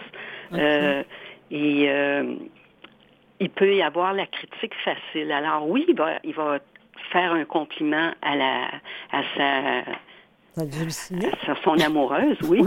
et 1.50 1.88
il 3.40 3.50
peut 3.50 3.74
y 3.74 3.82
avoir 3.82 4.14
la 4.14 4.26
critique 4.26 4.74
facile. 4.84 5.30
Alors 5.30 5.68
oui, 5.68 5.84
il 5.88 5.94
va, 5.94 6.18
il 6.24 6.34
va 6.34 6.58
faire 7.12 7.32
un 7.32 7.44
compliment 7.44 8.12
à 8.22 8.36
la 8.36 8.66
à 9.12 9.22
sa 9.36 9.92
à 10.56 11.54
son 11.62 11.78
amoureuse, 11.78 12.36
oui. 12.48 12.62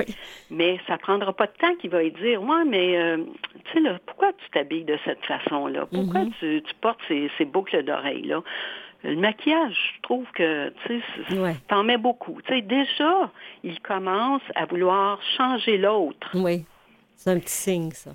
Mais 0.49 0.79
ça 0.87 0.97
prendra 0.97 1.33
pas 1.33 1.47
de 1.47 1.51
temps 1.59 1.75
qu'il 1.75 1.89
va 1.89 2.01
lui 2.01 2.11
dire, 2.11 2.41
moi, 2.41 2.63
mais 2.65 2.97
euh, 2.97 3.17
tu 3.65 3.73
sais 3.73 3.79
là, 3.81 3.99
pourquoi 4.05 4.31
tu 4.31 4.49
t'habilles 4.51 4.85
de 4.85 4.97
cette 5.03 5.23
façon-là? 5.25 5.87
Pourquoi 5.91 6.21
mm-hmm. 6.21 6.33
tu, 6.39 6.63
tu, 6.65 6.73
portes 6.79 7.01
ces, 7.09 7.29
ces 7.37 7.43
boucles 7.43 7.83
d'oreilles 7.83 8.23
là 8.23 8.41
le 9.03 9.15
maquillage, 9.15 9.75
je 9.95 10.01
trouve 10.01 10.25
que 10.35 10.69
tu 10.85 11.01
sais, 11.27 11.55
t'en 11.67 11.83
mets 11.83 11.97
beaucoup. 11.97 12.39
Tu 12.43 12.53
sais, 12.53 12.61
déjà, 12.61 13.31
il 13.63 13.79
commence 13.81 14.43
à 14.55 14.65
vouloir 14.65 15.19
changer 15.37 15.77
l'autre. 15.77 16.29
Oui, 16.35 16.65
c'est 17.15 17.31
un 17.31 17.39
petit 17.39 17.53
signe, 17.53 17.91
ça. 17.91 18.11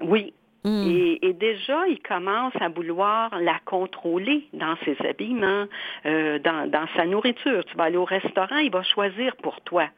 Oui, 0.00 0.32
Mm. 0.68 1.18
Et, 1.22 1.32
déjà, 1.32 1.86
il 1.88 2.00
commence 2.00 2.54
à 2.60 2.68
vouloir 2.68 3.38
la 3.40 3.58
contrôler 3.64 4.44
dans 4.52 4.76
ses 4.84 4.96
habillements, 5.06 5.66
euh, 6.06 6.38
dans, 6.38 6.70
dans, 6.70 6.86
sa 6.96 7.06
nourriture. 7.06 7.64
Tu 7.64 7.76
vas 7.76 7.84
aller 7.84 7.96
au 7.96 8.04
restaurant, 8.04 8.58
il 8.58 8.70
va 8.70 8.82
choisir 8.82 9.36
pour 9.36 9.60
toi. 9.62 9.88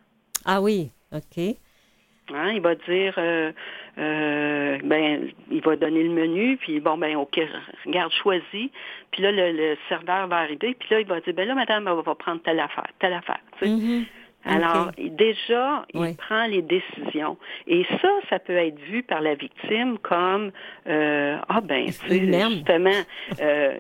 Ah 0.45 0.61
oui, 0.61 0.91
OK. 1.13 1.57
Hein, 2.33 2.53
il 2.53 2.61
va 2.61 2.75
dire, 2.75 3.15
euh, 3.19 3.51
euh, 3.99 4.79
ben, 4.85 5.31
il 5.51 5.61
va 5.63 5.77
donner 5.77 6.05
le 6.05 6.11
menu, 6.11 6.57
puis 6.59 6.79
bon, 6.81 6.97
ben, 6.97 7.17
ok, 7.17 7.41
regarde, 7.85 8.13
choisis. 8.13 8.71
Puis 9.11 9.23
là, 9.23 9.33
le, 9.33 9.77
serveur 9.89 10.29
va 10.29 10.37
arriver, 10.37 10.77
puis 10.79 10.89
là, 10.91 11.01
il 11.01 11.07
va 11.07 11.21
dire, 11.21 11.35
ben 11.35 11.49
là, 11.49 11.55
madame, 11.55 11.89
on 11.89 12.01
va 12.01 12.15
prendre 12.15 12.41
telle 12.43 12.61
affaire, 12.61 12.87
telle 13.01 13.15
affaire. 13.15 13.41
Tu 13.61 14.07
alors, 14.45 14.91
déjà, 14.97 15.85
il 15.93 16.17
prend 16.17 16.47
les 16.47 16.63
décisions. 16.63 17.37
Et 17.67 17.85
ça, 18.01 18.09
ça 18.31 18.39
peut 18.39 18.57
être 18.57 18.79
vu 18.79 19.03
par 19.03 19.21
la 19.21 19.35
victime 19.35 19.99
comme 19.99 20.51
euh, 20.89 21.37
ah 21.49 21.61
ben, 21.61 21.91
c'est 21.91 22.21
justement 22.49 22.91
euh, 23.41 23.75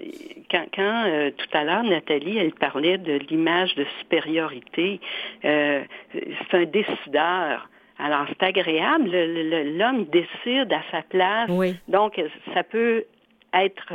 quand, 0.50 0.66
quand 0.74 1.04
euh, 1.06 1.30
tout 1.36 1.56
à 1.56 1.64
l'heure 1.64 1.82
Nathalie, 1.82 2.36
elle 2.36 2.52
parlait 2.52 2.98
de 2.98 3.14
l'image 3.30 3.74
de 3.74 3.86
supériorité. 4.00 5.00
Euh, 5.44 5.82
c'est 6.12 6.56
un 6.56 6.64
décideur. 6.64 7.68
Alors, 7.98 8.26
c'est 8.28 8.42
agréable. 8.42 9.11
L'homme 9.11 10.06
décide 10.06 10.72
à 10.72 10.82
sa 10.90 11.02
place. 11.02 11.50
Donc, 11.88 12.20
ça 12.54 12.62
peut 12.62 13.04
être 13.52 13.92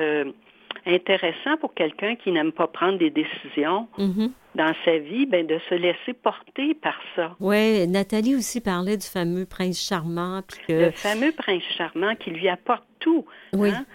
intéressant 0.85 1.57
pour 1.59 1.73
quelqu'un 1.73 2.15
qui 2.15 2.31
n'aime 2.31 2.51
pas 2.51 2.67
prendre 2.67 2.97
des 2.97 3.09
décisions 3.09 3.87
mm-hmm. 3.97 4.31
dans 4.55 4.73
sa 4.83 4.97
vie, 4.97 5.25
ben, 5.25 5.45
de 5.45 5.59
se 5.69 5.75
laisser 5.75 6.13
porter 6.13 6.73
par 6.75 6.99
ça. 7.15 7.35
Oui, 7.39 7.87
Nathalie 7.87 8.35
aussi 8.35 8.61
parlait 8.61 8.97
du 8.97 9.07
fameux 9.07 9.45
prince 9.45 9.81
charmant. 9.81 10.41
Le 10.69 10.91
fameux 10.91 11.31
prince 11.31 11.63
charmant 11.77 12.15
qui 12.15 12.31
lui 12.31 12.47
apporte 12.47 12.85
tout. 12.99 13.25
Oui. 13.53 13.69
Hein? 13.69 13.85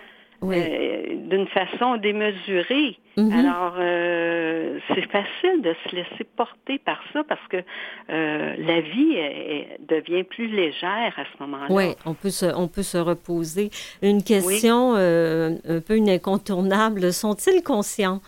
Euh, 0.42 1.02
d'une 1.28 1.46
façon 1.48 1.96
démesurée. 1.96 2.98
Mhm. 3.16 3.32
Alors, 3.32 3.74
euh, 3.78 4.78
c'est 4.88 5.06
facile 5.10 5.60
de 5.62 5.74
se 5.84 5.94
laisser 5.94 6.24
porter 6.36 6.78
par 6.78 6.98
ça 7.12 7.22
parce 7.28 7.46
que 7.48 7.58
euh, 7.58 8.54
la 8.58 8.80
vie 8.80 9.16
devient 9.86 10.24
plus 10.24 10.46
légère 10.46 11.12
à 11.16 11.24
ce 11.24 11.42
moment-là. 11.42 11.66
Oui, 11.68 11.94
on 12.06 12.14
peut 12.14 12.30
se, 12.30 12.46
on 12.46 12.68
peut 12.68 12.82
se 12.82 12.96
reposer. 12.96 13.70
Une 14.02 14.22
question 14.22 14.94
un 14.94 15.80
peu 15.86 15.96
une 15.96 16.08
incontournable. 16.08 17.12
Sont-ils 17.12 17.62
conscients? 17.62 18.20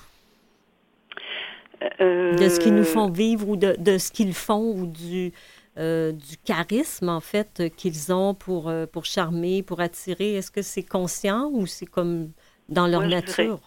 De 2.01 2.49
ce 2.49 2.61
qu'ils 2.61 2.75
nous 2.75 2.85
font 2.85 3.11
vivre 3.11 3.49
ou 3.49 3.57
de, 3.57 3.75
de 3.79 3.99
ce 3.99 4.13
qu'ils 4.13 4.35
font 4.35 4.73
ou 4.73 4.87
du 4.87 5.33
euh, 5.79 6.13
du 6.13 6.37
charisme, 6.37 7.09
en 7.09 7.21
fait, 7.21 7.73
qu'ils 7.77 8.13
ont 8.13 8.35
pour, 8.35 8.69
euh, 8.69 8.85
pour 8.85 9.07
charmer, 9.07 9.63
pour 9.63 9.81
attirer? 9.81 10.35
Est-ce 10.35 10.51
que 10.51 10.61
c'est 10.61 10.83
conscient 10.83 11.49
ou 11.51 11.67
c'est 11.67 11.87
comme 11.87 12.33
dans 12.69 12.87
leur 12.87 13.07
nature? 13.07 13.61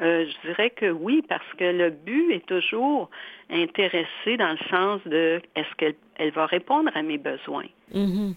Euh, 0.00 0.24
je 0.26 0.48
dirais 0.48 0.70
que 0.70 0.90
oui, 0.90 1.22
parce 1.28 1.46
que 1.58 1.64
le 1.64 1.90
but 1.90 2.32
est 2.32 2.46
toujours 2.46 3.10
intéressé 3.50 4.38
dans 4.38 4.52
le 4.52 4.68
sens 4.70 5.00
de 5.04 5.42
est-ce 5.54 5.74
qu'elle 5.76 5.94
elle 6.16 6.32
va 6.32 6.46
répondre 6.46 6.90
à 6.94 7.02
mes 7.02 7.18
besoins? 7.18 7.66
Mm-hmm. 7.94 8.34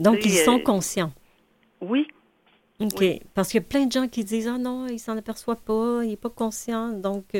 Donc, 0.00 0.24
ils 0.24 0.32
sont 0.32 0.60
conscients. 0.60 1.12
Oui. 1.80 2.06
OK. 2.80 3.02
Parce 3.34 3.48
qu'il 3.48 3.62
y 3.62 3.64
a 3.64 3.66
plein 3.66 3.86
de 3.86 3.92
gens 3.92 4.08
qui 4.08 4.24
disent 4.24 4.48
Ah 4.48 4.58
non, 4.58 4.86
il 4.88 4.98
s'en 4.98 5.16
aperçoit 5.16 5.56
pas, 5.56 6.00
il 6.02 6.10
n'est 6.10 6.16
pas 6.16 6.28
conscient. 6.28 6.90
Donc, 6.90 7.34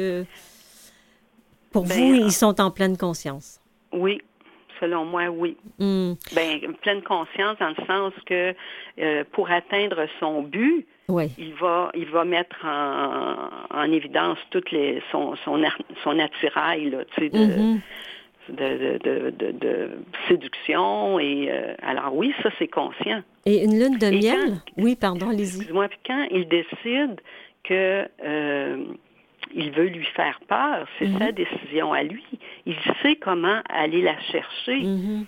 pour 1.71 1.85
ben, 1.85 1.99
vous, 1.99 2.15
ils 2.15 2.33
sont 2.33 2.59
en 2.63 2.71
pleine 2.71 2.97
conscience. 2.97 3.61
Oui, 3.93 4.23
selon 4.83 5.05
moi, 5.07 5.29
oui. 5.29 5.57
Hmm. 5.79 6.13
Ben, 6.35 6.59
pleine 6.83 7.03
conscience 7.03 7.57
dans 7.61 7.69
le 7.71 7.87
sens 7.87 8.13
que 8.27 8.53
euh, 8.99 9.25
pour 9.33 9.51
atteindre 9.51 10.07
son 10.21 10.43
but, 10.43 10.87
Oui. 11.09 11.31
il 11.39 11.55
va, 11.55 11.91
il 11.95 12.07
va 12.11 12.25
mettre 12.25 12.57
en, 12.67 13.37
en 13.71 13.93
évidence 13.93 14.39
toutes 14.51 14.71
les, 14.73 15.01
son, 15.13 15.37
son, 15.45 15.63
son 16.03 16.19
attirail, 16.19 16.91
là, 16.91 17.05
tu 17.15 17.23
sais, 17.23 17.29
de, 17.31 17.79
de, 18.49 18.99
de, 18.99 18.99
de, 18.99 19.31
de- 19.31 19.53
de 19.53 19.91
séduction. 20.29 21.19
Et 21.21 21.49
euh, 21.51 21.75
alors 21.83 22.15
oui, 22.17 22.35
ça 22.43 22.51
c'est 22.59 22.69
conscient. 22.69 23.23
Et 23.47 23.63
une 23.65 23.79
lune 23.79 23.99
de 23.99 24.07
Et 24.07 24.19
miel? 24.19 24.61
quand- 24.77 24.83
Oui, 24.83 24.97
pardon, 24.97 25.29
allez-y. 25.31 25.57
Excuse-moi, 25.59 25.89
puis 25.89 25.99
quand 26.07 26.27
il 26.31 26.49
décide 26.49 27.21
que 27.65 28.09
euh, 28.25 28.77
il 29.55 29.71
veut 29.73 29.87
lui 29.89 30.05
faire 30.17 30.41
peur, 30.49 30.87
c'est 30.99 31.07
Mhm. 31.09 31.19
sa 31.19 31.33
décision 31.33 31.93
à 31.93 32.03
lui. 32.03 32.25
Il 32.67 32.77
sait 33.03 33.17
comment 33.17 33.61
aller 33.69 34.03
la 34.03 34.19
chercher 34.21 34.81
Mhm. 34.83 35.27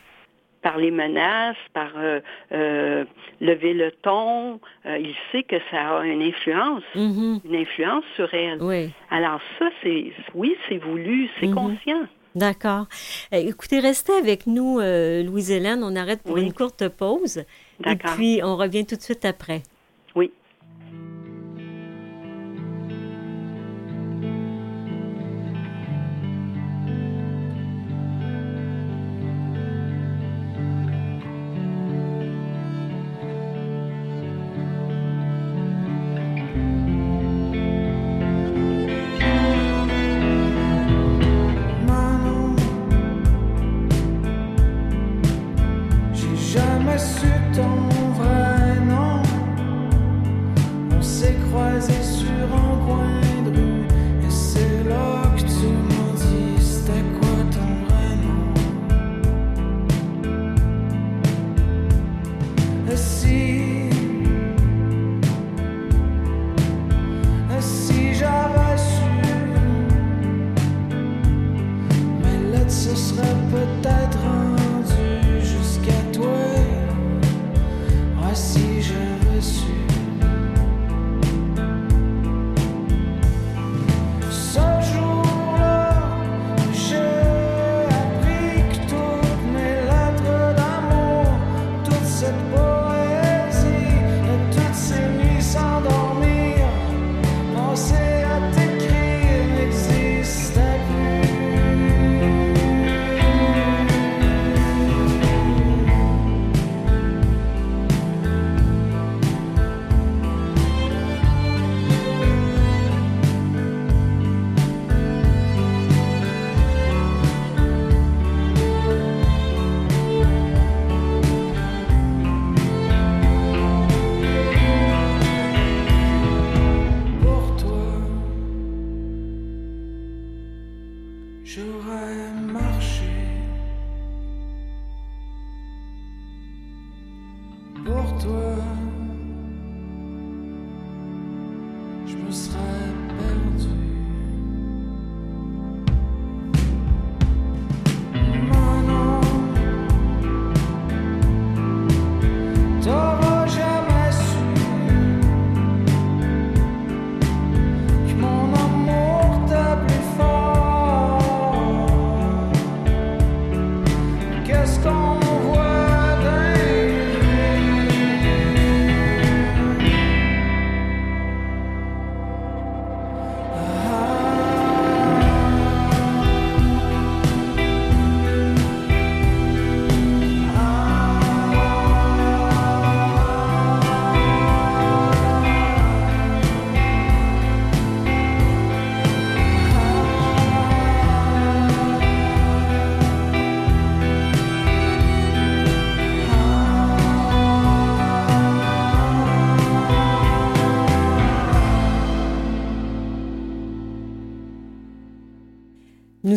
par 0.62 0.78
les 0.78 0.90
menaces, 0.90 1.56
par 1.74 1.90
euh, 1.96 2.20
euh, 2.52 3.04
lever 3.40 3.74
le 3.74 3.90
ton. 3.90 4.60
Euh, 4.86 4.96
il 4.98 5.14
sait 5.30 5.42
que 5.42 5.56
ça 5.70 5.98
a 5.98 6.04
une 6.06 6.22
influence, 6.22 6.82
Mhm. 6.94 7.40
une 7.44 7.56
influence 7.56 8.04
sur 8.16 8.32
elle. 8.32 8.62
Oui. 8.62 8.90
Alors 9.10 9.40
ça, 9.58 9.66
c'est 9.82 10.12
oui, 10.34 10.56
c'est 10.68 10.78
voulu, 10.78 11.28
c'est 11.40 11.50
conscient. 11.50 12.04
D'accord. 12.34 12.86
Euh, 13.32 13.36
Écoutez, 13.46 13.78
restez 13.78 14.12
avec 14.14 14.46
nous, 14.48 14.80
Louise-Hélène. 14.80 15.82
On 15.84 15.94
arrête 15.94 16.22
pour 16.22 16.34
Oui. 16.34 16.42
une 16.42 16.52
courte 16.52 16.88
pause. 16.88 17.38
Et 17.38 17.44
D'accord. 17.84 18.14
puis, 18.16 18.40
on 18.42 18.56
revient 18.56 18.84
tout 18.86 18.96
de 18.96 19.00
suite 19.02 19.24
après. 19.24 19.62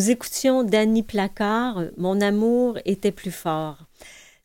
Nous 0.08 0.14
écoutions 0.14 0.64
Danny 0.64 1.04
Placard, 1.04 1.84
Mon 1.98 2.22
amour 2.22 2.80
était 2.86 3.12
plus 3.12 3.32
fort. 3.32 3.80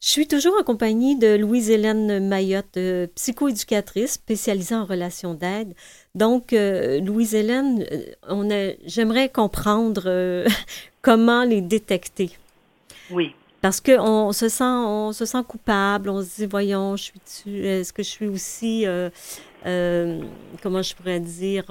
Je 0.00 0.08
suis 0.08 0.26
toujours 0.26 0.54
en 0.58 0.64
compagnie 0.64 1.16
de 1.16 1.36
Louise-Hélène 1.36 2.26
Mayotte, 2.26 2.76
euh, 2.78 3.06
psychoéducatrice 3.14 4.14
spécialisée 4.14 4.74
en 4.74 4.84
relations 4.84 5.34
d'aide. 5.34 5.74
Donc, 6.16 6.52
euh, 6.52 6.98
Louise-Hélène, 6.98 7.86
euh, 7.92 8.06
on 8.28 8.48
j'aimerais 8.86 9.28
comprendre 9.28 10.02
euh, 10.06 10.48
comment 11.02 11.44
les 11.44 11.60
détecter. 11.60 12.32
Oui. 13.12 13.32
Parce 13.60 13.80
qu'on 13.80 14.32
se 14.32 14.48
sent, 14.48 14.64
on 14.64 15.12
se 15.12 15.24
sent 15.24 15.44
coupable, 15.46 16.08
on 16.08 16.24
se 16.24 16.40
dit, 16.40 16.46
voyons, 16.46 16.96
je 16.96 17.10
suis 17.24 17.58
est-ce 17.64 17.92
que 17.92 18.02
je 18.02 18.08
suis 18.08 18.26
aussi, 18.26 18.84
comment 19.64 20.82
je 20.82 20.94
pourrais 20.96 21.20
dire, 21.20 21.66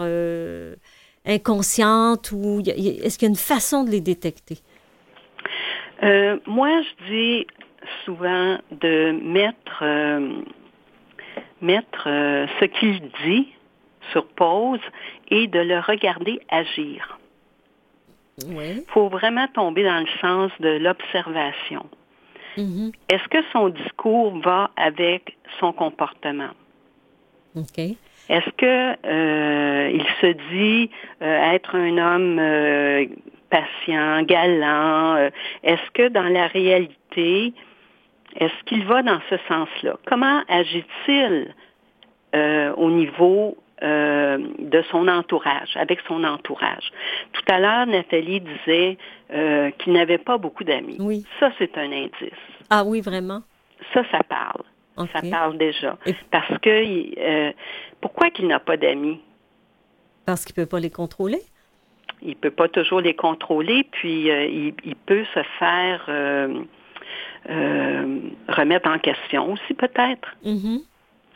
euh, 1.28 1.34
inconsciente 1.36 2.32
ou 2.32 2.62
est-ce 2.66 3.18
qu'il 3.18 3.28
y 3.28 3.30
a 3.30 3.30
une 3.30 3.36
façon 3.36 3.84
de 3.84 3.92
les 3.92 4.02
détecter? 4.02 4.58
Euh, 6.04 6.38
moi, 6.48 6.70
je 6.82 7.06
dis 7.10 7.48
souvent 8.06 8.58
de 8.72 9.12
mettre, 9.24 9.84
euh, 9.84 10.42
mettre 11.62 12.08
euh, 12.08 12.48
ce 12.60 12.66
qu'il 12.66 13.02
dit 13.24 13.48
sur 14.12 14.26
pause 14.28 14.80
et 15.30 15.48
de 15.48 15.60
le 15.60 15.80
regarder 15.80 16.40
agir. 16.50 17.20
Oui. 18.48 18.78
Il 18.78 18.84
faut 18.88 19.10
vraiment 19.10 19.48
tomber 19.48 19.84
dans 19.84 20.00
le 20.00 20.20
sens 20.20 20.52
de 20.60 20.70
l'observation. 20.70 21.86
Mhm. 22.58 22.92
Est-ce 23.10 23.28
que 23.30 23.38
son 23.54 23.70
discours 23.70 24.38
va 24.40 24.72
avec 24.76 25.38
son 25.60 25.72
comportement? 25.72 26.50
OK. 27.56 27.96
Est-ce 28.30 28.50
que 28.52 28.98
euh, 29.06 29.92
il 29.94 30.06
se 30.22 30.28
dit 30.54 30.90
euh, 31.22 31.54
être 31.54 31.76
un 31.76 31.98
homme 31.98 32.40
euh, 32.40 33.06
patient, 33.50 34.24
galant. 34.24 35.30
Est-ce 35.64 35.92
que 35.94 36.08
dans 36.08 36.30
la 36.30 36.48
réalité, 36.48 37.54
est-ce 38.38 38.64
qu'il 38.66 38.86
va 38.86 39.04
dans 39.04 39.20
ce 39.30 39.36
sens-là? 39.50 39.98
Comment 40.08 40.42
agit-il 40.48 41.54
au 42.34 42.90
niveau 42.90 43.58
de 43.82 44.82
son 44.90 45.10
entourage, 45.10 45.76
avec 45.76 46.00
son 46.08 46.24
entourage? 46.24 46.94
Tout 47.34 47.44
à 47.50 47.60
l'heure, 47.60 47.88
Nathalie 47.88 48.40
disait 48.40 48.98
qu'il 49.80 49.92
n'avait 49.92 50.18
pas 50.18 50.38
beaucoup 50.38 50.64
d'amis. 50.64 50.96
Oui. 51.02 51.26
Ça, 51.42 51.52
c'est 51.60 51.78
un 51.78 51.92
indice. 51.92 52.32
Ah 52.70 52.86
oui, 52.86 53.02
vraiment? 53.02 53.42
Ça, 53.94 54.04
ça 54.12 54.20
parle. 54.24 54.64
Ça 55.14 55.22
parle 55.30 55.58
déjà. 55.58 55.98
Et- 56.06 56.16
Parce 56.32 56.58
que 56.60 56.70
euh, 57.20 57.52
pourquoi 58.02 58.30
qu'il 58.30 58.48
n'a 58.48 58.60
pas 58.60 58.78
d'amis? 58.78 59.20
Parce 60.26 60.46
qu'il 60.46 60.54
ne 60.60 60.64
peut 60.66 60.70
pas 60.70 60.80
les 60.80 60.92
contrôler? 60.92 61.40
Il 62.22 62.36
peut 62.36 62.52
pas 62.52 62.68
toujours 62.68 63.02
les 63.02 63.16
contrôler, 63.16 63.84
puis 63.92 64.30
euh, 64.30 64.46
il, 64.46 64.74
il 64.86 64.96
peut 64.96 65.26
se 65.34 65.42
faire 65.58 66.06
euh, 67.50 68.20
remettre 68.48 68.90
en 68.90 69.00
question 69.00 69.52
aussi 69.54 69.74
peut-être. 69.74 70.36
Mhm. 70.46 70.82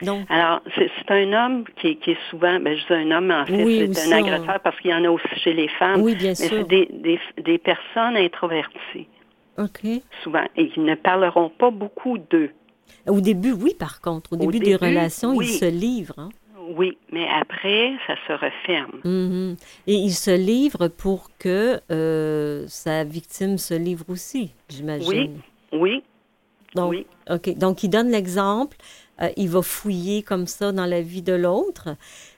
Donc, 0.02 0.26
Alors, 0.30 0.62
c'est 0.76 0.92
un 1.12 1.32
homme 1.34 1.64
qui, 1.80 1.88
est- 1.88 1.96
qui 1.96 2.12
est 2.12 2.18
souvent, 2.30 2.60
ben, 2.60 2.78
je 2.78 2.86
dis 2.86 2.94
un 2.94 3.12
homme, 3.12 3.32
en 3.32 3.46
fait, 3.46 3.64
Oui, 3.64 3.90
c'est 3.94 4.14
un 4.14 4.18
agresseur 4.18 4.60
parce 4.60 4.78
qu'il 4.82 4.92
y 4.92 4.94
en 4.94 5.06
a 5.06 5.10
aussi 5.10 5.40
chez 5.40 5.54
les 5.54 5.70
femmes. 5.70 6.02
oui, 6.02 6.16
bien 6.16 6.30
mais 6.30 6.36
c'est 6.36 6.68
des, 6.68 6.88
des, 6.92 7.20
des 7.38 7.58
personnes 7.58 8.18
introverties, 8.18 9.08
OK. 9.58 9.82
souvent, 10.22 10.44
et 10.58 10.68
qui 10.70 10.82
ne 10.82 10.96
parleront 10.96 11.50
pas 11.50 11.72
beaucoup 11.72 12.18
d'eux. 12.18 12.52
Au 13.08 13.22
début, 13.22 13.52
oui, 13.54 13.74
par 13.78 14.02
contre. 14.02 14.34
Au, 14.34 14.36
Au 14.36 14.52
début, 14.52 14.60
des 14.60 14.76
relations, 14.76 15.36
oui. 15.36 15.48
ils 15.50 15.58
se 15.58 15.66
livrent. 15.66 16.18
hein. 16.18 16.30
Oui, 16.76 16.98
mais 17.12 17.28
après, 17.30 17.94
ça 18.08 18.16
se 18.28 18.34
referme. 18.34 19.00
Mhm. 19.04 19.56
Et 19.86 19.94
il 19.96 20.12
se 20.14 20.36
livre 20.36 20.88
pour 20.88 21.30
que 21.38 21.80
euh, 21.92 22.66
sa 22.68 23.04
victime 23.04 23.58
se 23.60 23.76
livre 23.76 24.06
aussi, 24.10 24.52
j'imagine. 24.70 25.40
Oui, 25.72 26.04
Donc, 26.74 26.90
oui. 26.92 27.06
OK. 27.30 27.56
Donc, 27.58 27.84
il 27.84 27.90
donne 27.90 28.10
l'exemple. 28.10 28.78
euh, 29.22 29.30
il 29.38 29.48
va 29.50 29.62
fouiller 29.62 30.24
comme 30.24 30.48
ça 30.48 30.72
dans 30.72 30.86
la 30.88 31.02
vie 31.02 31.22
de 31.22 31.34
l'autre. 31.34 31.90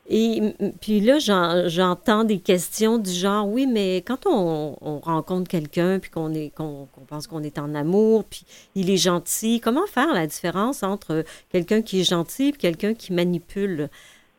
Et 0.09 0.53
puis 0.79 1.01
là, 1.01 1.19
j'en- 1.19 1.67
j'entends 1.67 2.23
des 2.23 2.39
questions 2.39 2.97
du 2.97 3.11
genre, 3.11 3.45
oui, 3.47 3.67
mais 3.67 3.97
quand 3.97 4.25
on, 4.25 4.77
on 4.81 4.99
rencontre 4.99 5.49
quelqu'un, 5.49 5.99
puis 5.99 6.09
qu'on 6.09 6.33
est, 6.33 6.49
qu'on 6.55 6.87
pense 7.07 7.27
qu'on 7.27 7.43
est 7.43 7.59
en 7.59 7.75
amour, 7.75 8.23
puis 8.23 8.45
il 8.75 8.89
est 8.89 8.97
gentil, 8.97 9.59
comment 9.59 9.85
faire 9.85 10.13
la 10.13 10.25
différence 10.25 10.81
entre 10.81 11.25
quelqu'un 11.51 11.81
qui 11.81 11.99
est 12.01 12.03
gentil 12.09 12.49
et 12.49 12.51
quelqu'un 12.53 12.93
qui 12.93 13.11
manipule? 13.11 13.89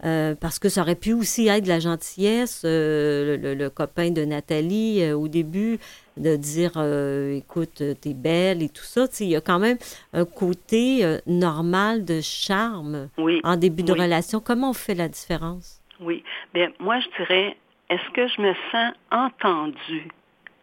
Euh, 0.05 0.37
parce 0.37 0.61
que 0.61 0.69
ça 0.69 0.83
aurait 0.83 0.95
pu 0.95 1.13
aussi 1.13 1.49
être 1.49 1.67
la 1.67 1.81
gentillesse, 1.81 2.63
euh, 2.65 3.37
le 3.57 3.69
copain 3.69 4.11
de 4.11 4.25
Nathalie 4.25 5.03
euh, 5.03 5.19
au 5.19 5.27
début, 5.27 5.81
de 6.19 6.37
dire 6.37 6.73
euh, 6.77 7.37
écoute, 7.37 7.81
euh, 7.81 7.95
t'es 7.95 8.15
belle 8.15 8.63
et 8.63 8.69
tout 8.69 8.83
ça. 8.85 9.07
Il 9.21 9.29
y 9.29 9.37
a 9.37 9.41
quand 9.41 9.59
même 9.59 9.79
un 10.13 10.25
côté 10.25 11.05
euh, 11.05 11.19
normal 11.27 12.05
de 12.05 12.21
charme 12.21 13.09
Oui, 13.19 13.41
en 13.45 13.57
début 13.57 13.83
de 13.83 13.93
Oui. 13.93 14.01
relation. 14.01 14.41
Comment 14.41 14.71
on 14.71 14.75
fait 14.75 14.95
la 14.95 15.09
différence? 15.09 15.81
oui. 16.01 16.23
Bien, 16.55 16.71
moi, 16.81 16.99
je 17.01 17.09
dirais, 17.23 17.57
est-ce 17.91 18.11
que 18.13 18.27
je 18.29 18.41
me 18.41 18.55
sens 18.73 18.93
entendue 19.11 20.09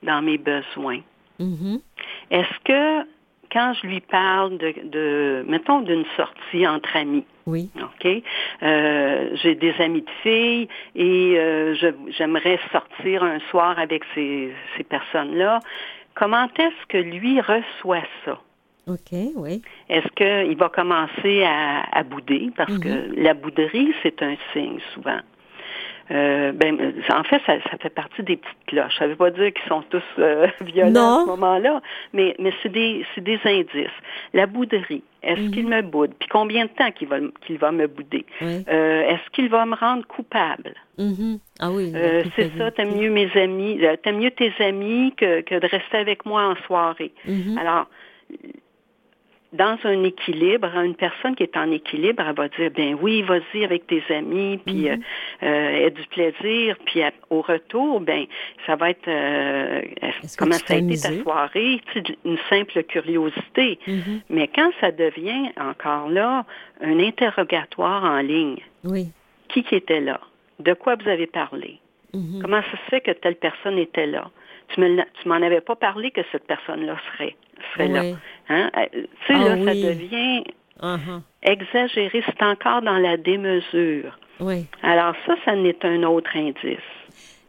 dans 0.04 0.22
mes 0.22 0.38
besoins? 0.38 1.02
Mhm. 1.40 1.80
Est-ce 2.32 2.60
que 2.64 3.08
quand 3.56 3.74
je 3.82 3.88
lui 3.88 4.02
parle 4.02 4.58
de, 4.58 4.74
de 4.84 5.46
mettons, 5.48 5.80
d'une 5.80 6.04
sortie 6.18 6.68
entre 6.68 6.94
amis, 6.98 7.24
Oui. 7.48 7.70
OK? 7.82 8.06
Euh, 8.64 9.30
j'ai 9.36 9.56
des 9.56 9.74
amis 9.80 10.02
de 10.02 10.10
filles 10.24 10.68
et 10.94 11.40
euh, 11.40 11.74
je- 11.76 12.12
j'aimerais 12.18 12.60
sortir 12.74 13.24
un 13.24 13.40
soir 13.52 13.80
avec 13.80 14.04
ces, 14.14 14.54
ces 14.76 14.84
personnes-là. 14.84 15.60
Comment 16.16 16.48
est-ce 16.60 16.86
que 16.90 16.98
lui 16.98 17.40
reçoit 17.40 18.04
ça? 18.26 18.40
OK, 18.88 19.14
oui. 19.36 19.62
Est-ce 19.90 20.08
qu'il 20.20 20.58
va 20.58 20.68
commencer 20.70 21.44
à, 21.46 21.84
à 21.98 22.04
bouder? 22.04 22.52
Parce 22.58 22.74
Mhm. 22.74 22.80
que 22.82 23.22
la 23.22 23.34
bouderie, 23.34 23.94
c'est 24.04 24.22
un 24.22 24.36
signe 24.52 24.80
souvent. 24.94 25.20
Euh, 26.12 26.52
ben, 26.52 26.94
en 27.10 27.24
fait, 27.24 27.42
ça, 27.48 27.54
ça 27.64 27.78
fait 27.82 27.90
partie 27.90 28.22
des 28.22 28.38
petites 28.38 28.66
cloches. 28.68 28.96
Ça 29.00 29.06
ne 29.06 29.12
veut 29.12 29.16
pas 29.16 29.32
dire 29.32 29.52
qu'ils 29.54 29.68
sont 29.68 29.82
tous 29.90 30.04
euh, 30.20 30.48
violents 30.62 30.92
Non. 30.92 31.18
à 31.18 31.22
ce 31.22 31.26
moment-là, 31.30 31.82
mais, 32.14 32.36
mais 32.38 32.52
c'est 32.62 32.72
des, 32.72 33.04
c'est 33.16 33.24
des 33.24 33.40
indices. 33.44 33.90
La 34.34 34.46
bouderie, 34.46 35.04
est-ce 35.24 35.42
Mhm. 35.42 35.52
qu'il 35.52 35.68
me 35.68 35.82
boude? 35.82 36.14
Puis 36.20 36.30
combien 36.30 36.66
de 36.66 36.70
temps 36.70 36.92
qu'il 36.92 37.08
va, 37.08 37.18
qu'il 37.46 37.58
va 37.58 37.72
me 37.72 37.88
bouder? 37.88 38.24
oui. 38.42 38.64
Euh, 38.68 39.02
est-ce 39.10 39.30
qu'il 39.32 39.50
va 39.50 39.66
me 39.66 39.76
rendre 39.76 40.06
coupable? 40.06 40.76
Mhm. 41.00 41.40
Ah 41.60 41.72
oui. 41.72 41.92
Euh, 41.96 42.24
c'est 42.36 42.56
ça, 42.58 42.70
t'aimes 42.70 42.96
mieux 42.98 43.10
mes 43.10 43.32
amis, 43.36 43.84
euh, 43.84 43.96
t'aimes 43.96 44.20
mieux 44.20 44.32
tes 44.32 44.54
amis 44.60 45.12
que, 45.18 45.42
que 45.42 45.56
de 45.56 45.68
rester 45.68 45.98
avec 45.98 46.24
moi 46.26 46.44
en 46.50 46.56
soirée. 46.68 47.14
Mhm. 47.28 47.58
Alors, 47.58 47.88
dans 49.56 49.78
un 49.84 50.04
équilibre, 50.04 50.68
une 50.78 50.96
personne 50.96 51.36
qui 51.36 51.44
est 51.44 51.58
en 51.58 51.72
équilibre, 51.72 52.24
elle 52.28 52.36
va 52.36 52.48
dire, 52.50 52.72
ben 52.76 52.96
oui, 53.02 53.22
vas-y 53.24 53.64
avec 53.64 53.88
tes 53.88 54.04
amis, 54.10 54.60
puis 54.66 54.90
Mhm. 54.90 55.02
euh, 55.44 55.46
euh, 55.48 55.86
aie 55.88 55.92
du 55.92 56.04
plaisir, 56.08 56.78
puis 56.86 57.02
à- 57.02 57.12
au 57.30 57.42
retour, 57.42 58.00
ben 58.02 58.26
ça 58.66 58.76
va 58.76 58.92
être 58.92 59.08
euh, 59.08 59.82
comment 60.38 60.54
ça 60.54 60.74
a 60.76 60.78
été 60.78 60.96
ta 60.98 61.12
soirée, 61.24 61.82
une 62.26 62.38
simple 62.50 62.84
curiosité. 62.84 63.80
Mhm. 63.88 64.22
Mais 64.30 64.48
quand 64.48 64.72
ça 64.82 64.92
devient 64.92 65.50
encore 65.60 66.10
là 66.10 66.46
un 66.82 67.00
interrogatoire 67.00 68.04
en 68.04 68.20
ligne, 68.20 68.60
Oui. 68.84 69.08
qui 69.50 69.64
qui 69.64 69.76
était 69.76 70.02
là, 70.02 70.20
de 70.60 70.74
quoi 70.74 70.96
vous 70.96 71.10
avez 71.10 71.28
parlé, 71.28 71.80
Mhm. 72.14 72.42
Comment 72.42 72.62
ça 72.62 72.72
se 72.72 72.90
fait 72.90 73.02
que 73.02 73.12
telle 73.12 73.36
personne 73.36 73.78
était 73.78 74.06
là? 74.08 74.30
Tu 74.70 74.80
me 74.82 75.02
tu 75.22 75.28
m'en 75.30 75.36
avais 75.36 75.62
pas 75.62 75.76
parlé 75.76 76.12
que 76.12 76.22
cette 76.32 76.46
personne-là 76.48 76.98
serait, 77.14 77.36
serait 77.74 77.88
là. 77.88 78.02
Hein? 78.50 78.72
Euh, 78.78 78.86
Tu 78.92 79.00
sais, 79.28 79.34
Ah 79.34 79.56
là, 79.56 79.66
ça 79.66 79.74
devient 79.74 80.44
Uh-huh. 80.82 81.22
exagéré. 81.44 82.22
C'est 82.26 82.44
encore 82.44 82.82
dans 82.82 82.98
la 82.98 83.16
démesure. 83.16 84.18
Oui. 84.42 84.66
Alors 84.84 85.16
ça, 85.26 85.36
ça 85.46 85.56
n'est 85.56 85.78
un 85.86 86.04
autre 86.04 86.30
indice. 86.36 86.80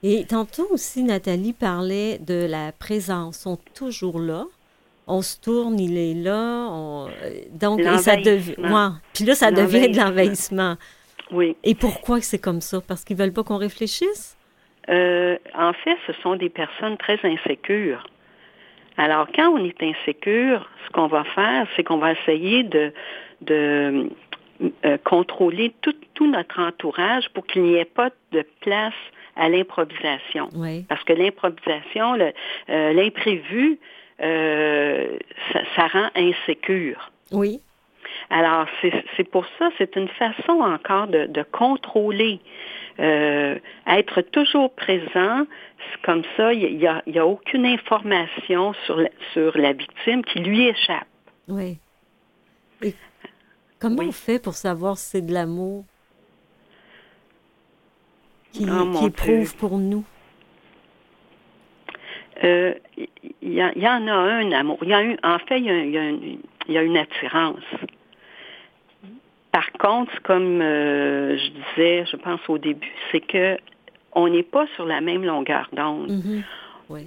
Et 0.05 0.25
tantôt 0.27 0.69
aussi, 0.71 1.03
Nathalie 1.03 1.53
parlait 1.53 2.19
de 2.19 2.47
la 2.49 2.71
présence. 2.71 3.39
Ils 3.39 3.43
sont 3.43 3.59
toujours 3.75 4.21
là. 4.21 4.45
On 5.09 5.23
se 5.23 5.41
tourne, 5.41 5.79
il 5.81 5.97
est 5.99 6.15
là. 6.15 6.69
on- 6.71 7.09
euh, 7.09 7.41
Donc, 7.53 7.81
et 7.81 7.99
ça 7.99 8.17
devient. 8.17 8.55
Ouais. 8.59 8.89
Puis 9.13 9.25
là, 9.25 9.35
ça 9.35 9.51
devient 9.51 9.89
de 9.91 9.97
L'envahissement. 9.97 10.77
Oui. 11.33 11.57
Et 11.65 11.75
pourquoi 11.75 12.21
c'est 12.21 12.39
comme 12.39 12.61
ça? 12.61 12.81
Parce 12.81 13.03
qu'ils 13.05 13.17
veulent 13.17 13.33
pas 13.33 13.43
qu'on 13.43 13.57
réfléchisse? 13.57 14.36
Euh, 14.89 15.37
en 15.55 15.73
fait, 15.73 15.97
ce 16.07 16.13
sont 16.23 16.37
des 16.37 16.49
personnes 16.49 16.97
très 16.97 17.19
insécures. 17.25 18.07
Alors, 18.97 19.27
quand 19.35 19.49
on 19.51 19.65
est 19.65 19.83
insécure, 19.83 20.69
ce 20.87 20.91
qu'on 20.93 21.07
va 21.07 21.25
faire, 21.25 21.67
c'est 21.75 21.85
qu'on 21.85 21.99
va 21.99 22.13
essayer 22.13 22.63
de, 22.63 22.93
de 23.43 24.09
euh, 24.85 24.97
contrôler 25.05 25.75
tout, 25.83 25.95
tout 26.15 26.31
notre 26.31 26.61
entourage 26.61 27.29
pour 27.31 27.47
qu'il 27.47 27.63
n'y 27.63 27.75
ait 27.75 27.85
pas 27.85 28.11
de 28.33 28.45
place 28.61 28.95
à 29.37 29.51
l'improvisation. 29.51 30.49
Oui. 30.55 30.85
Parce 30.89 31.05
que 31.05 31.13
l'improvisation, 31.13 32.19
euh, 32.19 32.93
l'imprévu, 32.95 33.79
euh, 34.23 35.19
ça, 35.53 35.61
ça 35.75 35.87
rend 35.89 36.09
insécure. 36.17 37.11
Oui. 37.33 37.61
Alors, 38.31 38.67
c'est 39.17 39.25
pour 39.31 39.47
ça, 39.59 39.71
c'est 39.79 39.95
une 39.97 40.09
façon 40.09 40.61
encore 40.61 41.07
de, 41.07 41.27
de 41.27 41.43
contrôler, 41.45 42.41
euh, 42.99 43.57
être 43.87 44.21
toujours 44.23 44.75
présent. 44.75 45.47
Comme 46.03 46.23
ça, 46.37 46.53
il 46.53 46.77
n'y 46.79 46.87
a, 46.89 47.03
y 47.07 47.19
a 47.19 47.27
aucune 47.27 47.65
information 47.67 48.73
sur 48.85 48.97
la, 48.97 49.11
sur 49.33 49.57
la 49.57 49.73
victime 49.73 50.25
qui 50.25 50.41
lui 50.41 50.67
échappe. 50.67 51.07
Oui. 51.47 51.79
Et 52.83 52.95
comment 53.79 53.99
Oui. 53.99 54.07
on 54.09 54.13
fait 54.13 54.43
pour 54.43 54.55
savoir 54.55 54.99
si 54.99 55.11
c'est 55.11 55.23
de 55.27 55.33
l'amour 55.33 55.85
qui, 58.53 58.67
Oh, 58.69 58.91
qui 58.99 59.11
Dieu. 59.11 59.45
pour 59.59 59.79
nous? 59.79 60.05
Euh, 62.43 62.75
Il 63.43 63.53
y, 63.53 63.61
a- 63.61 63.73
il 63.77 63.83
y 63.83 63.89
en 63.89 64.07
a 64.09 64.13
un 64.13 64.51
amour. 64.53 64.79
Y 64.83 64.93
a 64.93 65.01
en 65.23 65.39
fait, 65.39 65.61
y 65.61 65.65
y 65.69 66.39
il 66.69 66.75
y 66.75 66.79
a 66.79 66.83
une 66.83 66.97
attirance. 66.97 67.63
Par 69.57 69.73
contre, 69.73 70.21
comme 70.23 70.61
euh, 70.61 71.39
je 71.39 71.49
disais, 71.49 72.05
je 72.13 72.17
pense 72.17 72.41
au 72.47 72.59
début, 72.59 72.93
c'est 73.11 73.21
que 73.21 73.57
on 74.13 74.29
n'est 74.29 74.43
pas 74.43 74.67
sur 74.75 74.85
la 74.85 75.01
même 75.01 75.25
longueur 75.25 75.67
d'onde. 75.73 76.11
Mhm. 76.11 76.43
Oui. 76.91 77.01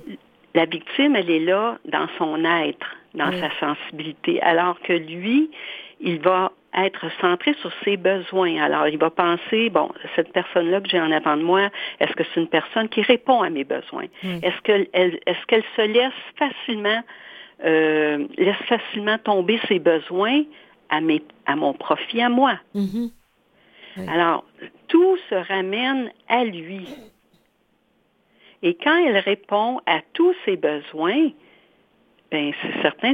La 0.56 0.66
victime, 0.66 1.16
elle 1.16 1.30
est 1.30 1.46
là 1.52 1.78
dans 1.86 2.08
son 2.18 2.44
être, 2.44 2.96
dans 3.14 3.30
Oui. 3.30 3.40
sa 3.40 3.52
sensibilité, 3.60 4.42
alors 4.42 4.80
que 4.82 4.94
lui, 4.94 5.52
il 6.00 6.18
va 6.22 6.52
être 6.76 7.06
centré 7.22 7.54
sur 7.62 7.72
ses 7.84 7.98
besoins. 7.98 8.60
Alors, 8.60 8.88
il 8.88 8.98
va 8.98 9.12
penser, 9.12 9.70
bon, 9.70 9.92
cette 10.16 10.34
personne-là 10.34 10.82
que 10.82 10.90
j'ai 10.90 11.00
en 11.00 11.12
avant 11.12 11.38
de 11.38 11.44
moi, 11.44 11.70
est-ce 12.00 12.14
que 12.14 12.24
c'est 12.34 12.40
une 12.42 12.48
personne 12.48 12.90
qui 12.90 13.04
répond 13.04 13.44
à 13.44 13.52
mes 13.52 13.64
besoins? 13.64 14.08
Oui. 14.24 14.40
Est-ce 14.42 14.60
qu'elle 14.64 14.88
elle- 14.94 15.20
est-ce 15.28 15.46
qu'elle 15.46 15.64
se 15.76 15.84
laisse 15.84 16.20
facilement 16.36 17.04
euh, 17.64 18.26
laisse 18.40 18.64
facilement 18.68 19.20
tomber 19.20 19.60
ses 19.68 19.78
besoins 19.78 20.42
à 20.90 21.02
mes 21.02 21.22
à 21.46 21.56
mon 21.56 21.74
profit 21.74 22.22
à 22.22 22.30
moi? 22.30 22.60
Mhm. 22.74 23.10
Oui. 23.98 24.06
Alors, 24.08 24.44
tout 24.88 25.18
se 25.30 25.36
ramène 25.36 26.12
à 26.28 26.44
lui. 26.46 26.88
Et 28.62 28.76
quand 28.76 28.96
elle 29.06 29.18
répond 29.18 29.80
à 29.86 30.02
tous 30.14 30.34
ses 30.46 30.58
besoins, 30.58 31.30
ben 32.32 32.52
c'est 32.62 32.82
certain 32.82 33.14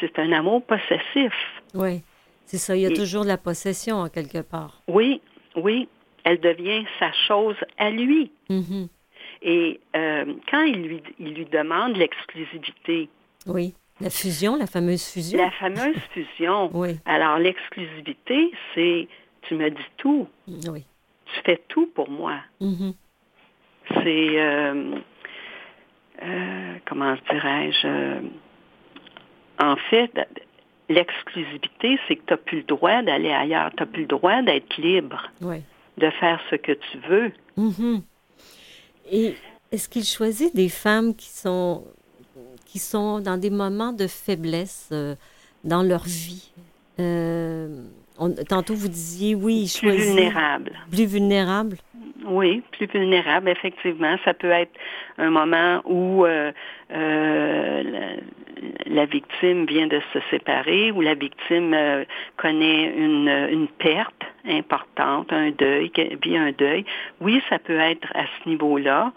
c'est 0.00 0.18
un 0.18 0.32
amour 0.32 0.62
possessif. 0.64 1.32
Oui, 1.74 2.02
c'est 2.46 2.58
ça. 2.58 2.76
Il 2.76 2.82
y 2.82 2.86
a 2.86 2.90
Et- 2.90 2.94
toujours 2.94 3.22
de 3.24 3.28
la 3.28 3.38
possession 3.38 3.96
en 3.96 4.08
quelque 4.08 4.42
part. 4.42 4.80
Oui, 4.88 5.20
oui, 5.56 5.88
elle 6.24 6.40
devient 6.40 6.84
sa 6.98 7.12
chose 7.12 7.56
à 7.78 7.90
lui. 7.90 8.30
Mhm. 8.48 8.88
Et 9.42 9.80
euh, 9.96 10.34
quand 10.50 10.62
il 10.62 10.82
lui, 10.82 11.02
il 11.18 11.34
lui 11.34 11.46
demande 11.46 11.96
l'exclusivité, 11.96 13.08
Oui. 13.46 13.74
La 14.00 14.10
fusion, 14.10 14.56
la 14.56 14.66
fameuse 14.66 15.06
fusion? 15.08 15.38
la 15.38 15.50
fameuse 15.50 15.96
fusion, 16.14 16.70
Oui, 16.72 16.98
alors 17.04 17.38
l'exclusivité, 17.38 18.50
c'est 18.74 19.08
tu 19.42 19.54
me 19.54 19.70
dis 19.70 19.82
tout, 19.96 20.26
oui. 20.68 20.84
tu 21.26 21.40
fais 21.44 21.60
tout 21.68 21.86
pour 21.94 22.08
moi. 22.10 22.38
Mhm. 22.60 22.94
C'est, 23.88 24.40
euh, 24.40 24.94
euh, 26.22 26.74
comment 26.86 27.14
dirais-je, 27.30 27.86
euh, 27.86 28.20
en 29.58 29.76
fait, 29.90 30.10
l'exclusivité, 30.88 31.98
c'est 32.06 32.16
que 32.16 32.22
tu 32.26 32.32
n'as 32.32 32.36
plus 32.36 32.58
le 32.58 32.64
droit 32.64 33.02
d'aller 33.02 33.32
ailleurs, 33.32 33.70
tu 33.76 33.82
n'as 33.82 33.86
plus 33.86 34.02
le 34.02 34.08
droit 34.08 34.42
d'être 34.42 34.76
libre, 34.78 35.30
Oui. 35.40 35.62
de 35.98 36.10
faire 36.10 36.40
ce 36.50 36.56
que 36.56 36.72
tu 36.72 36.98
veux. 37.08 37.32
Mhm. 37.56 38.02
Et 39.10 39.34
est-ce 39.72 39.88
qu'il 39.88 40.04
choisit 40.04 40.54
des 40.54 40.68
femmes 40.68 41.14
qui 41.14 41.28
sont, 41.28 41.84
qui 42.66 42.78
sont 42.78 43.20
dans 43.20 43.36
des 43.36 43.50
moments 43.50 43.92
de 43.92 44.06
faiblesse 44.06 44.88
euh, 44.92 45.14
dans 45.64 45.82
leur 45.82 46.04
vie? 46.04 46.52
Euh, 46.98 47.82
on- 48.18 48.30
tantôt, 48.48 48.74
vous 48.74 48.88
disiez, 48.88 49.34
oui, 49.34 49.62
il 49.62 49.68
Plus 49.68 49.88
choisit 49.88 50.14
vulnérable. 50.14 50.72
plus 50.90 51.06
vulnérable. 51.06 51.76
Oui, 52.26 52.62
plus 52.72 52.86
vulnérable, 52.86 53.48
effectivement. 53.48 54.16
Ça 54.24 54.34
peut 54.34 54.50
être 54.50 54.72
un 55.16 55.30
moment 55.30 55.80
où 55.86 56.26
euh, 56.26 56.52
euh, 56.92 57.82
la, 57.82 58.94
la 58.94 59.06
victime 59.06 59.64
vient 59.66 59.86
de 59.86 60.00
se 60.12 60.18
séparer, 60.30 60.92
où 60.92 61.00
la 61.00 61.14
victime 61.14 61.72
euh, 61.72 62.04
connaît 62.36 62.92
une, 62.94 63.28
une 63.50 63.68
perte 63.68 64.22
importante, 64.46 65.32
un 65.32 65.50
deuil, 65.50 65.90
vit 66.22 66.36
un 66.36 66.52
deuil. 66.52 66.84
Oui, 67.22 67.42
ça 67.48 67.58
peut 67.58 67.78
être 67.80 68.08
à 68.14 68.24
ce 68.24 68.48
niveau-là. 68.48 69.12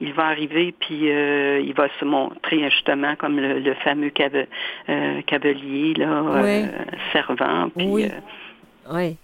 Il 0.00 0.12
va 0.12 0.26
arriver, 0.26 0.74
puis 0.78 1.10
euh, 1.10 1.60
il 1.60 1.72
va 1.74 1.88
se 2.00 2.04
montrer 2.04 2.68
justement 2.70 3.14
comme 3.16 3.38
le, 3.38 3.60
le 3.60 3.74
fameux 3.74 4.10
cave- 4.10 4.46
euh, 4.88 5.22
cavalier, 5.22 5.94
là, 5.94 6.22
Oui. 6.22 6.42
euh, 6.42 6.68
servant. 7.12 7.70
Puis, 7.76 7.86
Oui. 7.86 8.04
euh, 8.06 8.92
Oui. 8.92 9.16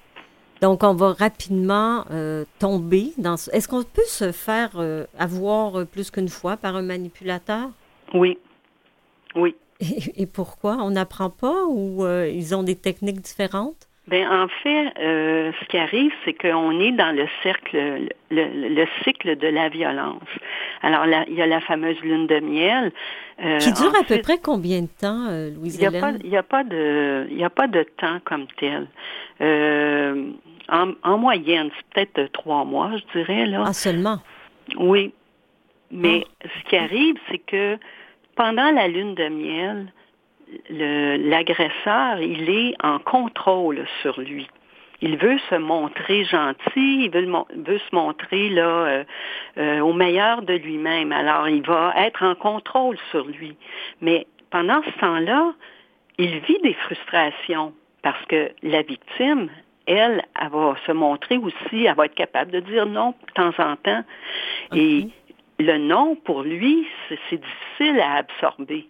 Donc, 0.62 0.82
on 0.84 0.94
va 0.94 1.12
rapidement 1.12 2.04
euh, 2.10 2.44
tomber 2.58 3.12
dans... 3.18 3.36
ce- 3.36 3.50
Est-ce 3.50 3.66
qu'on 3.66 3.82
peut 3.82 4.02
se 4.06 4.30
faire 4.30 4.70
avoir 5.18 5.86
plus 5.86 6.10
qu'une 6.10 6.28
fois 6.28 6.56
par 6.56 6.76
un 6.76 6.82
manipulateur? 6.82 7.70
oui, 8.14 8.38
oui. 9.34 9.54
Et, 9.80 10.22
et 10.22 10.26
pourquoi? 10.26 10.76
On 10.82 10.90
n'apprend 10.90 11.30
pas 11.30 11.64
ou 11.66 12.06
ils 12.06 12.54
ont 12.54 12.62
des 12.62 12.76
techniques 12.76 13.22
différentes? 13.22 13.88
Ben 14.10 14.26
en 14.28 14.48
fait, 14.48 14.92
euh, 14.98 15.52
ce 15.60 15.64
qui 15.66 15.78
arrive, 15.78 16.12
c'est 16.24 16.32
qu'on 16.34 16.78
est 16.80 16.90
dans 16.92 17.14
le 17.14 17.26
cercle, 17.44 17.76
le, 17.76 18.08
le- 18.30 18.68
le 18.74 18.86
cycle 19.04 19.36
de 19.36 19.46
la 19.46 19.68
violence. 19.68 20.22
Alors, 20.82 21.06
là, 21.06 21.24
il 21.28 21.34
y 21.34 21.42
a 21.42 21.46
la 21.46 21.60
fameuse 21.60 22.00
lune 22.02 22.26
de 22.26 22.40
miel. 22.40 22.90
euh, 23.44 23.58
Qui 23.58 23.72
dure 23.72 23.92
à 23.98 24.02
peu 24.04 24.18
près 24.18 24.38
combien 24.38 24.82
de 24.82 24.88
temps, 25.00 25.26
euh, 25.30 25.50
Il 25.64 25.70
n'y 25.70 25.86
a, 25.86 25.90
pas- 25.92 26.08
a 26.08 26.12
de, 26.64 27.26
il 27.30 27.38
y 27.38 27.44
a 27.44 27.50
pas 27.50 27.68
de 27.68 27.82
temps 27.96 28.18
comme 28.24 28.46
tel. 28.58 28.88
Euh, 29.40 30.30
en, 30.68 30.92
en 31.02 31.16
moyenne, 31.18 31.70
c'est 31.76 32.06
peut-être 32.06 32.32
trois 32.32 32.64
mois, 32.64 32.90
je 32.96 33.18
dirais 33.18 33.46
là. 33.46 33.62
Ah, 33.66 33.72
seulement? 33.72 34.18
Oui. 34.76 35.12
Mais 35.90 36.24
Ah. 36.44 36.48
ce 36.58 36.68
qui 36.68 36.76
arrive, 36.76 37.16
c'est 37.30 37.38
que 37.38 37.76
pendant 38.36 38.70
la 38.72 38.88
lune 38.88 39.14
de 39.14 39.28
miel, 39.28 39.92
l'agresseur, 40.68 42.20
il 42.20 42.48
est 42.50 42.74
en 42.82 42.98
contrôle 42.98 43.84
sur 44.02 44.20
lui. 44.20 44.48
Il 45.02 45.16
veut 45.16 45.38
se 45.48 45.54
montrer 45.54 46.24
gentil, 46.24 47.04
il 47.04 47.10
veut, 47.10 47.22
le 47.22 47.62
veut 47.62 47.78
se 47.78 47.94
montrer 47.94 48.50
là 48.50 48.62
euh, 48.62 49.04
euh, 49.56 49.80
au 49.80 49.94
meilleur 49.94 50.42
de 50.42 50.54
lui-même. 50.54 51.10
Alors, 51.10 51.48
il 51.48 51.62
va 51.62 51.94
être 51.96 52.22
en 52.22 52.34
contrôle 52.34 52.98
sur 53.10 53.26
lui. 53.26 53.56
Mais 54.02 54.26
pendant 54.50 54.82
ce 54.82 55.00
temps-là, 55.00 55.54
il 56.18 56.40
vit 56.40 56.58
des 56.62 56.74
frustrations 56.74 57.72
parce 58.02 58.22
que 58.26 58.50
la 58.62 58.82
victime, 58.82 59.48
elle, 59.86 60.22
elle 60.38 60.48
va 60.50 60.76
se 60.86 60.92
montrer 60.92 61.38
aussi, 61.38 61.84
elle 61.84 61.94
va 61.94 62.06
être 62.06 62.14
capable 62.14 62.50
de 62.50 62.60
dire 62.60 62.86
non 62.86 63.14
de 63.26 63.32
temps 63.32 63.62
en 63.62 63.76
temps. 63.76 64.04
Et 64.74 65.08
le 65.58 65.78
non, 65.78 66.14
pour 66.14 66.42
lui, 66.42 66.86
c'est 67.08 67.40
difficile 67.40 68.00
à 68.00 68.16
absorber. 68.16 68.86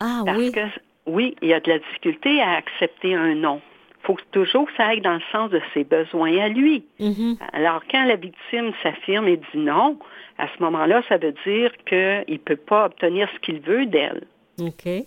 Ah 0.00 0.22
Parce 0.24 0.38
oui, 0.38 0.52
que, 0.52 0.60
oui, 1.06 1.36
il 1.42 1.48
y 1.48 1.54
a 1.54 1.60
de 1.60 1.70
la 1.70 1.78
difficulté 1.78 2.40
à 2.40 2.52
accepter 2.52 3.14
un 3.14 3.34
non. 3.34 3.60
Il 4.02 4.06
faut 4.06 4.16
toujours 4.32 4.66
que 4.66 4.72
ça 4.76 4.88
aille 4.88 5.00
dans 5.00 5.14
le 5.14 5.22
sens 5.32 5.50
de 5.50 5.60
ses 5.72 5.84
besoins 5.84 6.36
à 6.38 6.48
lui. 6.48 6.84
Mhm. 7.00 7.36
Alors, 7.52 7.82
quand 7.90 8.04
la 8.04 8.16
victime 8.16 8.72
s'affirme 8.82 9.28
et 9.28 9.38
dit 9.38 9.58
non, 9.58 9.98
à 10.38 10.46
ce 10.48 10.62
moment-là, 10.62 11.02
ça 11.08 11.16
veut 11.16 11.34
dire 11.46 11.72
qu'il 11.86 12.24
ne 12.28 12.38
peut 12.38 12.56
pas 12.56 12.86
obtenir 12.86 13.28
ce 13.34 13.38
qu'il 13.40 13.60
veut 13.60 13.86
d'elle. 13.86 14.24
OK. 14.60 15.06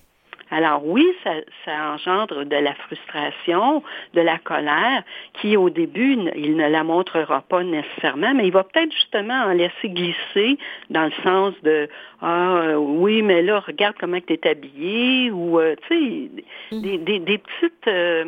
Alors 0.50 0.86
oui, 0.86 1.06
ça, 1.24 1.32
ça 1.66 1.92
engendre 1.94 2.46
de 2.46 2.56
la 2.56 2.74
frustration, 2.76 3.84
de 4.14 4.22
la 4.22 4.38
colère, 4.38 5.04
qui 5.34 5.58
au 5.58 5.70
début, 5.70 6.18
il 6.36 6.56
ne 6.56 6.68
la 6.70 6.84
montrera 6.84 7.42
pas 7.42 7.64
nécessairement, 7.64 8.34
mais 8.34 8.48
il 8.48 8.54
va 8.54 8.64
peut-être 8.64 8.92
justement 8.94 9.34
en 9.46 9.52
laisser 9.52 9.90
glisser 9.90 10.58
dans 10.90 11.06
le 11.06 11.12
sens 11.24 11.54
de 11.64 11.90
Ah 12.22 12.56
euh, 12.58 12.76
oui, 12.76 13.22
mais 13.22 13.42
là, 13.42 13.60
regarde 13.60 13.96
comment 14.00 14.20
tu 14.26 14.34
es 14.34 14.48
habillé, 14.48 15.32
ou 15.32 15.60
euh, 15.60 15.76
tu 15.88 16.30
sais, 16.32 16.44
des, 16.82 16.98
des, 16.98 17.20
des 17.20 17.38
petites 17.40 17.88
euh, 17.88 18.26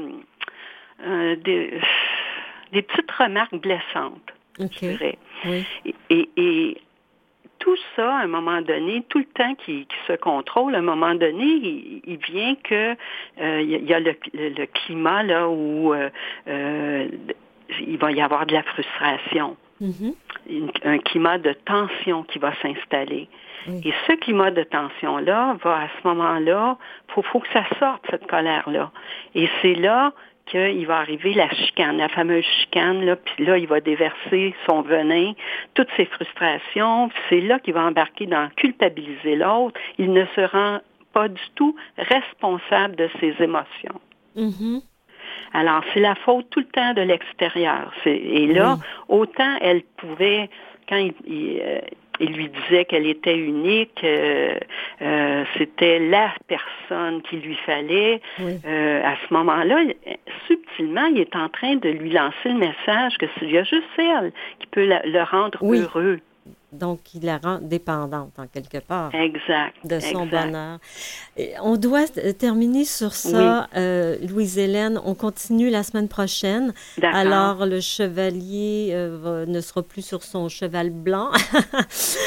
euh, 1.08 1.36
des, 1.38 1.80
des 2.74 2.82
petites 2.82 3.12
remarques 3.12 3.56
blessantes, 3.56 4.34
je 4.60 4.66
dirais. 4.90 5.18
Oui. 5.46 5.66
Et, 5.86 5.96
et- 6.10 6.30
et 6.36 6.78
tout 7.60 7.76
ça, 7.96 8.16
à 8.18 8.24
un 8.24 8.28
moment 8.28 8.62
donné, 8.62 9.04
tout 9.10 9.20
le 9.20 9.26
temps 9.26 9.54
qui, 9.56 9.86
qui 9.86 9.96
se 10.08 10.14
contrôle, 10.14 10.74
à 10.76 10.80
un 10.80 10.82
moment 10.82 11.14
donné, 11.16 11.44
il, 11.46 12.02
il 12.06 12.18
vient 12.18 12.56
que 12.64 12.96
euh, 13.42 13.62
il 13.62 13.70
y 13.70 13.76
a- 13.76 13.78
il 13.80 13.86
y 13.90 13.94
a 13.94 14.00
le, 14.00 14.16
le- 14.34 14.50
le 14.50 14.66
climat 14.66 15.24
là 15.24 15.48
où 15.50 15.94
euh, 15.94 16.10
euh, 16.48 17.08
il 17.82 17.98
va 17.98 18.12
y 18.12 18.22
avoir 18.22 18.46
de 18.46 18.54
la 18.54 18.64
frustration, 18.64 19.58
Mhm. 19.82 20.14
une- 20.50 20.72
un 20.84 20.98
climat 21.00 21.38
de 21.38 21.54
tension 21.54 22.24
qui 22.24 22.40
va 22.40 22.54
s'installer. 22.62 23.28
Oui. 23.68 23.82
Et 23.86 23.94
ce 24.08 24.14
climat 24.14 24.52
de 24.52 24.64
tension-là 24.64 25.58
va 25.64 25.76
à 25.84 25.88
ce 26.02 26.08
moment-là, 26.08 26.78
faut, 27.10 27.22
faut 27.24 27.40
que 27.40 27.50
ça 27.54 27.64
sorte, 27.78 28.04
cette 28.10 28.26
colère-là. 28.28 28.90
Et 29.36 29.48
c'est 29.62 29.76
là 29.76 30.14
qu'il 30.50 30.86
va 30.88 30.98
arriver 30.98 31.34
la 31.34 31.50
chicane, 31.50 31.98
la 31.98 32.10
fameuse 32.10 32.46
chicane, 32.62 33.06
là, 33.06 33.16
puis 33.16 33.46
là, 33.46 33.58
il 33.58 33.68
va 33.68 33.80
déverser 33.80 34.54
son 34.68 34.82
venin, 34.82 35.34
toutes 35.74 35.90
ses 35.96 36.06
frustrations, 36.06 37.10
c'est 37.30 37.42
là 37.42 37.60
qu'il 37.60 37.74
va 37.74 37.84
embarquer 37.84 38.26
dans 38.26 38.50
culpabiliser 38.56 39.36
l'autre. 39.36 39.80
Il 39.98 40.12
ne 40.12 40.26
se 40.36 40.42
rend 40.42 40.80
pas 41.14 41.28
du 41.28 41.42
tout 41.56 41.76
responsable 41.98 42.96
de 42.96 43.10
ses 43.20 43.36
émotions. 43.40 44.00
Mhm. 44.36 44.82
Alors, 45.54 45.84
c'est 45.94 46.00
la 46.00 46.16
faute 46.16 46.50
tout 46.50 46.60
le 46.60 46.68
temps 46.68 46.94
de 46.94 47.02
l'extérieur. 47.02 47.92
Et 48.06 48.48
là, 48.48 48.78
autant 49.08 49.58
elle 49.62 49.82
pouvait, 49.98 50.50
quand 50.88 50.98
il, 50.98 51.14
il, 51.26 51.60
euh, 51.62 51.80
il 52.20 52.34
lui 52.34 52.50
disait 52.50 52.86
qu'elle 52.86 53.08
était 53.08 53.38
unique, 53.38 54.02
euh, 54.04 54.56
euh, 55.02 55.44
c'était 55.58 56.00
la 56.00 56.32
personne 56.48 57.22
qu'il 57.24 57.40
lui 57.42 57.56
fallait, 57.66 58.22
Oui. 58.40 58.58
euh, 58.66 59.02
à 59.04 59.16
ce 59.28 59.34
moment-là, 59.34 59.78
subtilement, 60.48 61.06
il 61.06 61.20
est 61.22 61.36
en 61.36 61.50
train 61.50 61.76
de 61.76 61.90
lui 61.90 62.10
lancer 62.12 62.34
le 62.50 62.56
message 62.56 63.18
que 63.18 63.26
s'il 63.38 63.52
y 63.52 63.58
a 63.58 63.64
juste 63.64 63.84
elle 63.98 64.32
qui 64.60 64.68
peut 64.68 64.86
la- 64.86 65.02
le 65.06 65.24
rendre 65.24 65.58
Oui. 65.62 65.80
heureux. 65.80 66.20
Donc, 66.72 67.00
il 67.16 67.26
la 67.26 67.38
rend 67.38 67.60
dépendante, 67.62 68.32
en 68.38 68.46
quelque 68.48 68.78
part. 68.78 69.14
Exact. 69.16 69.76
de 69.86 70.00
son 70.00 70.26
exact. 70.26 70.46
bonheur. 70.48 70.78
Et 71.36 71.54
on 71.64 71.78
doit 71.78 72.06
terminer 72.38 72.86
sur 72.86 73.14
ça, 73.14 73.68
euh, 73.76 74.18
Louise-Hélène. 74.28 75.00
On 75.04 75.16
continue 75.16 75.70
la 75.72 75.82
semaine 75.84 76.08
prochaine. 76.08 76.74
D'accord. 76.98 77.18
Alors, 77.20 77.66
le 77.66 77.80
chevalier 77.80 78.90
euh, 78.94 79.18
va- 79.20 79.46
ne 79.46 79.62
sera 79.62 79.82
plus 79.82 80.04
sur 80.06 80.22
son 80.24 80.48
cheval 80.48 80.90
blanc. 80.92 81.30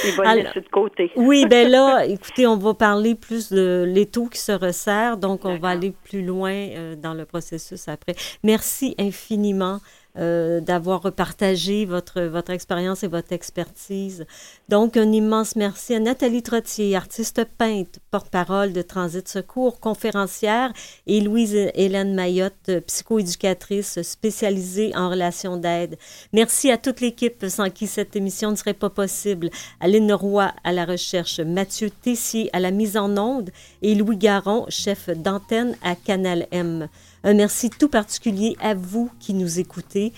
il 0.04 0.16
va 0.16 0.28
alors- 0.30 0.52
de 0.54 0.60
côté. 0.70 1.10
oui, 1.16 1.46
ben 1.50 1.68
là, 1.68 2.04
écoutez, 2.06 2.46
on 2.46 2.56
va 2.56 2.74
parler 2.74 3.14
plus 3.14 3.50
de 3.52 3.84
l'étau 3.88 4.26
qui 4.26 4.38
se 4.40 4.52
resserre, 4.52 5.16
donc 5.18 5.44
on 5.44 5.56
va 5.58 5.68
aller 5.68 5.92
plus 6.04 6.24
loin 6.24 6.52
euh, 6.52 6.96
dans 6.96 7.14
le 7.14 7.24
processus 7.24 7.86
après. 7.88 8.14
Merci 8.42 8.94
infiniment, 8.98 9.78
euh, 10.18 10.60
d'avoir 10.60 11.02
repartagé 11.02 11.86
votre, 11.86 12.20
votre 12.22 12.50
expérience 12.50 13.02
et 13.02 13.08
votre 13.08 13.32
expertise. 13.32 14.26
Donc, 14.68 14.96
un 14.96 15.10
immense 15.10 15.56
merci 15.56 15.94
à 15.94 16.00
Nathalie 16.00 16.42
Trottier, 16.42 16.94
artiste 16.94 17.46
peinte, 17.56 17.98
porte-parole 18.10 18.74
de 18.74 18.82
Transit 18.82 19.26
Secours, 19.26 19.80
conférencière, 19.80 20.72
et 21.06 21.20
Louise-Hélène 21.20 22.14
Mayotte, 22.14 22.80
psychoéducatrice 22.86 24.02
spécialisée 24.02 24.94
en 24.94 25.08
relations 25.08 25.56
d'aide. 25.56 25.96
Merci 26.32 26.70
à 26.70 26.76
toute 26.76 27.00
l'équipe 27.00 27.46
sans 27.48 27.70
qui 27.70 27.86
cette 27.86 28.14
émission 28.14 28.50
ne 28.50 28.56
serait 28.56 28.74
pas 28.74 28.90
possible. 28.90 29.48
Aline 29.80 30.12
Roy 30.12 30.52
à 30.62 30.72
la 30.72 30.84
recherche, 30.84 31.40
Mathieu 31.40 31.88
Tessier 31.88 32.50
à 32.52 32.60
la 32.60 32.70
mise 32.70 32.96
en 32.96 33.16
onde 33.16 33.50
et 33.80 33.94
Louis 33.94 34.16
Garon, 34.16 34.66
chef 34.68 35.08
d'antenne 35.08 35.76
à 35.82 35.94
Canal 35.94 36.46
M. 36.50 36.88
Un 37.24 37.34
merci 37.34 37.70
tout 37.70 37.88
particulier 37.88 38.56
à 38.60 38.74
vous 38.74 39.10
qui 39.20 39.32
nous 39.32 39.60
écoutez. 39.60 40.12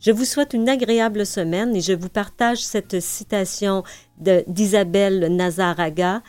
Je 0.00 0.10
vous 0.10 0.24
souhaite 0.24 0.54
une 0.54 0.68
agréable 0.68 1.24
semaine 1.24 1.76
et 1.76 1.80
je 1.80 1.92
vous 1.92 2.08
partage 2.08 2.58
cette 2.58 3.00
citation 3.00 3.84
d'Isabelle 4.18 5.34
Nazaraga. 5.34 6.22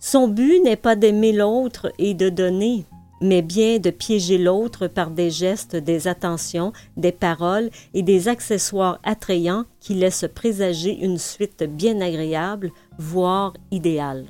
Son 0.00 0.26
but 0.26 0.60
n'est 0.64 0.76
pas 0.76 0.96
d'aimer 0.96 1.32
l'autre 1.32 1.92
et 1.98 2.14
de 2.14 2.28
donner, 2.30 2.84
mais 3.20 3.42
bien 3.42 3.78
de 3.78 3.90
piéger 3.90 4.38
l'autre 4.38 4.88
par 4.88 5.12
des 5.12 5.30
gestes, 5.30 5.76
des 5.76 6.08
attentions, 6.08 6.72
des 6.96 7.12
paroles 7.12 7.70
et 7.94 8.02
des 8.02 8.26
accessoires 8.26 8.98
attrayants 9.04 9.66
qui 9.78 9.94
laissent 9.94 10.26
présager 10.34 10.98
une 10.98 11.18
suite 11.18 11.62
bien 11.62 12.00
agréable, 12.00 12.72
voire 12.98 13.54
idéale. 13.70 14.26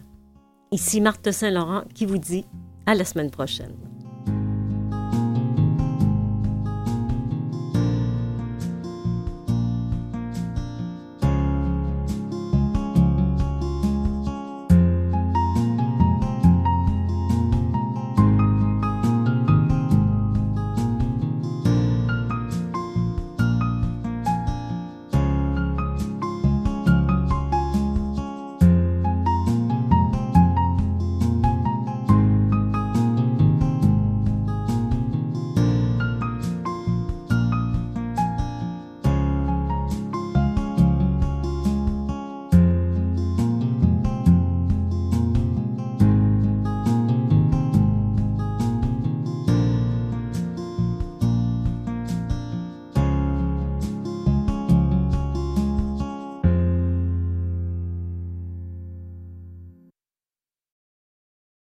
Ici 0.70 1.00
Marthe 1.00 1.30
Saint-Laurent 1.30 1.84
qui 1.94 2.04
vous 2.04 2.18
dit 2.18 2.44
à 2.84 2.94
la 2.94 3.04
semaine 3.04 3.30
prochaine. 3.30 3.74